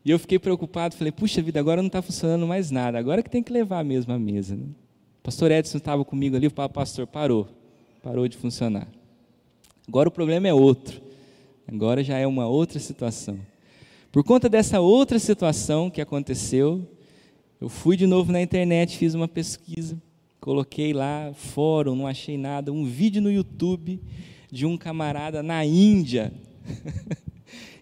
E 0.03 0.09
eu 0.09 0.17
fiquei 0.19 0.39
preocupado, 0.39 0.95
falei, 0.95 1.11
puxa 1.11 1.41
vida, 1.41 1.59
agora 1.59 1.81
não 1.81 1.87
está 1.87 2.01
funcionando 2.01 2.45
mais 2.47 2.71
nada, 2.71 2.97
agora 2.97 3.21
que 3.21 3.29
tem 3.29 3.43
que 3.43 3.53
levar 3.53 3.85
mesmo 3.85 4.11
a 4.11 4.17
mesa. 4.19 4.55
Né? 4.55 4.65
O 5.21 5.23
pastor 5.23 5.51
Edson 5.51 5.77
estava 5.77 6.03
comigo 6.03 6.35
ali, 6.35 6.47
o 6.47 6.51
pastor 6.51 7.05
parou, 7.05 7.47
parou 8.01 8.27
de 8.27 8.35
funcionar. 8.35 8.87
Agora 9.87 10.09
o 10.09 10.11
problema 10.11 10.47
é 10.47 10.53
outro, 10.53 10.99
agora 11.67 12.03
já 12.03 12.17
é 12.17 12.25
uma 12.25 12.47
outra 12.47 12.79
situação. 12.79 13.37
Por 14.11 14.23
conta 14.23 14.49
dessa 14.49 14.79
outra 14.79 15.19
situação 15.19 15.91
que 15.91 16.01
aconteceu, 16.01 16.87
eu 17.61 17.69
fui 17.69 17.95
de 17.95 18.07
novo 18.07 18.31
na 18.31 18.41
internet, 18.41 18.97
fiz 18.97 19.13
uma 19.13 19.27
pesquisa, 19.27 19.95
coloquei 20.39 20.91
lá, 20.91 21.31
fórum, 21.35 21.95
não 21.95 22.07
achei 22.07 22.35
nada, 22.35 22.73
um 22.73 22.83
vídeo 22.83 23.21
no 23.21 23.31
YouTube 23.31 24.01
de 24.51 24.65
um 24.65 24.75
camarada 24.75 25.43
na 25.43 25.63
Índia, 25.63 26.33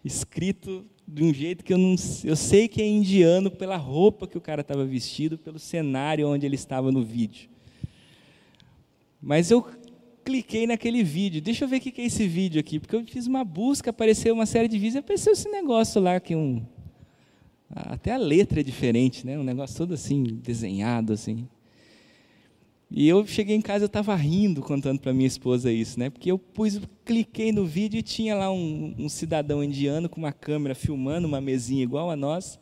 escrito 0.04 0.86
de 1.08 1.24
um 1.24 1.34
jeito 1.34 1.64
que 1.64 1.74
eu 1.74 1.78
não 1.78 1.96
eu 2.24 2.36
sei 2.36 2.68
que 2.68 2.82
é 2.82 2.88
indiano 2.88 3.50
pela 3.50 3.76
roupa 3.76 4.28
que 4.28 4.38
o 4.38 4.42
cara 4.42 4.62
estava 4.62 4.86
vestido, 4.86 5.38
pelo 5.38 5.58
cenário 5.58 6.28
onde 6.28 6.46
ele 6.46 6.56
estava 6.56 6.92
no 6.92 7.04
vídeo. 7.04 7.50
Mas 9.22 9.52
eu 9.52 9.66
cliquei 10.24 10.68
naquele 10.68 11.04
vídeo. 11.04 11.42
Deixa 11.42 11.66
eu 11.66 11.68
ver 11.68 11.78
o 11.78 11.82
que 11.82 12.00
é 12.00 12.06
esse 12.06 12.28
vídeo 12.28 12.60
aqui, 12.60 12.80
porque 12.80 12.96
eu 12.96 13.04
fiz 13.06 13.26
uma 13.26 13.44
busca, 13.44 13.90
apareceu 13.90 14.34
uma 14.34 14.46
série 14.46 14.68
de 14.68 14.78
vídeos, 14.78 14.96
e 14.96 15.00
apareceu 15.00 15.34
esse 15.34 15.50
negócio 15.50 16.00
lá 16.00 16.20
que 16.20 16.36
um 16.36 16.64
até 17.72 18.14
a 18.14 18.18
letra 18.18 18.62
é 18.62 18.64
diferente, 18.64 19.26
né? 19.26 19.38
Um 19.38 19.44
negócio 19.44 19.78
todo 19.78 19.94
assim 19.94 20.24
desenhado 20.24 21.14
assim. 21.14 21.48
E 22.92 23.08
eu 23.08 23.26
cheguei 23.28 23.56
em 23.56 23.62
casa, 23.62 23.84
eu 23.84 23.88
estava 23.88 24.16
rindo 24.16 24.62
contando 24.62 25.00
para 25.00 25.14
minha 25.14 25.28
esposa 25.28 25.72
isso, 25.72 26.00
né? 26.00 26.10
Porque 26.10 26.32
eu 26.32 26.40
pus, 26.40 26.82
cliquei 27.06 27.52
no 27.52 27.64
vídeo 27.64 28.00
e 28.00 28.02
tinha 28.02 28.36
lá 28.36 28.52
um, 28.52 28.96
um 28.98 29.08
cidadão 29.08 29.64
indiano 29.64 30.10
com 30.10 30.20
uma 30.20 30.32
câmera 30.32 30.74
filmando 30.74 31.28
uma 31.28 31.40
mesinha 31.40 31.84
igual 31.84 32.10
a 32.10 32.16
nós, 32.16 32.60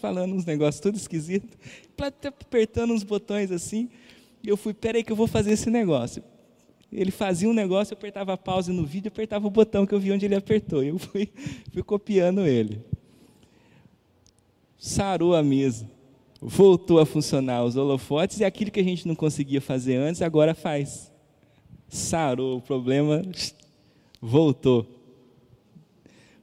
falando 0.00 0.34
uns 0.34 0.44
negócios 0.44 0.80
tudo 0.80 0.96
esquisito, 0.96 1.56
apertando 1.98 2.92
uns 2.92 3.02
botões 3.02 3.50
assim. 3.50 3.88
E 4.42 4.48
eu 4.48 4.58
fui, 4.58 4.74
peraí 4.74 5.02
que 5.02 5.10
eu 5.10 5.16
vou 5.16 5.26
fazer 5.26 5.52
esse 5.52 5.70
negócio. 5.70 6.22
Ele 6.92 7.10
fazia 7.10 7.48
um 7.48 7.54
negócio, 7.54 7.94
eu 7.94 7.98
apertava 7.98 8.36
pause 8.36 8.72
no 8.72 8.84
vídeo, 8.84 9.08
apertava 9.08 9.46
o 9.46 9.50
botão 9.50 9.86
que 9.86 9.94
eu 9.94 9.98
vi 9.98 10.12
onde 10.12 10.26
ele 10.26 10.36
apertou. 10.36 10.84
Eu 10.84 10.98
fui, 10.98 11.30
fui 11.72 11.82
copiando 11.82 12.46
ele. 12.46 12.78
Sarou 14.76 15.34
a 15.34 15.42
mesa 15.42 15.95
voltou 16.40 16.98
a 16.98 17.06
funcionar 17.06 17.64
os 17.64 17.76
holofotes 17.76 18.40
e 18.40 18.44
aquilo 18.44 18.70
que 18.70 18.80
a 18.80 18.84
gente 18.84 19.06
não 19.06 19.14
conseguia 19.14 19.60
fazer 19.60 19.96
antes, 19.96 20.22
agora 20.22 20.54
faz. 20.54 21.12
Sarou 21.88 22.58
o 22.58 22.60
problema, 22.60 23.22
voltou. 24.20 24.86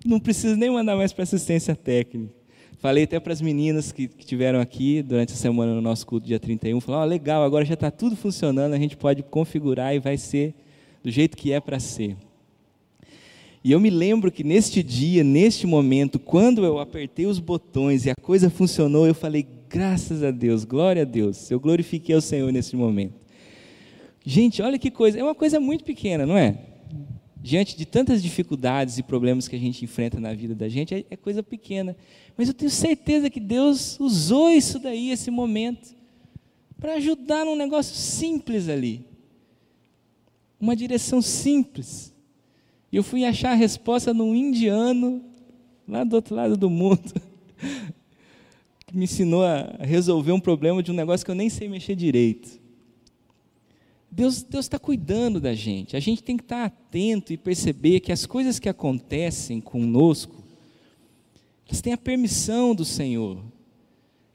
Não 0.05 0.19
preciso 0.19 0.55
nem 0.55 0.69
mandar 0.69 0.95
mais 0.95 1.13
para 1.13 1.23
assistência 1.23 1.75
técnica. 1.75 2.33
Falei 2.79 3.05
até 3.05 3.17
para 3.17 3.31
as 3.31 3.39
meninas 3.39 3.93
que, 3.93 4.09
que 4.09 4.25
tiveram 4.25 4.59
aqui 4.59 5.01
durante 5.01 5.31
a 5.31 5.37
semana 5.37 5.73
no 5.73 5.81
nosso 5.81 6.05
culto 6.05 6.27
dia 6.27 6.37
31, 6.37 6.81
falaram, 6.81 7.05
oh, 7.05 7.09
legal, 7.09 7.41
agora 7.41 7.63
já 7.63 7.75
está 7.75 7.89
tudo 7.89 8.13
funcionando, 8.13 8.73
a 8.73 8.77
gente 8.77 8.97
pode 8.97 9.23
configurar 9.23 9.95
e 9.95 9.99
vai 9.99 10.17
ser 10.17 10.53
do 11.01 11.09
jeito 11.09 11.37
que 11.37 11.53
é 11.53 11.61
para 11.61 11.79
ser. 11.79 12.17
E 13.63 13.71
eu 13.71 13.79
me 13.79 13.89
lembro 13.89 14.29
que 14.29 14.43
neste 14.43 14.83
dia, 14.83 15.23
neste 15.23 15.65
momento, 15.65 16.19
quando 16.19 16.65
eu 16.65 16.77
apertei 16.77 17.25
os 17.25 17.39
botões 17.39 18.05
e 18.05 18.09
a 18.09 18.15
coisa 18.15 18.49
funcionou, 18.49 19.07
eu 19.07 19.15
falei, 19.15 19.47
graças 19.73 20.21
a 20.21 20.29
Deus, 20.29 20.63
glória 20.63 21.01
a 21.01 21.05
Deus, 21.05 21.49
eu 21.49 21.59
glorifiquei 21.59 22.13
ao 22.13 22.21
Senhor 22.21 22.53
nesse 22.53 22.75
momento. 22.75 23.15
Gente, 24.23 24.61
olha 24.61 24.77
que 24.77 24.91
coisa, 24.91 25.19
é 25.19 25.23
uma 25.23 25.33
coisa 25.33 25.59
muito 25.59 25.83
pequena, 25.83 26.27
não 26.27 26.37
é? 26.37 26.59
Diante 27.41 27.75
de 27.75 27.83
tantas 27.83 28.21
dificuldades 28.21 28.99
e 28.99 29.03
problemas 29.03 29.47
que 29.47 29.55
a 29.55 29.59
gente 29.59 29.83
enfrenta 29.83 30.19
na 30.19 30.31
vida 30.31 30.53
da 30.53 30.69
gente, 30.69 30.93
é, 30.93 31.05
é 31.09 31.17
coisa 31.17 31.41
pequena. 31.41 31.97
Mas 32.37 32.47
eu 32.47 32.53
tenho 32.53 32.69
certeza 32.69 33.31
que 33.31 33.39
Deus 33.39 33.99
usou 33.99 34.51
isso 34.51 34.77
daí, 34.77 35.09
esse 35.09 35.31
momento, 35.31 35.95
para 36.79 36.93
ajudar 36.93 37.43
num 37.43 37.55
negócio 37.55 37.95
simples 37.95 38.69
ali. 38.69 39.03
Uma 40.59 40.75
direção 40.75 41.19
simples 41.19 42.13
e 42.93 42.95
eu 42.95 43.01
fui 43.01 43.25
achar 43.25 43.53
a 43.53 43.55
resposta 43.55 44.13
num 44.13 44.35
indiano, 44.35 45.23
lá 45.87 46.03
do 46.03 46.15
outro 46.15 46.35
lado 46.35 46.55
do 46.55 46.69
mundo, 46.69 47.11
me 48.93 49.05
ensinou 49.05 49.43
a 49.43 49.75
resolver 49.79 50.31
um 50.31 50.39
problema 50.39 50.83
de 50.83 50.91
um 50.91 50.93
negócio 50.93 51.25
que 51.25 51.31
eu 51.31 51.35
nem 51.35 51.49
sei 51.49 51.67
mexer 51.67 51.95
direito. 51.95 52.61
Deus 54.11 54.45
está 54.53 54.77
cuidando 54.77 55.39
da 55.39 55.55
gente. 55.55 55.97
A 55.97 55.99
gente 55.99 56.21
tem 56.21 56.37
que 56.37 56.43
estar 56.43 56.65
atento 56.65 57.33
e 57.33 57.37
perceber 57.37 57.99
que 57.99 58.11
as 58.11 58.27
coisas 58.27 58.59
que 58.59 58.69
acontecem 58.69 59.59
conosco, 59.59 60.43
elas 61.67 61.81
têm 61.81 61.93
a 61.93 61.97
permissão 61.97 62.75
do 62.75 62.85
Senhor. 62.85 63.43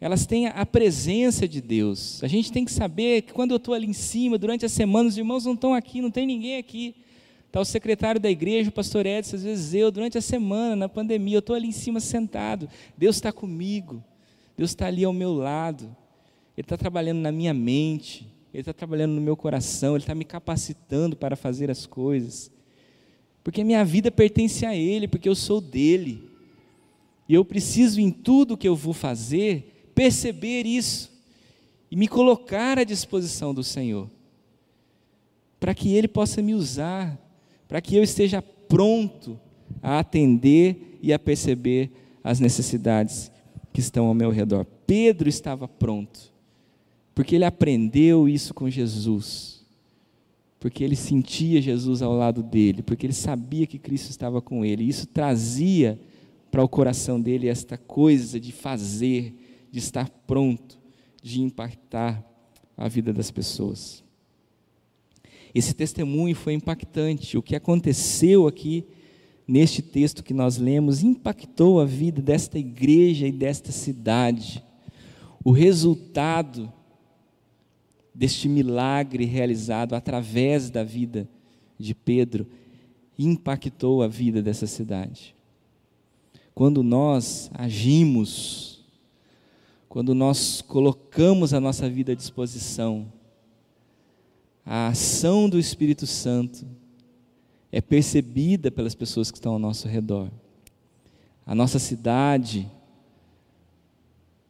Elas 0.00 0.26
têm 0.26 0.48
a 0.48 0.66
presença 0.66 1.46
de 1.46 1.60
Deus. 1.60 2.22
A 2.24 2.26
gente 2.26 2.50
tem 2.50 2.64
que 2.64 2.72
saber 2.72 3.22
que 3.22 3.32
quando 3.32 3.52
eu 3.52 3.56
estou 3.56 3.72
ali 3.72 3.86
em 3.86 3.92
cima, 3.92 4.36
durante 4.36 4.66
a 4.66 4.68
semana, 4.68 5.08
os 5.08 5.16
irmãos 5.16 5.44
não 5.44 5.54
estão 5.54 5.72
aqui, 5.72 6.00
não 6.00 6.10
tem 6.10 6.26
ninguém 6.26 6.56
aqui. 6.56 6.96
Está 7.46 7.60
o 7.60 7.64
secretário 7.64 8.20
da 8.20 8.28
igreja, 8.28 8.70
o 8.70 8.72
pastor 8.72 9.06
Edson, 9.06 9.36
às 9.36 9.44
vezes 9.44 9.74
eu, 9.74 9.90
durante 9.92 10.18
a 10.18 10.20
semana, 10.20 10.74
na 10.74 10.88
pandemia, 10.88 11.36
eu 11.36 11.40
estou 11.40 11.54
ali 11.54 11.68
em 11.68 11.72
cima 11.72 12.00
sentado. 12.00 12.68
Deus 12.96 13.16
está 13.16 13.32
comigo. 13.32 14.02
Deus 14.58 14.72
está 14.72 14.86
ali 14.86 15.04
ao 15.04 15.12
meu 15.12 15.32
lado. 15.32 15.84
Ele 16.56 16.64
está 16.64 16.76
trabalhando 16.76 17.20
na 17.20 17.32
minha 17.32 17.54
mente. 17.54 18.28
Ele 18.52 18.60
está 18.60 18.74
trabalhando 18.74 19.12
no 19.12 19.20
meu 19.20 19.36
coração. 19.36 19.94
Ele 19.94 20.02
está 20.02 20.14
me 20.14 20.24
capacitando 20.24 21.16
para 21.16 21.36
fazer 21.36 21.70
as 21.70 21.86
coisas. 21.86 22.50
Porque 23.42 23.62
a 23.62 23.64
minha 23.64 23.84
vida 23.84 24.10
pertence 24.10 24.66
a 24.66 24.76
Ele, 24.76 25.08
porque 25.08 25.28
eu 25.28 25.34
sou 25.34 25.60
dele. 25.60 26.28
E 27.26 27.32
eu 27.32 27.44
preciso, 27.44 28.00
em 28.00 28.10
tudo 28.10 28.56
que 28.56 28.68
eu 28.68 28.76
vou 28.76 28.92
fazer, 28.92 29.90
perceber 29.94 30.66
isso 30.66 31.16
e 31.90 31.96
me 31.96 32.08
colocar 32.08 32.78
à 32.78 32.84
disposição 32.84 33.54
do 33.54 33.64
Senhor, 33.64 34.10
para 35.58 35.74
que 35.74 35.94
Ele 35.94 36.08
possa 36.08 36.42
me 36.42 36.54
usar 36.54 37.18
para 37.68 37.82
que 37.82 37.94
eu 37.94 38.02
esteja 38.02 38.40
pronto 38.40 39.38
a 39.82 39.98
atender 39.98 40.98
e 41.02 41.12
a 41.12 41.18
perceber 41.18 41.90
as 42.24 42.40
necessidades 42.40 43.30
que 43.78 43.82
estão 43.82 44.06
ao 44.06 44.14
meu 44.14 44.30
redor. 44.30 44.66
Pedro 44.88 45.28
estava 45.28 45.68
pronto, 45.68 46.32
porque 47.14 47.36
ele 47.36 47.44
aprendeu 47.44 48.28
isso 48.28 48.52
com 48.52 48.68
Jesus, 48.68 49.64
porque 50.58 50.82
ele 50.82 50.96
sentia 50.96 51.62
Jesus 51.62 52.02
ao 52.02 52.12
lado 52.12 52.42
dele, 52.42 52.82
porque 52.82 53.06
ele 53.06 53.12
sabia 53.12 53.68
que 53.68 53.78
Cristo 53.78 54.10
estava 54.10 54.42
com 54.42 54.64
ele. 54.64 54.82
Isso 54.82 55.06
trazia 55.06 55.96
para 56.50 56.60
o 56.60 56.68
coração 56.68 57.20
dele 57.20 57.46
esta 57.46 57.78
coisa 57.78 58.40
de 58.40 58.50
fazer, 58.50 59.32
de 59.70 59.78
estar 59.78 60.10
pronto, 60.26 60.76
de 61.22 61.40
impactar 61.40 62.20
a 62.76 62.88
vida 62.88 63.12
das 63.12 63.30
pessoas. 63.30 64.02
Esse 65.54 65.72
testemunho 65.72 66.34
foi 66.34 66.52
impactante. 66.52 67.38
O 67.38 67.42
que 67.42 67.54
aconteceu 67.54 68.48
aqui 68.48 68.84
neste 69.48 69.80
texto 69.80 70.22
que 70.22 70.34
nós 70.34 70.58
lemos 70.58 71.02
impactou 71.02 71.80
a 71.80 71.86
vida 71.86 72.20
desta 72.20 72.58
igreja 72.58 73.26
e 73.26 73.32
desta 73.32 73.72
cidade. 73.72 74.62
O 75.42 75.50
resultado 75.50 76.70
deste 78.14 78.46
milagre 78.46 79.24
realizado 79.24 79.94
através 79.94 80.68
da 80.68 80.84
vida 80.84 81.26
de 81.78 81.94
Pedro 81.94 82.46
impactou 83.18 84.02
a 84.02 84.08
vida 84.08 84.42
dessa 84.42 84.66
cidade. 84.66 85.34
Quando 86.54 86.82
nós 86.82 87.50
agimos, 87.54 88.84
quando 89.88 90.14
nós 90.14 90.60
colocamos 90.60 91.54
a 91.54 91.60
nossa 91.60 91.88
vida 91.88 92.12
à 92.12 92.14
disposição, 92.14 93.10
a 94.66 94.88
ação 94.88 95.48
do 95.48 95.58
Espírito 95.58 96.06
Santo 96.06 96.66
é 97.70 97.80
percebida 97.80 98.70
pelas 98.70 98.94
pessoas 98.94 99.30
que 99.30 99.38
estão 99.38 99.52
ao 99.52 99.58
nosso 99.58 99.88
redor. 99.88 100.30
A 101.46 101.54
nossa 101.54 101.78
cidade, 101.78 102.68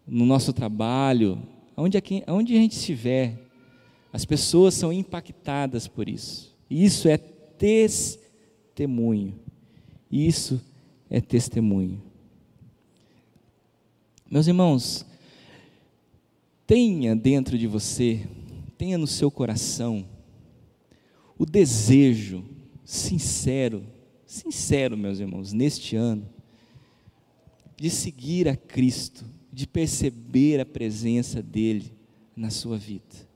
no 0.07 0.25
nosso 0.25 0.53
trabalho, 0.53 1.41
onde, 1.77 2.01
onde 2.27 2.55
a 2.55 2.59
gente 2.59 2.77
estiver, 2.77 3.39
as 4.13 4.25
pessoas 4.25 4.75
são 4.75 4.93
impactadas 4.93 5.87
por 5.87 6.09
isso. 6.09 6.57
Isso 6.71 7.09
é 7.09 7.17
testemunho. 7.17 9.35
Isso 10.11 10.61
é 11.11 11.21
testemunho. 11.21 12.03
Meus 14.31 14.47
irmãos, 14.47 15.07
tenha 16.67 17.17
dentro 17.17 17.59
de 17.59 17.67
você 17.67 18.27
tenha 18.79 18.97
no 18.97 19.09
seu 19.09 19.29
coração 19.29 20.07
o 21.37 21.45
desejo 21.45 22.45
sincero, 22.91 23.85
sincero, 24.25 24.97
meus 24.97 25.21
irmãos, 25.21 25.53
neste 25.53 25.95
ano, 25.95 26.27
de 27.77 27.91
seguir 27.91 28.49
a 28.49 28.57
Cristo, 28.57 29.27
de 29.53 29.67
perceber 29.67 30.59
a 30.59 30.65
presença 30.65 31.43
dEle 31.43 31.93
na 32.35 32.49
sua 32.49 32.79
vida. 32.79 33.29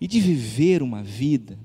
e 0.00 0.08
de 0.08 0.18
viver 0.18 0.82
uma 0.82 1.00
vida 1.00 1.56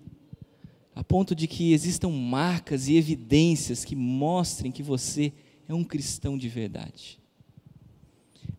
a 0.94 1.04
ponto 1.04 1.34
de 1.34 1.48
que 1.48 1.74
existam 1.74 2.10
marcas 2.10 2.88
e 2.88 2.96
evidências 2.96 3.84
que 3.84 3.96
mostrem 3.96 4.72
que 4.72 4.84
você 4.84 5.34
é 5.68 5.74
um 5.74 5.84
cristão 5.84 6.38
de 6.38 6.48
verdade. 6.48 7.20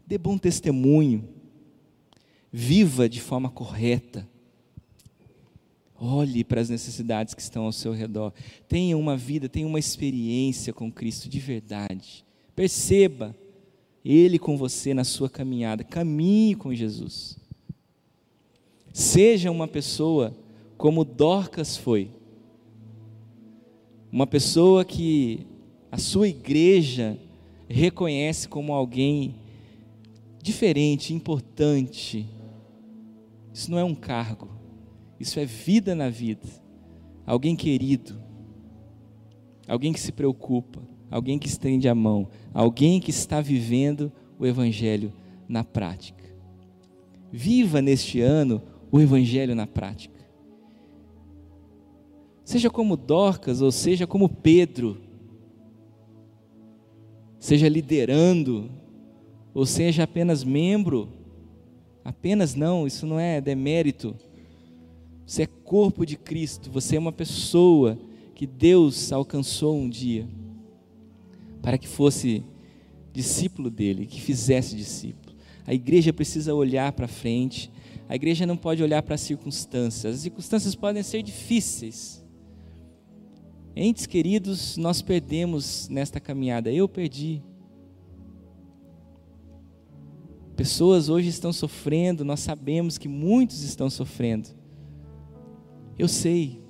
Dê 0.05 0.19
bom 0.19 0.37
testemunho, 0.37 1.29
viva 2.51 3.09
de 3.09 3.21
forma 3.21 3.49
correta. 3.49 4.29
Olhe 6.01 6.45
para 6.45 6.61
as 6.61 6.69
necessidades 6.69 7.35
que 7.35 7.43
estão 7.43 7.65
ao 7.65 7.73
seu 7.73 7.93
redor. 7.93 8.33
Tenha 8.69 8.97
uma 8.97 9.17
vida, 9.17 9.49
tenha 9.49 9.67
uma 9.67 9.79
experiência 9.79 10.73
com 10.73 10.93
Cristo 10.93 11.29
de 11.29 11.41
verdade. 11.41 12.25
Perceba 12.55 13.35
Ele 14.05 14.39
com 14.39 14.57
você 14.57 14.95
na 14.95 15.03
sua 15.03 15.29
caminhada. 15.29 15.83
Caminhe 15.83 16.55
com 16.55 16.73
Jesus. 16.73 17.37
Seja 18.93 19.51
uma 19.51 19.67
pessoa 19.67 20.37
como 20.77 21.05
Dorcas 21.05 21.77
foi. 21.77 22.11
Uma 24.11 24.27
pessoa 24.27 24.85
que 24.85 25.47
a 25.91 25.99
sua 25.99 26.29
igreja 26.29 27.19
reconhece 27.69 28.49
como 28.49 28.73
alguém 28.73 29.35
diferente, 30.43 31.13
importante. 31.13 32.27
Isso 33.53 33.71
não 33.71 33.79
é 33.79 33.85
um 33.85 33.95
cargo, 33.95 34.49
isso 35.19 35.41
é 35.41 35.45
vida 35.45 35.95
na 35.95 36.09
vida. 36.09 36.47
Alguém 37.27 37.55
querido, 37.55 38.21
alguém 39.67 39.93
que 39.93 40.01
se 40.01 40.13
preocupa, 40.13 40.81
alguém 41.11 41.39
que 41.39 41.47
estende 41.47 41.89
a 41.89 41.95
mão, 41.95 42.29
alguém 42.55 43.01
que 43.01 43.11
está 43.11 43.41
vivendo 43.41 44.13
o 44.39 44.47
Evangelho 44.47 45.13
na 45.49 45.65
prática. 45.65 46.25
Viva 47.31 47.83
neste 47.83 48.21
ano 48.21 48.63
o 48.91 49.01
Evangelho 49.01 49.55
na 49.55 49.67
prática. 49.67 50.19
Seja 52.45 52.71
como 52.71 52.97
Dorcas 52.97 53.61
ou 53.61 53.71
seja 53.71 54.07
como 54.07 54.29
Pedro, 54.29 54.97
seja 57.39 57.69
liderando 57.69 58.71
ou 59.53 59.67
seja 59.67 60.05
apenas 60.05 60.45
membro, 60.45 61.13
apenas 62.03 62.55
não, 62.55 62.87
isso 62.87 63.07
não 63.07 63.21
é 63.21 63.41
demérito. 63.41 64.17
Você 65.29 65.43
é 65.43 65.47
corpo 65.47 66.07
de 66.07 66.17
Cristo, 66.17 66.71
você 66.71 66.97
é 66.97 66.99
uma 66.99 67.13
pessoa 67.13 67.99
que 68.35 68.47
Deus 68.47 69.13
alcançou 69.13 69.77
um 69.77 69.87
dia 69.87 70.27
para 71.61 71.77
que 71.77 71.87
fosse 71.87 72.43
discípulo 73.13 73.69
dele, 73.69 74.07
que 74.07 74.23
fizesse 74.23 74.75
discípulo. 74.75 75.37
A 75.67 75.75
igreja 75.75 76.15
precisa 76.15 76.55
olhar 76.55 76.93
para 76.93 77.07
frente, 77.07 77.71
a 78.09 78.17
igreja 78.17 78.47
não 78.47 78.57
pode 78.57 78.83
olhar 78.83 79.03
para 79.03 79.17
as 79.17 79.21
circunstâncias. 79.21 80.15
As 80.15 80.21
circunstâncias 80.23 80.75
podem 80.75 81.03
ser 81.03 81.23
difíceis. 81.23 82.25
Entes 83.77 84.07
queridos, 84.07 84.79
nós 84.79 85.03
perdemos 85.03 85.91
nesta 85.91 86.19
caminhada. 86.19 86.73
Eu 86.73 86.89
perdi. 86.89 87.43
Pessoas 90.57 91.11
hoje 91.11 91.29
estão 91.29 91.53
sofrendo, 91.53 92.25
nós 92.25 92.41
sabemos 92.41 92.97
que 92.97 93.09
muitos 93.09 93.63
estão 93.63 93.91
sofrendo. 93.91 94.57
Eu 95.99 96.07
sei, 96.07 96.63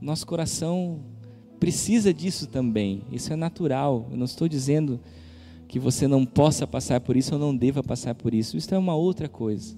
nosso 0.00 0.26
coração 0.26 1.00
precisa 1.60 2.12
disso 2.12 2.48
também, 2.48 3.02
isso 3.12 3.32
é 3.32 3.36
natural. 3.36 4.08
Eu 4.10 4.16
não 4.16 4.24
estou 4.24 4.48
dizendo 4.48 5.00
que 5.68 5.78
você 5.78 6.08
não 6.08 6.26
possa 6.26 6.66
passar 6.66 7.00
por 7.00 7.16
isso 7.16 7.34
ou 7.34 7.40
não 7.40 7.56
deva 7.56 7.82
passar 7.82 8.16
por 8.16 8.34
isso, 8.34 8.56
isso 8.56 8.74
é 8.74 8.78
uma 8.78 8.96
outra 8.96 9.28
coisa. 9.28 9.76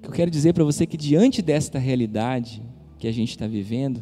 Eu 0.00 0.10
quero 0.10 0.30
dizer 0.30 0.52
para 0.52 0.62
você 0.62 0.86
que 0.86 0.96
diante 0.96 1.42
desta 1.42 1.78
realidade 1.78 2.62
que 2.98 3.08
a 3.08 3.12
gente 3.12 3.30
está 3.30 3.46
vivendo, 3.46 4.00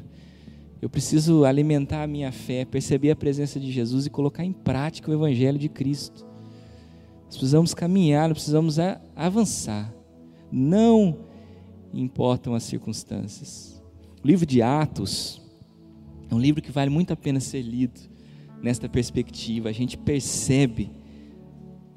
eu 0.82 0.90
preciso 0.90 1.44
alimentar 1.44 2.02
a 2.02 2.06
minha 2.06 2.30
fé, 2.30 2.64
perceber 2.64 3.12
a 3.12 3.16
presença 3.16 3.58
de 3.58 3.72
Jesus 3.72 4.06
e 4.06 4.10
colocar 4.10 4.44
em 4.44 4.52
prática 4.52 5.10
o 5.10 5.14
Evangelho 5.14 5.58
de 5.58 5.68
Cristo. 5.68 6.26
Nós 7.24 7.36
precisamos 7.36 7.72
caminhar, 7.74 8.28
nós 8.28 8.36
precisamos 8.36 8.76
avançar. 9.16 9.92
Não 10.52 11.27
importam 11.92 12.54
as 12.54 12.62
circunstâncias. 12.62 13.82
O 14.22 14.26
livro 14.26 14.44
de 14.44 14.62
Atos 14.62 15.40
é 16.30 16.34
um 16.34 16.38
livro 16.38 16.60
que 16.60 16.70
vale 16.70 16.90
muito 16.90 17.12
a 17.12 17.16
pena 17.16 17.40
ser 17.40 17.62
lido 17.62 18.00
nesta 18.62 18.88
perspectiva. 18.88 19.68
A 19.68 19.72
gente 19.72 19.96
percebe 19.96 20.90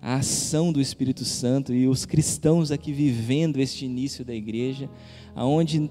a 0.02 0.16
ação 0.16 0.72
do 0.72 0.82
Espírito 0.82 1.24
Santo 1.26 1.74
e 1.74 1.88
os 1.88 2.06
cristãos 2.06 2.72
aqui 2.72 2.92
vivendo 2.92 3.58
este 3.58 3.86
início 3.86 4.26
da 4.26 4.34
igreja, 4.34 4.90
aonde 5.36 5.90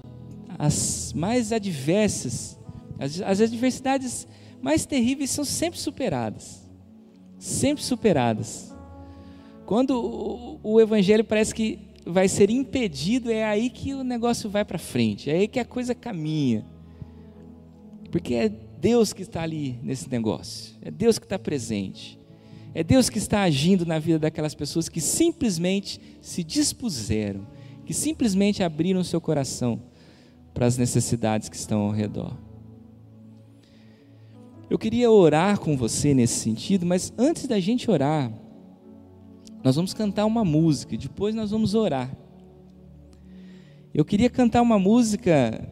as 0.57 1.13
mais 1.13 1.51
adversas, 1.51 2.59
as, 2.99 3.21
as 3.21 3.41
adversidades 3.41 4.27
mais 4.61 4.85
terríveis 4.85 5.29
são 5.31 5.45
sempre 5.45 5.79
superadas. 5.79 6.69
Sempre 7.39 7.83
superadas. 7.83 8.75
Quando 9.65 9.91
o, 9.91 10.59
o 10.61 10.81
evangelho 10.81 11.23
parece 11.23 11.55
que 11.55 11.90
vai 12.05 12.27
ser 12.27 12.49
impedido, 12.49 13.31
é 13.31 13.43
aí 13.43 13.69
que 13.69 13.93
o 13.93 14.03
negócio 14.03 14.49
vai 14.49 14.65
para 14.65 14.77
frente, 14.77 15.29
é 15.29 15.33
aí 15.33 15.47
que 15.47 15.59
a 15.59 15.65
coisa 15.65 15.93
caminha. 15.93 16.65
Porque 18.11 18.33
é 18.33 18.49
Deus 18.49 19.13
que 19.13 19.21
está 19.21 19.41
ali 19.43 19.79
nesse 19.83 20.09
negócio, 20.09 20.75
é 20.81 20.89
Deus 20.89 21.19
que 21.19 21.25
está 21.25 21.37
presente, 21.37 22.19
é 22.73 22.83
Deus 22.83 23.09
que 23.09 23.17
está 23.17 23.43
agindo 23.43 23.85
na 23.85 23.99
vida 23.99 24.19
daquelas 24.19 24.55
pessoas 24.55 24.89
que 24.89 24.99
simplesmente 24.99 25.99
se 26.21 26.43
dispuseram, 26.43 27.45
que 27.85 27.93
simplesmente 27.93 28.63
abriram 28.63 29.03
seu 29.03 29.21
coração 29.21 29.81
para 30.53 30.65
as 30.65 30.77
necessidades 30.77 31.49
que 31.49 31.55
estão 31.55 31.81
ao 31.81 31.91
redor. 31.91 32.35
Eu 34.69 34.79
queria 34.79 35.11
orar 35.11 35.59
com 35.59 35.75
você 35.75 36.13
nesse 36.13 36.39
sentido, 36.39 36.85
mas 36.85 37.13
antes 37.17 37.45
da 37.45 37.59
gente 37.59 37.91
orar, 37.91 38.31
nós 39.63 39.75
vamos 39.75 39.93
cantar 39.93 40.25
uma 40.25 40.43
música, 40.43 40.97
depois 40.97 41.35
nós 41.35 41.51
vamos 41.51 41.75
orar. 41.75 42.15
Eu 43.93 44.05
queria 44.05 44.29
cantar 44.29 44.61
uma 44.61 44.79
música 44.79 45.69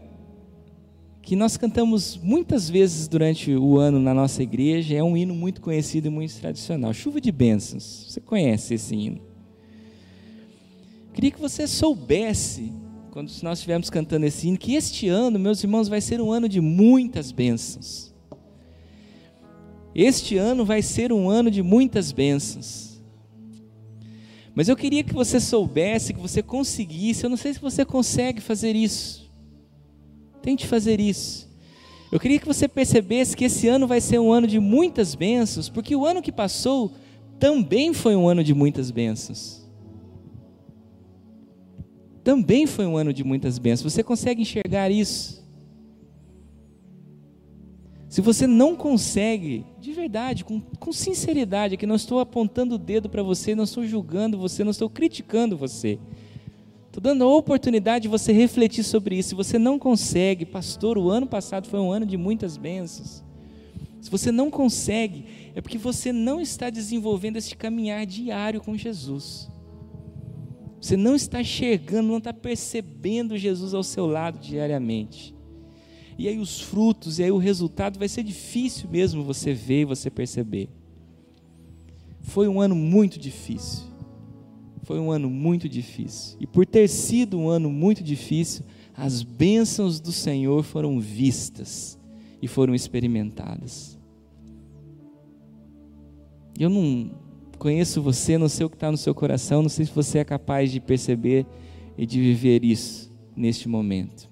que 1.22 1.36
nós 1.36 1.58
cantamos 1.58 2.18
muitas 2.18 2.70
vezes 2.70 3.08
durante 3.08 3.54
o 3.56 3.78
ano 3.78 4.00
na 4.00 4.14
nossa 4.14 4.42
igreja, 4.42 4.96
é 4.96 5.04
um 5.04 5.16
hino 5.16 5.34
muito 5.34 5.62
conhecido 5.62 6.08
e 6.08 6.10
muito 6.10 6.36
tradicional, 6.36 6.94
Chuva 6.94 7.22
de 7.22 7.32
Bênçãos. 7.32 8.08
Você 8.10 8.20
conhece 8.20 8.74
esse 8.74 8.96
hino? 8.96 9.22
Queria 11.14 11.32
que 11.32 11.40
você 11.40 11.68
soubesse, 11.68 12.72
quando 13.12 13.32
nós 13.44 13.60
estivermos 13.60 13.90
cantando 13.90 14.26
esse 14.26 14.48
hino, 14.48 14.58
que 14.58 14.74
este 14.74 15.08
ano, 15.08 15.38
meus 15.38 15.64
irmãos, 15.64 15.88
vai 15.88 16.02
ser 16.02 16.20
um 16.20 16.32
ano 16.32 16.50
de 16.50 16.60
muitas 16.60 17.32
bênçãos. 17.32 18.14
Este 19.94 20.38
ano 20.38 20.66
vai 20.66 20.82
ser 20.82 21.12
um 21.12 21.30
ano 21.30 21.52
de 21.52 21.62
muitas 21.62 22.12
bênçãos. 22.12 22.89
Mas 24.56 24.68
eu 24.68 24.76
queria 24.76 25.04
que 25.04 25.14
você 25.14 25.40
soubesse, 25.40 26.14
que 26.14 26.20
você 26.20 26.42
conseguisse, 26.42 27.24
eu 27.24 27.30
não 27.30 27.38
sei 27.38 27.54
se 27.54 27.60
você 27.60 27.86
consegue 27.86 28.42
fazer 28.42 28.76
isso. 28.76 29.30
Tente 30.42 30.68
fazer 30.68 31.00
isso. 31.00 31.50
Eu 32.12 32.20
queria 32.20 32.40
que 32.40 32.48
você 32.48 32.68
percebesse 32.68 33.38
que 33.38 33.46
esse 33.46 33.68
ano 33.68 33.86
vai 33.86 34.02
ser 34.02 34.20
um 34.20 34.32
ano 34.32 34.48
de 34.48 34.60
muitas 34.60 35.14
bênçãos, 35.14 35.70
porque 35.70 35.96
o 35.96 36.06
ano 36.06 36.22
que 36.22 36.32
passou 36.32 36.92
também 37.40 37.94
foi 37.94 38.16
um 38.16 38.28
ano 38.28 38.44
de 38.44 38.54
muitas 38.54 38.90
bênçãos. 38.90 39.60
Também 42.24 42.66
foi 42.66 42.86
um 42.86 42.98
ano 42.98 43.14
de 43.14 43.24
muitas 43.24 43.58
bênçãos. 43.58 43.94
Você 43.94 44.04
consegue 44.04 44.42
enxergar 44.42 44.90
isso? 44.92 45.48
Se 48.10 48.22
você 48.22 48.48
não 48.48 48.76
consegue, 48.76 49.64
de 49.80 49.92
verdade, 49.94 50.44
com, 50.44 50.60
com 50.60 50.92
sinceridade, 50.92 51.78
que 51.78 51.86
não 51.86 51.96
estou 51.96 52.20
apontando 52.20 52.74
o 52.74 52.78
dedo 52.80 53.08
para 53.08 53.22
você, 53.22 53.54
não 53.54 53.66
estou 53.66 53.86
julgando 53.86 54.36
você, 54.36 54.64
não 54.64 54.72
estou 54.72 54.90
criticando 54.90 55.56
você. 55.56 56.00
Estou 56.88 57.02
dando 57.02 57.24
a 57.24 57.28
oportunidade 57.28 58.04
de 58.04 58.08
você 58.08 58.34
refletir 58.34 58.84
sobre 58.84 59.16
isso. 59.16 59.30
Se 59.30 59.36
você 59.36 59.60
não 59.60 59.78
consegue, 59.78 60.44
pastor, 60.44 60.98
o 60.98 61.12
ano 61.12 61.28
passado 61.28 61.68
foi 61.68 61.80
um 61.80 61.92
ano 61.92 62.04
de 62.04 62.18
muitas 62.18 62.58
bênçãos. 62.58 63.24
Se 64.02 64.10
você 64.10 64.32
não 64.32 64.50
consegue, 64.50 65.52
é 65.54 65.62
porque 65.62 65.78
você 65.78 66.12
não 66.12 66.42
está 66.42 66.72
desenvolvendo 66.72 67.38
esse 67.38 67.56
caminhar 67.56 68.08
diário 68.08 68.60
com 68.60 68.76
Jesus. 68.76 69.52
Você 70.82 70.98
não 70.98 71.16
está 71.16 71.42
enxergando, 71.42 72.08
não 72.08 72.18
está 72.18 72.34
percebendo 72.34 73.38
Jesus 73.38 73.76
ao 73.76 73.84
seu 73.84 74.08
lado 74.08 74.40
diariamente. 74.40 75.36
E 76.20 76.28
aí 76.28 76.38
os 76.38 76.60
frutos, 76.60 77.18
e 77.18 77.24
aí 77.24 77.32
o 77.32 77.38
resultado 77.38 77.98
vai 77.98 78.10
ser 78.10 78.24
difícil 78.24 78.90
mesmo 78.90 79.24
você 79.24 79.54
ver 79.54 79.84
e 79.84 79.86
você 79.86 80.10
perceber. 80.10 80.68
Foi 82.20 82.46
um 82.46 82.60
ano 82.60 82.76
muito 82.76 83.18
difícil. 83.18 83.86
Foi 84.84 85.00
um 85.00 85.12
ano 85.12 85.30
muito 85.30 85.70
difícil. 85.70 86.36
E 86.38 86.46
por 86.46 86.66
ter 86.66 86.90
sido 86.90 87.40
um 87.40 87.48
ano 87.48 87.72
muito 87.72 88.04
difícil, 88.04 88.66
as 88.94 89.24
bênçãos 89.24 90.02
do 90.02 90.12
Senhor 90.12 90.62
foram 90.62 91.00
vistas 91.00 91.98
e 92.42 92.50
foram 92.50 92.76
experimentadas. 92.76 93.98
Eu 96.60 96.70
não 96.70 97.12
conheço 97.58 98.02
você, 98.02 98.38
não 98.38 98.50
sei 98.50 98.66
o 98.66 98.70
que 98.70 98.76
está 98.76 98.92
no 98.92 98.98
seu 98.98 99.16
coração, 99.16 99.62
não 99.62 99.70
sei 99.70 99.86
se 99.86 99.92
você 99.94 100.18
é 100.18 100.26
capaz 100.26 100.70
de 100.70 100.82
perceber 100.82 101.46
e 101.98 102.06
de 102.06 102.20
viver 102.20 102.66
isso 102.66 103.10
neste 103.38 103.70
momento. 103.70 104.29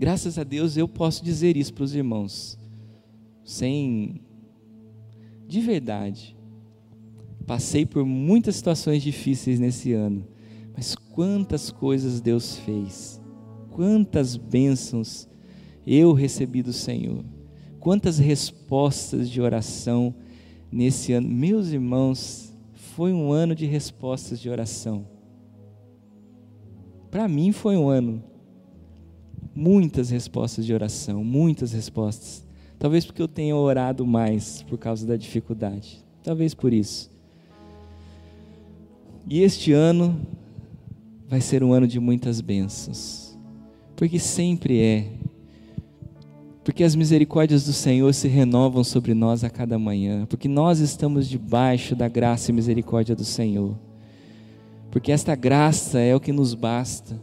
Graças 0.00 0.38
a 0.38 0.44
Deus 0.44 0.78
eu 0.78 0.88
posso 0.88 1.22
dizer 1.22 1.58
isso 1.58 1.74
para 1.74 1.84
os 1.84 1.94
irmãos, 1.94 2.58
sem. 3.44 4.22
de 5.46 5.60
verdade. 5.60 6.34
Passei 7.46 7.84
por 7.84 8.06
muitas 8.06 8.56
situações 8.56 9.02
difíceis 9.02 9.60
nesse 9.60 9.92
ano, 9.92 10.26
mas 10.74 10.94
quantas 10.94 11.70
coisas 11.70 12.18
Deus 12.18 12.56
fez, 12.56 13.20
quantas 13.72 14.38
bênçãos 14.38 15.28
eu 15.86 16.14
recebi 16.14 16.62
do 16.62 16.72
Senhor, 16.72 17.22
quantas 17.78 18.18
respostas 18.18 19.28
de 19.28 19.38
oração 19.38 20.14
nesse 20.72 21.12
ano. 21.12 21.28
Meus 21.28 21.72
irmãos, 21.72 22.56
foi 22.72 23.12
um 23.12 23.32
ano 23.32 23.54
de 23.54 23.66
respostas 23.66 24.40
de 24.40 24.48
oração. 24.48 25.06
Para 27.10 27.28
mim 27.28 27.52
foi 27.52 27.76
um 27.76 27.90
ano. 27.90 28.29
Muitas 29.60 30.08
respostas 30.08 30.64
de 30.64 30.72
oração, 30.72 31.22
muitas 31.22 31.72
respostas. 31.72 32.46
Talvez 32.78 33.04
porque 33.04 33.20
eu 33.20 33.28
tenha 33.28 33.54
orado 33.54 34.06
mais 34.06 34.62
por 34.62 34.78
causa 34.78 35.06
da 35.06 35.16
dificuldade. 35.16 36.02
Talvez 36.24 36.54
por 36.54 36.72
isso. 36.72 37.10
E 39.28 39.42
este 39.42 39.70
ano 39.70 40.18
vai 41.28 41.42
ser 41.42 41.62
um 41.62 41.74
ano 41.74 41.86
de 41.86 42.00
muitas 42.00 42.40
bênçãos. 42.40 43.38
Porque 43.94 44.18
sempre 44.18 44.80
é 44.80 45.12
porque 46.64 46.82
as 46.82 46.94
misericórdias 46.94 47.66
do 47.66 47.72
Senhor 47.74 48.14
se 48.14 48.28
renovam 48.28 48.82
sobre 48.82 49.12
nós 49.12 49.44
a 49.44 49.50
cada 49.50 49.78
manhã, 49.78 50.24
porque 50.24 50.48
nós 50.48 50.78
estamos 50.78 51.28
debaixo 51.28 51.94
da 51.94 52.08
graça 52.08 52.50
e 52.50 52.54
misericórdia 52.54 53.14
do 53.14 53.24
Senhor, 53.24 53.76
porque 54.90 55.12
esta 55.12 55.34
graça 55.34 55.98
é 55.98 56.16
o 56.16 56.20
que 56.20 56.32
nos 56.32 56.54
basta, 56.54 57.20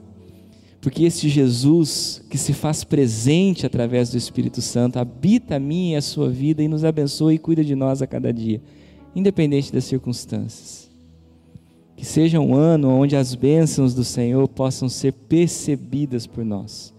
porque 0.82 1.04
este 1.04 1.28
Jesus 1.28 2.24
que 2.30 2.38
se 2.38 2.54
faz 2.54 2.84
presente 2.84 3.66
através 3.66 4.10
do 4.10 4.18
Espírito 4.18 4.62
Santo 4.62 4.98
habita 4.98 5.56
a 5.56 5.60
minha 5.60 5.96
e 5.96 5.98
a 5.98 6.02
sua 6.02 6.30
vida 6.30 6.62
e 6.62 6.68
nos 6.68 6.84
abençoa 6.84 7.34
e 7.34 7.40
cuida 7.40 7.64
de 7.64 7.76
nós 7.76 8.02
a 8.02 8.08
cada 8.08 8.32
dia, 8.32 8.62
independente 9.16 9.72
das 9.74 9.86
circunstâncias. 9.86 10.90
Que 11.96 12.06
seja 12.06 12.40
um 12.40 12.54
ano 12.54 12.90
onde 12.90 13.16
as 13.16 13.34
bênçãos 13.34 13.94
do 13.94 14.04
Senhor 14.04 14.48
possam 14.48 14.88
ser 14.88 15.14
percebidas 15.14 16.28
por 16.28 16.46
nós 16.46 16.96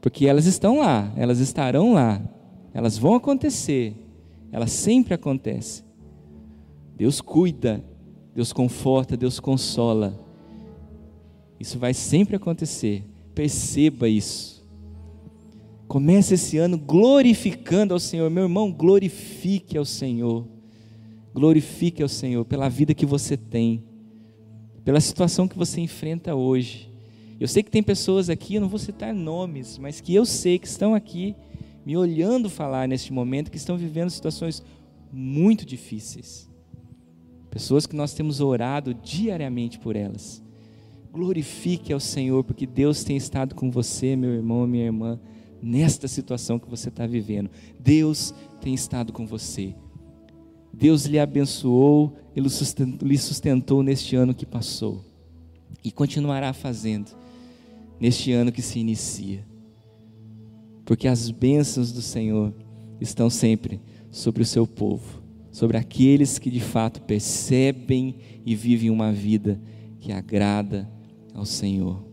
porque 0.00 0.26
elas 0.26 0.46
estão 0.46 0.78
lá, 0.78 1.12
elas 1.16 1.40
estarão 1.40 1.92
lá, 1.92 2.20
elas 2.72 2.96
vão 2.96 3.14
acontecer, 3.14 3.94
elas 4.50 4.72
sempre 4.72 5.14
acontecem. 5.14 5.84
Deus 6.96 7.20
cuida, 7.20 7.84
Deus 8.34 8.52
conforta, 8.52 9.16
Deus 9.16 9.38
consola. 9.38 10.18
Isso 11.60 11.78
vai 11.78 11.92
sempre 11.92 12.34
acontecer. 12.34 13.04
Perceba 13.34 14.08
isso. 14.08 14.66
Comece 15.86 16.34
esse 16.34 16.56
ano 16.56 16.78
glorificando 16.78 17.92
ao 17.92 18.00
Senhor. 18.00 18.30
Meu 18.30 18.44
irmão, 18.44 18.72
glorifique 18.72 19.76
ao 19.76 19.84
Senhor. 19.84 20.48
Glorifique 21.34 22.02
ao 22.02 22.08
Senhor 22.08 22.44
pela 22.44 22.68
vida 22.68 22.94
que 22.94 23.04
você 23.04 23.36
tem, 23.36 23.84
pela 24.84 25.00
situação 25.00 25.46
que 25.46 25.56
você 25.56 25.80
enfrenta 25.80 26.34
hoje. 26.34 26.90
Eu 27.38 27.46
sei 27.46 27.62
que 27.62 27.70
tem 27.70 27.82
pessoas 27.82 28.28
aqui, 28.28 28.56
eu 28.56 28.60
não 28.60 28.68
vou 28.68 28.78
citar 28.78 29.14
nomes, 29.14 29.78
mas 29.78 30.00
que 30.00 30.14
eu 30.14 30.26
sei 30.26 30.58
que 30.58 30.66
estão 30.66 30.94
aqui 30.94 31.36
me 31.86 31.96
olhando 31.96 32.50
falar 32.50 32.88
neste 32.88 33.12
momento, 33.12 33.50
que 33.50 33.56
estão 33.56 33.76
vivendo 33.76 34.10
situações 34.10 34.62
muito 35.12 35.64
difíceis. 35.64 36.48
Pessoas 37.50 37.86
que 37.86 37.96
nós 37.96 38.12
temos 38.12 38.40
orado 38.40 38.92
diariamente 38.94 39.78
por 39.78 39.96
elas. 39.96 40.42
Glorifique 41.12 41.92
ao 41.92 42.00
Senhor, 42.00 42.44
porque 42.44 42.66
Deus 42.66 43.02
tem 43.02 43.16
estado 43.16 43.54
com 43.54 43.70
você, 43.70 44.14
meu 44.14 44.30
irmão, 44.30 44.66
minha 44.66 44.84
irmã, 44.84 45.18
nesta 45.60 46.06
situação 46.06 46.58
que 46.58 46.70
você 46.70 46.88
está 46.88 47.06
vivendo. 47.06 47.50
Deus 47.78 48.32
tem 48.60 48.72
estado 48.72 49.12
com 49.12 49.26
você. 49.26 49.74
Deus 50.72 51.06
lhe 51.06 51.18
abençoou, 51.18 52.16
Ele 52.34 52.48
sustentou, 52.48 53.08
lhe 53.08 53.18
sustentou 53.18 53.82
neste 53.82 54.14
ano 54.14 54.34
que 54.34 54.46
passou 54.46 55.04
e 55.82 55.90
continuará 55.90 56.52
fazendo 56.52 57.10
neste 57.98 58.32
ano 58.32 58.52
que 58.52 58.62
se 58.62 58.78
inicia. 58.78 59.44
Porque 60.84 61.08
as 61.08 61.30
bênçãos 61.30 61.92
do 61.92 62.00
Senhor 62.02 62.54
estão 63.00 63.28
sempre 63.28 63.80
sobre 64.10 64.42
o 64.42 64.46
seu 64.46 64.66
povo, 64.66 65.22
sobre 65.50 65.76
aqueles 65.76 66.38
que 66.38 66.50
de 66.50 66.60
fato 66.60 67.02
percebem 67.02 68.16
e 68.46 68.54
vivem 68.54 68.90
uma 68.90 69.12
vida 69.12 69.60
que 69.98 70.12
agrada 70.12 70.88
ao 71.40 71.46
Senhor. 71.46 72.04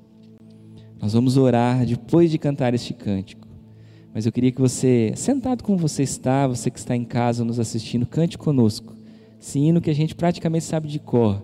Nós 0.99 1.13
vamos 1.13 1.37
orar 1.37 1.85
depois 1.85 2.31
de 2.31 2.37
cantar 2.37 2.73
este 2.73 2.93
cântico. 2.93 3.47
Mas 4.13 4.25
eu 4.25 4.31
queria 4.31 4.51
que 4.51 4.59
você, 4.59 5.13
sentado 5.15 5.63
como 5.63 5.77
você 5.77 6.01
está, 6.01 6.47
você 6.47 6.71
que 6.71 6.79
está 6.79 6.95
em 6.95 7.03
casa 7.03 7.43
nos 7.43 7.59
assistindo, 7.59 8.05
cante 8.07 8.37
conosco. 8.37 8.95
Esse 9.39 9.59
hino 9.59 9.79
que 9.79 9.91
a 9.91 9.95
gente 9.95 10.15
praticamente 10.15 10.65
sabe 10.65 10.87
de 10.87 10.97
cor. 10.97 11.43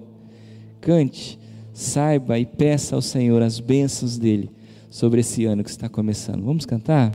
Cante 0.81 1.37
saiba 1.71 2.39
e 2.39 2.45
peça 2.45 2.95
ao 2.95 3.01
Senhor 3.01 3.41
as 3.41 3.59
bênçãos 3.59 4.17
dele 4.17 4.49
sobre 4.89 5.19
esse 5.19 5.45
ano 5.45 5.63
que 5.63 5.69
está 5.69 5.87
começando. 5.87 6.43
Vamos 6.43 6.65
cantar? 6.65 7.11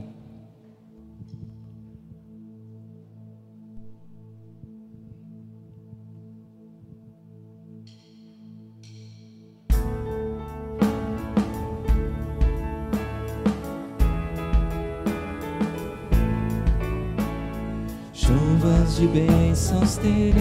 Bênçãos 19.59 19.97
teremos. 19.97 20.39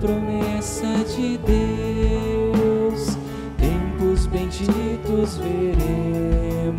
Promessa 0.00 0.86
de 1.16 1.38
Deus. 1.38 3.16
Tempos 3.56 4.26
benditos 4.26 5.38
veremos, 5.38 6.74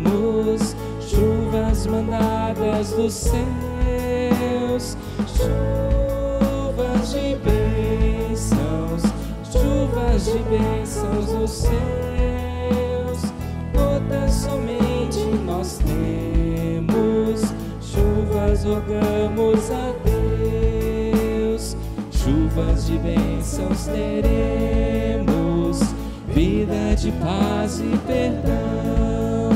chuvas 1.00 1.86
mandadas 1.88 2.92
dos 2.92 3.12
céus, 3.12 4.96
chuvas 5.26 7.10
de 7.10 7.34
bênçãos, 7.42 9.02
chuvas 9.50 10.26
de 10.26 10.38
bênçãos 10.44 11.26
dos 11.26 11.50
céus. 11.50 13.32
Gotas 13.74 14.32
somente 14.32 15.24
nós 15.44 15.78
temos, 15.78 16.45
chuvas 17.96 18.64
rogamos 18.64 19.70
a 19.70 19.96
chuvas 22.56 22.86
de 22.86 22.98
bênçãos 22.98 23.86
teremos, 23.86 25.80
vida 26.28 26.94
de 26.96 27.12
paz 27.12 27.80
e 27.80 27.96
perdão. 28.06 29.50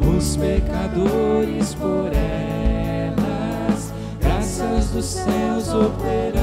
Os 0.00 0.36
pecadores 0.36 1.74
por 1.74 2.10
elas, 2.12 3.92
graças 4.20 4.90
dos 4.90 5.04
céus 5.04 5.72
operão. 5.72 6.40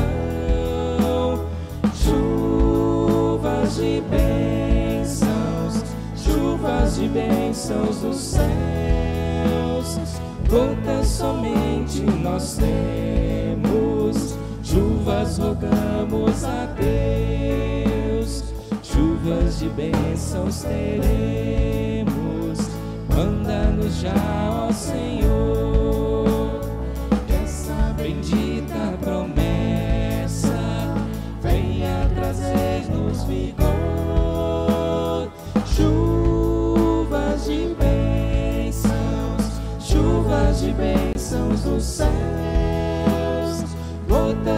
Chuvas 1.96 3.76
de 3.76 4.02
bênçãos, 4.10 5.84
chuvas 6.16 6.96
de 6.96 7.08
bênçãos 7.08 7.98
dos 7.98 8.18
céus, 8.18 9.17
gotas 10.50 11.08
somente 11.08 12.02
nós 12.02 12.58
temos. 12.58 14.36
Chuvas 14.64 15.38
rogamos 15.38 16.44
a 16.44 16.66
Deus, 16.76 18.44
chuvas 18.84 19.60
de 19.60 19.70
bênçãos 19.70 20.62
teremos, 20.62 22.60
manda-nos 23.10 23.96
já, 24.02 24.14
ó 24.68 24.72
Senhor, 24.74 25.77
bênçãos 41.68 41.76
do 41.76 41.82
céu 41.82 42.38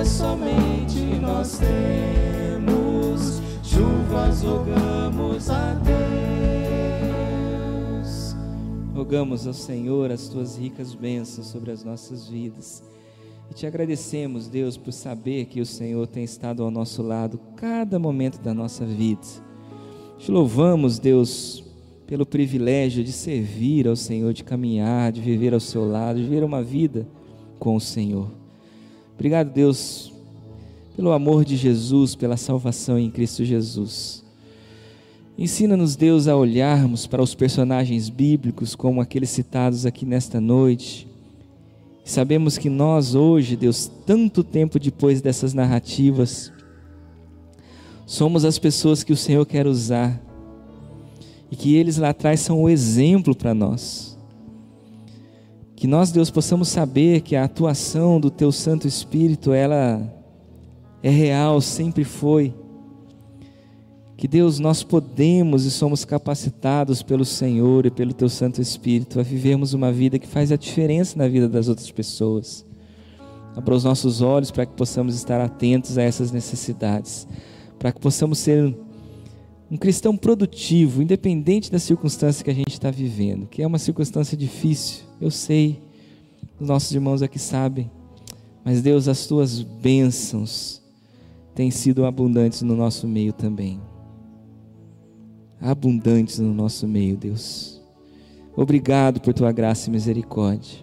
somente 0.06 1.00
nós 1.22 1.60
temos, 1.60 3.42
chuvas 3.64 4.42
rogamos 4.44 5.50
a 5.50 5.74
Deus. 5.76 5.96
Rogamos 8.94 9.48
ao 9.48 9.54
Senhor 9.54 10.12
as 10.12 10.28
tuas 10.28 10.58
ricas 10.58 10.94
bênçãos 10.94 11.48
sobre 11.48 11.72
as 11.72 11.84
nossas 11.84 12.28
vidas. 12.28 12.84
E 13.50 13.54
te 13.54 13.66
agradecemos, 13.66 14.48
Deus, 14.48 14.78
por 14.78 14.92
saber 14.92 15.46
que 15.46 15.62
o 15.62 15.66
Senhor 15.66 16.06
tem 16.08 16.24
estado 16.24 16.64
ao 16.64 16.70
nosso 16.70 17.02
lado 17.02 17.40
cada 17.56 17.98
momento 17.98 18.40
da 18.42 18.54
nossa 18.54 18.86
vida. 18.86 19.22
Te 20.18 20.32
louvamos, 20.32 21.00
Deus, 21.00 21.64
pelo 22.10 22.26
privilégio 22.26 23.04
de 23.04 23.12
servir 23.12 23.88
ao 23.88 23.96
Senhor, 23.96 24.34
de 24.34 24.44
caminhar, 24.44 25.12
de 25.12 25.22
viver 25.22 25.54
ao 25.54 25.60
seu 25.60 25.88
lado, 25.88 26.18
de 26.18 26.24
viver 26.24 26.44
uma 26.44 26.64
vida 26.64 27.08
com 27.60 27.76
o 27.76 27.80
Senhor. 27.80 28.32
Obrigado, 29.14 29.54
Deus, 29.54 30.12
pelo 30.96 31.12
amor 31.12 31.46
de 31.46 31.56
Jesus, 31.56 32.16
pela 32.16 32.36
salvação 32.36 32.98
em 32.98 33.12
Cristo 33.12 33.46
Jesus. 33.46 34.26
Ensina-nos, 35.38 35.96
Deus, 35.96 36.28
a 36.28 36.36
olharmos 36.36 37.06
para 37.06 37.22
os 37.22 37.36
personagens 37.36 38.10
bíblicos 38.10 38.74
como 38.74 39.02
aqueles 39.02 39.30
citados 39.30 39.86
aqui 39.86 40.04
nesta 40.04 40.42
noite. 40.42 41.08
Sabemos 42.04 42.58
que 42.58 42.72
nós 42.72 43.14
hoje, 43.14 43.56
Deus, 43.56 43.90
tanto 44.08 44.44
tempo 44.44 44.80
depois 44.80 45.22
dessas 45.22 45.54
narrativas, 45.54 46.52
somos 48.08 48.46
as 48.46 48.58
pessoas 48.58 49.04
que 49.04 49.14
o 49.14 49.18
Senhor 49.18 49.46
quer 49.46 49.68
usar 49.68 50.20
e 51.52 51.56
que 51.56 51.76
eles 51.76 51.98
lá 51.98 52.10
atrás 52.10 52.40
são 52.40 52.62
o 52.62 52.70
exemplo 52.70 53.36
para 53.36 53.54
nós. 53.54 54.18
Que 55.76 55.88
nós, 55.88 56.12
Deus, 56.12 56.30
possamos 56.30 56.68
saber 56.68 57.22
que 57.22 57.36
a 57.36 57.46
atuação 57.46 58.20
do 58.20 58.30
Teu 58.30 58.52
Santo 58.52 58.88
Espírito, 58.88 59.54
ela 59.54 60.14
é 61.02 61.10
real, 61.10 61.62
sempre 61.62 62.04
foi. 62.04 62.54
Que 64.18 64.28
Deus, 64.28 64.60
nós 64.60 64.84
podemos 64.84 65.64
e 65.64 65.72
somos 65.72 66.04
capacitados 66.04 67.02
pelo 67.02 67.24
Senhor 67.24 67.86
e 67.86 67.90
pelo 67.90 68.14
Teu 68.14 68.28
Santo 68.28 68.62
Espírito 68.62 69.18
a 69.18 69.24
vivermos 69.24 69.74
uma 69.74 69.94
vida 69.94 70.20
que 70.20 70.28
faz 70.28 70.52
a 70.52 70.58
diferença 70.58 71.18
na 71.18 71.28
vida 71.30 71.48
das 71.48 71.70
outras 71.70 71.90
pessoas. 71.90 72.66
Abra 73.56 73.74
os 73.74 73.86
nossos 73.86 74.22
olhos 74.22 74.52
para 74.52 74.66
que 74.66 74.74
possamos 74.74 75.16
estar 75.16 75.40
atentos 75.40 75.98
a 75.98 76.02
essas 76.02 76.32
necessidades, 76.34 77.26
para 77.80 77.94
que 77.94 78.02
possamos 78.02 78.40
ser 78.40 78.78
um 79.72 79.78
cristão 79.78 80.18
produtivo, 80.18 81.02
independente 81.02 81.72
da 81.72 81.78
circunstância 81.78 82.44
que 82.44 82.50
a 82.50 82.54
gente 82.54 82.72
está 82.72 82.90
vivendo, 82.90 83.48
que 83.48 83.62
é 83.62 83.68
uma 83.68 83.78
circunstância 83.78 84.36
difícil, 84.36 85.04
eu 85.22 85.30
sei, 85.30 85.82
os 86.60 86.68
nossos 86.68 86.92
irmãos 86.92 87.22
aqui 87.22 87.38
sabem, 87.38 87.90
mas 88.66 88.82
Deus, 88.82 89.08
as 89.08 89.28
tuas 89.28 89.62
bênçãos 89.62 90.82
têm 91.54 91.72
sido 91.72 92.06
abundantes 92.06 92.62
no 92.62 92.76
nosso 92.76 93.08
meio 93.08 93.32
também. 93.32 93.80
Abundantes 95.62 96.40
no 96.40 96.54
nosso 96.54 96.88
meio, 96.88 97.18
Deus. 97.18 97.82
Obrigado 98.56 99.22
por 99.22 99.34
tua 99.34 99.52
graça 99.52 99.90
e 99.90 99.92
misericórdia. 99.92 100.80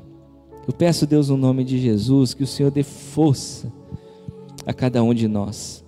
Eu 0.67 0.73
peço, 0.73 1.07
Deus, 1.07 1.29
no 1.29 1.37
nome 1.37 1.65
de 1.65 1.79
Jesus, 1.79 2.35
que 2.35 2.43
o 2.43 2.47
Senhor 2.47 2.71
dê 2.71 2.83
força 2.83 3.73
a 4.65 4.73
cada 4.73 5.03
um 5.03 5.15
de 5.15 5.29
nós, 5.29 5.85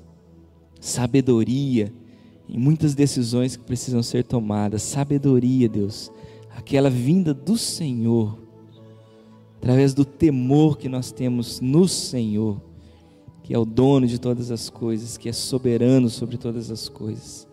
sabedoria, 0.81 1.93
em 2.49 2.59
muitas 2.59 2.95
decisões 2.95 3.57
que 3.57 3.65
precisam 3.65 4.03
ser 4.03 4.25
tomadas. 4.25 4.83
Sabedoria, 4.83 5.69
Deus, 5.69 6.11
aquela 6.57 6.89
vinda 6.89 7.35
do 7.35 7.59
Senhor, 7.59 8.39
através 9.57 9.93
do 9.93 10.05
temor 10.05 10.79
que 10.79 10.89
nós 10.89 11.13
temos 11.13 11.61
no 11.61 11.87
Senhor, 11.87 12.61
que 13.43 13.53
é 13.53 13.59
o 13.59 13.65
dono 13.65 14.07
de 14.07 14.19
todas 14.19 14.51
as 14.51 14.71
coisas, 14.71 15.19
que 15.19 15.29
é 15.29 15.33
soberano 15.33 16.09
sobre 16.09 16.39
todas 16.39 16.71
as 16.71 16.89
coisas. 16.89 17.47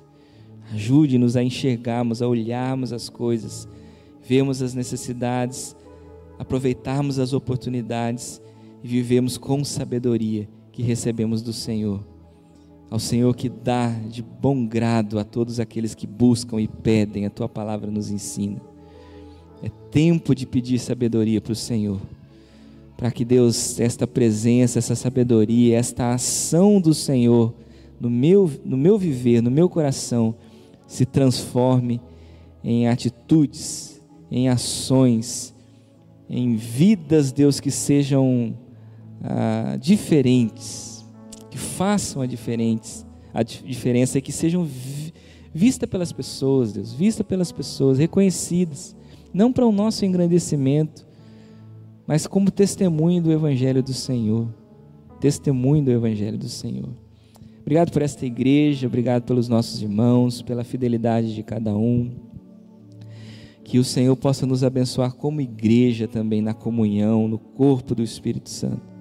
Ajude-nos 0.74 1.36
a 1.36 1.43
enxergarmos, 1.43 2.22
a 2.22 2.28
olharmos 2.28 2.91
as 2.91 3.10
coisas, 3.10 3.68
vermos 4.24 4.62
as 4.62 4.74
necessidades, 4.74 5.76
aproveitarmos 6.39 7.20
as 7.20 7.34
oportunidades. 7.34 8.41
E 8.84 8.88
vivemos 8.88 9.38
com 9.38 9.64
sabedoria 9.64 10.48
que 10.72 10.84
recebemos 10.84 11.41
do 11.41 11.54
Senhor 11.54 12.14
ao 12.90 13.00
Senhor 13.00 13.36
que 13.36 13.50
dá 13.50 13.90
de 13.90 14.22
bom 14.22 14.66
grado 14.66 15.18
a 15.20 15.24
todos 15.24 15.60
aqueles 15.60 15.96
que 15.96 16.06
buscam 16.06 16.62
e 16.62 16.68
pedem, 16.68 17.26
a 17.26 17.30
tua 17.30 17.50
palavra 17.50 17.90
nos 17.90 18.12
ensina. 18.12 18.62
É 19.64 19.70
tempo 19.92 20.36
de 20.36 20.46
pedir 20.46 20.80
sabedoria 20.80 21.42
para 21.42 21.54
o 21.54 21.56
Senhor, 21.56 22.00
para 22.96 23.12
que 23.12 23.26
Deus, 23.26 23.80
esta 23.80 24.06
presença, 24.06 24.80
essa 24.80 24.96
sabedoria, 24.96 25.78
esta 25.78 26.14
ação 26.14 26.80
do 26.80 26.94
Senhor 26.94 27.54
no 28.00 28.10
meu, 28.10 28.52
no 28.64 28.78
meu 28.78 28.98
viver, 28.98 29.42
no 29.42 29.50
meu 29.50 29.68
coração, 29.68 30.36
se 30.88 31.06
transforme 31.06 32.00
em 32.64 32.88
atitudes, 32.88 34.02
em 34.30 34.50
ações, 34.50 35.54
em 36.30 36.56
vidas, 36.56 37.32
Deus, 37.32 37.60
que 37.60 37.72
sejam 37.72 38.56
ah, 39.24 39.78
diferentes 39.80 40.85
que 41.56 41.58
façam 41.58 42.22
a, 42.22 42.26
diferentes, 42.26 43.08
a 43.34 43.41
diferença 43.41 44.18
e 44.18 44.22
que 44.22 44.34
sejam 44.34 44.68
vistas 45.53 45.89
pelas 45.89 46.12
pessoas, 46.12 46.74
Deus, 46.74 46.91
vistas 46.91 47.26
pelas 47.26 47.49
pessoas, 47.49 47.97
reconhecidas, 47.97 48.93
não 49.34 49.53
para 49.53 49.66
o 49.66 49.72
nosso 49.72 50.06
engrandecimento, 50.06 51.08
mas 52.06 52.28
como 52.28 52.51
testemunho 52.51 53.24
do 53.24 53.32
Evangelho 53.32 53.82
do 53.82 53.93
Senhor. 53.93 54.49
Testemunho 55.22 55.86
do 55.86 55.91
Evangelho 55.91 56.38
do 56.38 56.49
Senhor. 56.49 56.89
Obrigado 57.62 57.89
por 57.89 58.01
esta 58.01 58.26
igreja, 58.26 58.86
obrigado 58.86 59.24
pelos 59.24 59.47
nossos 59.47 59.82
irmãos, 59.82 60.41
pela 60.41 60.66
fidelidade 60.66 61.34
de 61.34 61.41
cada 61.41 61.74
um. 61.74 62.12
Que 63.64 63.80
o 63.80 63.84
Senhor 63.84 64.16
possa 64.18 64.45
nos 64.45 64.62
abençoar 64.62 65.14
como 65.14 65.39
igreja 65.39 66.06
também 66.06 66.41
na 66.41 66.53
comunhão, 66.53 67.30
no 67.30 67.39
corpo 67.39 67.95
do 67.95 68.03
Espírito 68.03 68.49
Santo. 68.49 68.95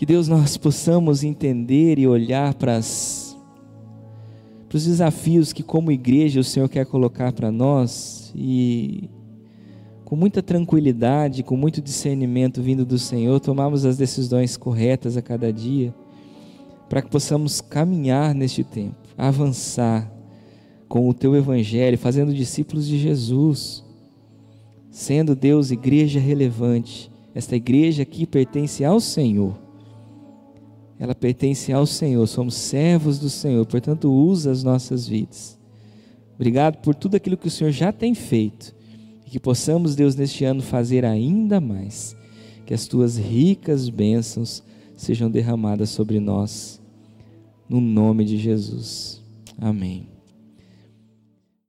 Que 0.00 0.06
Deus 0.06 0.28
nós 0.28 0.56
possamos 0.56 1.22
entender 1.22 1.98
e 1.98 2.06
olhar 2.06 2.54
para, 2.54 2.78
os 2.78 3.36
desafios 4.72 5.52
que, 5.52 5.62
como 5.62 5.92
igreja, 5.92 6.40
o 6.40 6.42
Senhor 6.42 6.70
quer 6.70 6.86
colocar 6.86 7.34
para 7.34 7.52
nós 7.52 8.32
e, 8.34 9.10
com 10.02 10.16
muita 10.16 10.42
tranquilidade, 10.42 11.42
com 11.42 11.54
muito 11.54 11.82
discernimento 11.82 12.62
vindo 12.62 12.86
do 12.86 12.98
Senhor, 12.98 13.40
tomarmos 13.40 13.84
as 13.84 13.98
decisões 13.98 14.56
corretas 14.56 15.18
a 15.18 15.20
cada 15.20 15.52
dia, 15.52 15.94
para 16.88 17.02
que 17.02 17.10
possamos 17.10 17.60
caminhar 17.60 18.34
neste 18.34 18.64
tempo, 18.64 18.96
avançar 19.18 20.10
com 20.88 21.10
o 21.10 21.12
Teu 21.12 21.36
Evangelho, 21.36 21.98
fazendo 21.98 22.32
discípulos 22.32 22.88
de 22.88 22.98
Jesus, 22.98 23.84
sendo 24.90 25.36
Deus 25.36 25.70
igreja 25.70 26.18
relevante. 26.18 27.12
Esta 27.34 27.54
igreja 27.54 28.02
aqui 28.02 28.24
pertence 28.24 28.82
ao 28.82 28.98
Senhor 28.98 29.68
ela 31.00 31.14
pertence 31.14 31.72
ao 31.72 31.86
Senhor, 31.86 32.26
somos 32.26 32.54
servos 32.54 33.18
do 33.18 33.30
Senhor, 33.30 33.64
portanto, 33.64 34.12
usa 34.12 34.50
as 34.50 34.62
nossas 34.62 35.08
vidas. 35.08 35.58
Obrigado 36.34 36.76
por 36.82 36.94
tudo 36.94 37.14
aquilo 37.14 37.38
que 37.38 37.48
o 37.48 37.50
Senhor 37.50 37.70
já 37.70 37.90
tem 37.90 38.14
feito 38.14 38.74
e 39.26 39.30
que 39.30 39.40
possamos, 39.40 39.96
Deus, 39.96 40.14
neste 40.14 40.44
ano 40.44 40.60
fazer 40.60 41.06
ainda 41.06 41.58
mais. 41.58 42.14
Que 42.66 42.74
as 42.74 42.86
tuas 42.86 43.16
ricas 43.16 43.88
bênçãos 43.88 44.62
sejam 44.94 45.30
derramadas 45.30 45.88
sobre 45.88 46.20
nós, 46.20 46.78
no 47.66 47.80
nome 47.80 48.26
de 48.26 48.36
Jesus. 48.36 49.22
Amém. 49.58 50.19